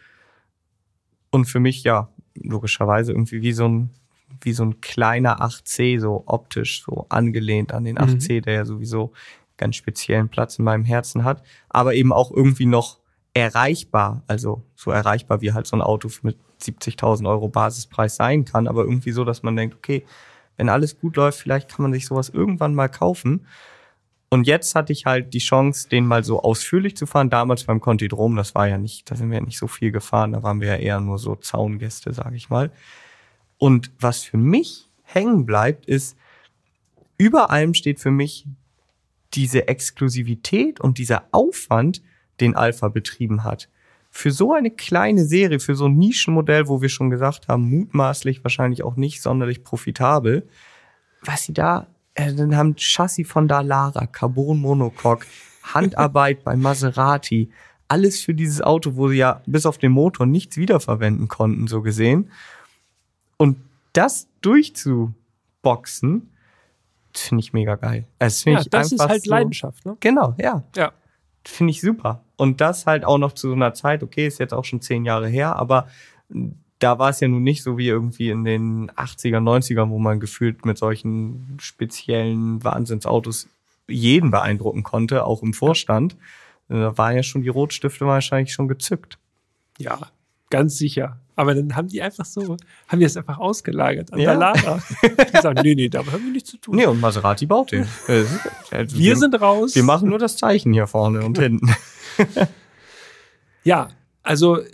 [1.30, 3.90] Und für mich ja logischerweise irgendwie wie so ein
[4.42, 9.12] wie so ein kleiner 8C, so optisch, so angelehnt an den 8C, der ja sowieso
[9.56, 12.98] ganz speziellen Platz in meinem Herzen hat, aber eben auch irgendwie noch
[13.34, 18.68] erreichbar, also so erreichbar wie halt so ein Auto mit 70.000 Euro Basispreis sein kann,
[18.68, 20.04] aber irgendwie so, dass man denkt, okay,
[20.58, 23.46] wenn alles gut läuft, vielleicht kann man sich sowas irgendwann mal kaufen.
[24.28, 27.30] Und jetzt hatte ich halt die Chance, den mal so ausführlich zu fahren.
[27.30, 30.32] Damals beim Contidrom, das war ja nicht, da sind wir ja nicht so viel gefahren,
[30.32, 32.70] da waren wir ja eher nur so Zaungäste, sage ich mal.
[33.56, 36.18] Und was für mich hängen bleibt, ist,
[37.16, 38.46] über allem steht für mich
[39.34, 42.02] diese Exklusivität und dieser Aufwand,
[42.40, 43.68] den Alpha betrieben hat.
[44.18, 48.42] Für so eine kleine Serie, für so ein Nischenmodell, wo wir schon gesagt haben, mutmaßlich
[48.42, 50.48] wahrscheinlich auch nicht sonderlich profitabel,
[51.22, 55.24] was sie da, äh, dann haben Chassis von Dallara, Carbon Monocoque,
[55.62, 57.52] Handarbeit bei Maserati,
[57.86, 61.80] alles für dieses Auto, wo sie ja bis auf den Motor nichts wiederverwenden konnten, so
[61.80, 62.32] gesehen.
[63.36, 63.56] Und
[63.92, 66.28] das durchzuboxen,
[67.14, 68.08] finde ich mega geil.
[68.18, 69.96] Das Ja, das ist halt Leidenschaft, ne?
[70.00, 70.64] Genau, ja.
[70.74, 70.90] Ja.
[71.44, 72.24] Finde ich super.
[72.36, 75.04] Und das halt auch noch zu so einer Zeit, okay, ist jetzt auch schon zehn
[75.04, 75.88] Jahre her, aber
[76.78, 80.20] da war es ja nun nicht so wie irgendwie in den 80er, 90ern, wo man
[80.20, 83.48] gefühlt mit solchen speziellen Wahnsinnsautos
[83.88, 86.16] jeden beeindrucken konnte, auch im Vorstand.
[86.68, 89.18] Da waren ja schon die Rotstifte wahrscheinlich schon gezückt.
[89.78, 89.98] Ja,
[90.50, 91.18] ganz sicher.
[91.38, 92.56] Aber dann haben die einfach so,
[92.88, 94.30] haben die das einfach ausgelagert an Ja.
[94.32, 94.82] der Lara.
[95.02, 96.74] Die sagen, nee, nee, damit haben wir nichts zu tun.
[96.74, 97.86] Nee, und Maserati baut den.
[98.72, 99.76] Also wir sind raus.
[99.76, 101.70] wir machen nur das Zeichen hier vorne und hinten.
[103.64, 103.88] Ja,
[104.24, 104.66] also äh,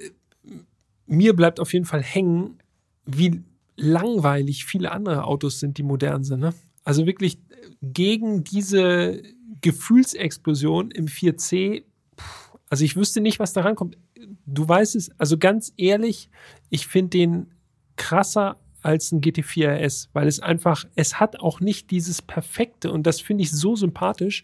[1.07, 2.59] mir bleibt auf jeden Fall hängen,
[3.05, 3.43] wie
[3.77, 6.41] langweilig viele andere Autos sind, die modern sind.
[6.41, 6.55] Ne?
[6.85, 9.23] Also wirklich äh, gegen diese
[9.61, 11.87] Gefühlsexplosion im 4C, pff,
[12.75, 13.97] also ich wüsste nicht, was da rankommt.
[14.47, 16.29] Du weißt es, also ganz ehrlich,
[16.71, 17.55] ich finde den
[17.95, 23.07] krasser als ein GT4 RS, weil es einfach, es hat auch nicht dieses Perfekte und
[23.07, 24.43] das finde ich so sympathisch.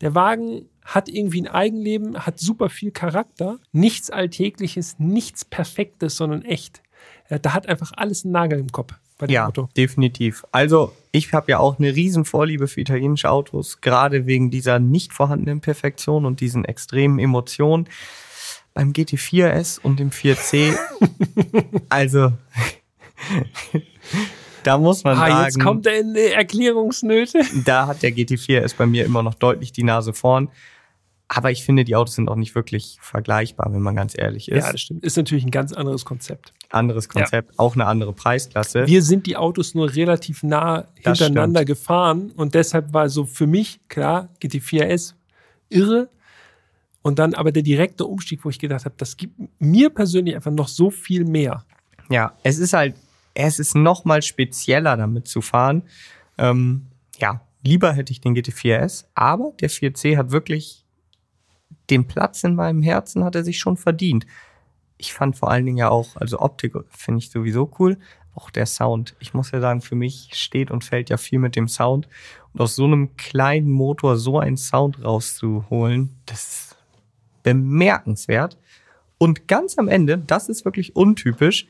[0.00, 6.42] Der Wagen hat irgendwie ein Eigenleben, hat super viel Charakter, nichts Alltägliches, nichts Perfektes, sondern
[6.42, 6.82] echt.
[7.30, 9.68] Ja, Da hat einfach alles einen Nagel im Kopf bei dem Ja, Auto.
[9.76, 10.44] definitiv.
[10.52, 15.12] Also ich habe ja auch eine riesen Vorliebe für italienische Autos, gerade wegen dieser nicht
[15.12, 17.88] vorhandenen Perfektion und diesen extremen Emotionen.
[18.74, 20.76] Beim GT4S und dem 4C,
[21.88, 22.32] also
[24.62, 27.40] da muss man Ah, sagen, jetzt kommt er in die Erklärungsnöte.
[27.64, 30.48] da hat der GT4S bei mir immer noch deutlich die Nase vorn.
[31.30, 34.64] Aber ich finde, die Autos sind auch nicht wirklich vergleichbar, wenn man ganz ehrlich ist.
[34.64, 35.04] Ja, das stimmt.
[35.04, 36.54] Ist natürlich ein ganz anderes Konzept.
[36.70, 38.86] Anderes Konzept, auch eine andere Preisklasse.
[38.86, 43.46] Wir sind die Autos nur relativ nah Das hintereinander gefahren und deshalb war so für
[43.46, 45.14] mich klar, GT4S
[45.70, 46.08] irre.
[47.00, 50.50] Und dann aber der direkte Umstieg, wo ich gedacht habe, das gibt mir persönlich einfach
[50.50, 51.64] noch so viel mehr.
[52.10, 52.96] Ja, es ist halt,
[53.34, 55.84] es ist noch mal spezieller damit zu fahren.
[56.36, 56.86] Ähm,
[57.18, 60.84] ja, lieber hätte ich den GT4S, aber der 4C hat wirklich
[61.90, 64.26] den Platz in meinem Herzen hat er sich schon verdient.
[64.98, 67.98] Ich fand vor allen Dingen ja auch, also Optik finde ich sowieso cool,
[68.34, 69.16] auch der Sound.
[69.18, 72.08] Ich muss ja sagen, für mich steht und fällt ja viel mit dem Sound.
[72.52, 76.76] Und aus so einem kleinen Motor so einen Sound rauszuholen, das ist
[77.42, 78.58] bemerkenswert.
[79.18, 81.66] Und ganz am Ende, das ist wirklich untypisch,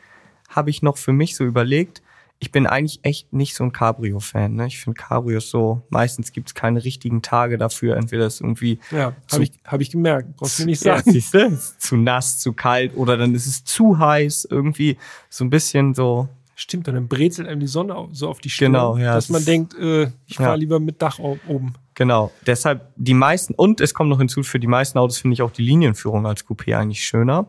[0.49, 2.03] habe ich noch für mich so überlegt,
[2.41, 4.55] ich bin eigentlich echt nicht so ein Cabrio-Fan.
[4.55, 4.67] Ne?
[4.69, 7.97] Ich finde Cabrios so, meistens gibt es keine richtigen Tage dafür.
[7.97, 10.37] Entweder ist irgendwie Ja, habe ich, hab ich gemerkt.
[10.37, 11.17] Brauchst du mir nicht ja, sagen.
[11.17, 14.97] ist zu nass, zu kalt oder dann ist es zu heiß, irgendwie
[15.29, 16.29] so ein bisschen so.
[16.55, 19.45] Stimmt, und dann brezelt einem die Sonne so auf die Stirn, Genau, ja, dass man
[19.45, 20.55] denkt, äh, ich fahre Ja.
[20.55, 21.75] lieber mit Dach oben.
[21.95, 22.33] Genau.
[22.47, 25.51] Deshalb die meisten, und es kommt noch hinzu, für die meisten Autos finde ich auch
[25.53, 27.47] die Linienführung als Coupé eigentlich schöner.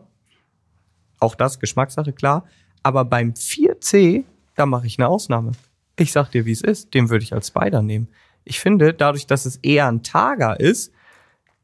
[1.20, 2.44] Auch das, Geschmackssache, klar.
[2.82, 4.24] Aber beim 4C,
[4.56, 5.52] da mache ich eine Ausnahme.
[5.96, 6.94] Ich sag dir, wie es ist.
[6.94, 8.08] Den würde ich als Spider nehmen.
[8.44, 10.92] Ich finde, dadurch, dass es eher ein Targa ist,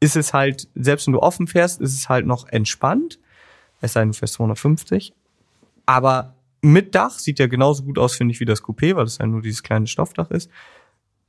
[0.00, 3.18] ist es halt, selbst wenn du offen fährst, ist es halt noch entspannt.
[3.80, 5.14] Es sei denn, du fährst 250.
[5.86, 9.18] Aber mit Dach sieht ja genauso gut aus, finde ich, wie das Coupé, weil es
[9.18, 10.50] ja nur dieses kleine Stoffdach ist.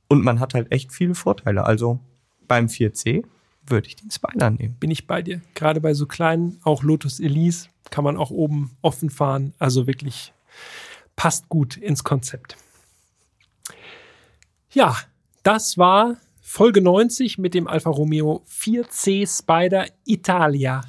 [0.08, 1.64] Und man hat halt echt viele Vorteile.
[1.64, 2.00] Also
[2.46, 3.24] beim 4C
[3.66, 4.76] würde ich den Spider nehmen.
[4.80, 5.40] Bin ich bei dir.
[5.54, 9.54] Gerade bei so kleinen, auch Lotus Elise, kann man auch oben offen fahren.
[9.58, 10.32] Also wirklich
[11.18, 12.56] passt gut ins Konzept.
[14.70, 14.96] Ja,
[15.42, 20.80] das war Folge 90 mit dem Alfa Romeo 4C Spider Italia.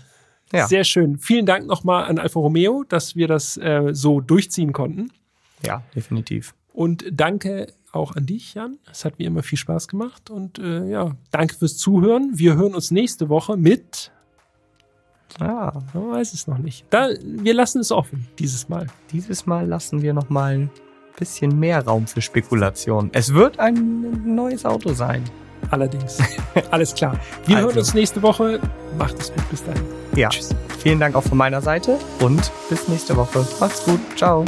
[0.53, 0.67] Ja.
[0.67, 1.17] Sehr schön.
[1.17, 5.11] Vielen Dank nochmal an Alfa Romeo, dass wir das äh, so durchziehen konnten.
[5.65, 6.53] Ja, definitiv.
[6.73, 8.77] Und danke auch an dich, Jan.
[8.91, 10.29] Es hat wie immer viel Spaß gemacht.
[10.29, 12.33] Und äh, ja, danke fürs Zuhören.
[12.35, 14.11] Wir hören uns nächste Woche mit.
[15.39, 16.85] Ja, Man weiß es noch nicht.
[16.89, 18.87] Da, wir lassen es offen dieses Mal.
[19.11, 20.69] dieses Mal lassen wir noch mal ein
[21.17, 23.09] bisschen mehr Raum für Spekulation.
[23.13, 25.23] Es wird ein neues Auto sein.
[25.71, 26.17] Allerdings.
[26.71, 27.19] Alles klar.
[27.45, 27.67] Wir Also.
[27.69, 28.59] hören uns nächste Woche.
[28.97, 29.49] Macht es gut.
[29.51, 29.83] Bis dahin.
[30.15, 30.29] Ja.
[30.29, 30.55] Tschüss.
[30.79, 33.45] Vielen Dank auch von meiner Seite und bis nächste Woche.
[33.59, 33.99] Macht's gut.
[34.15, 34.45] Ciao.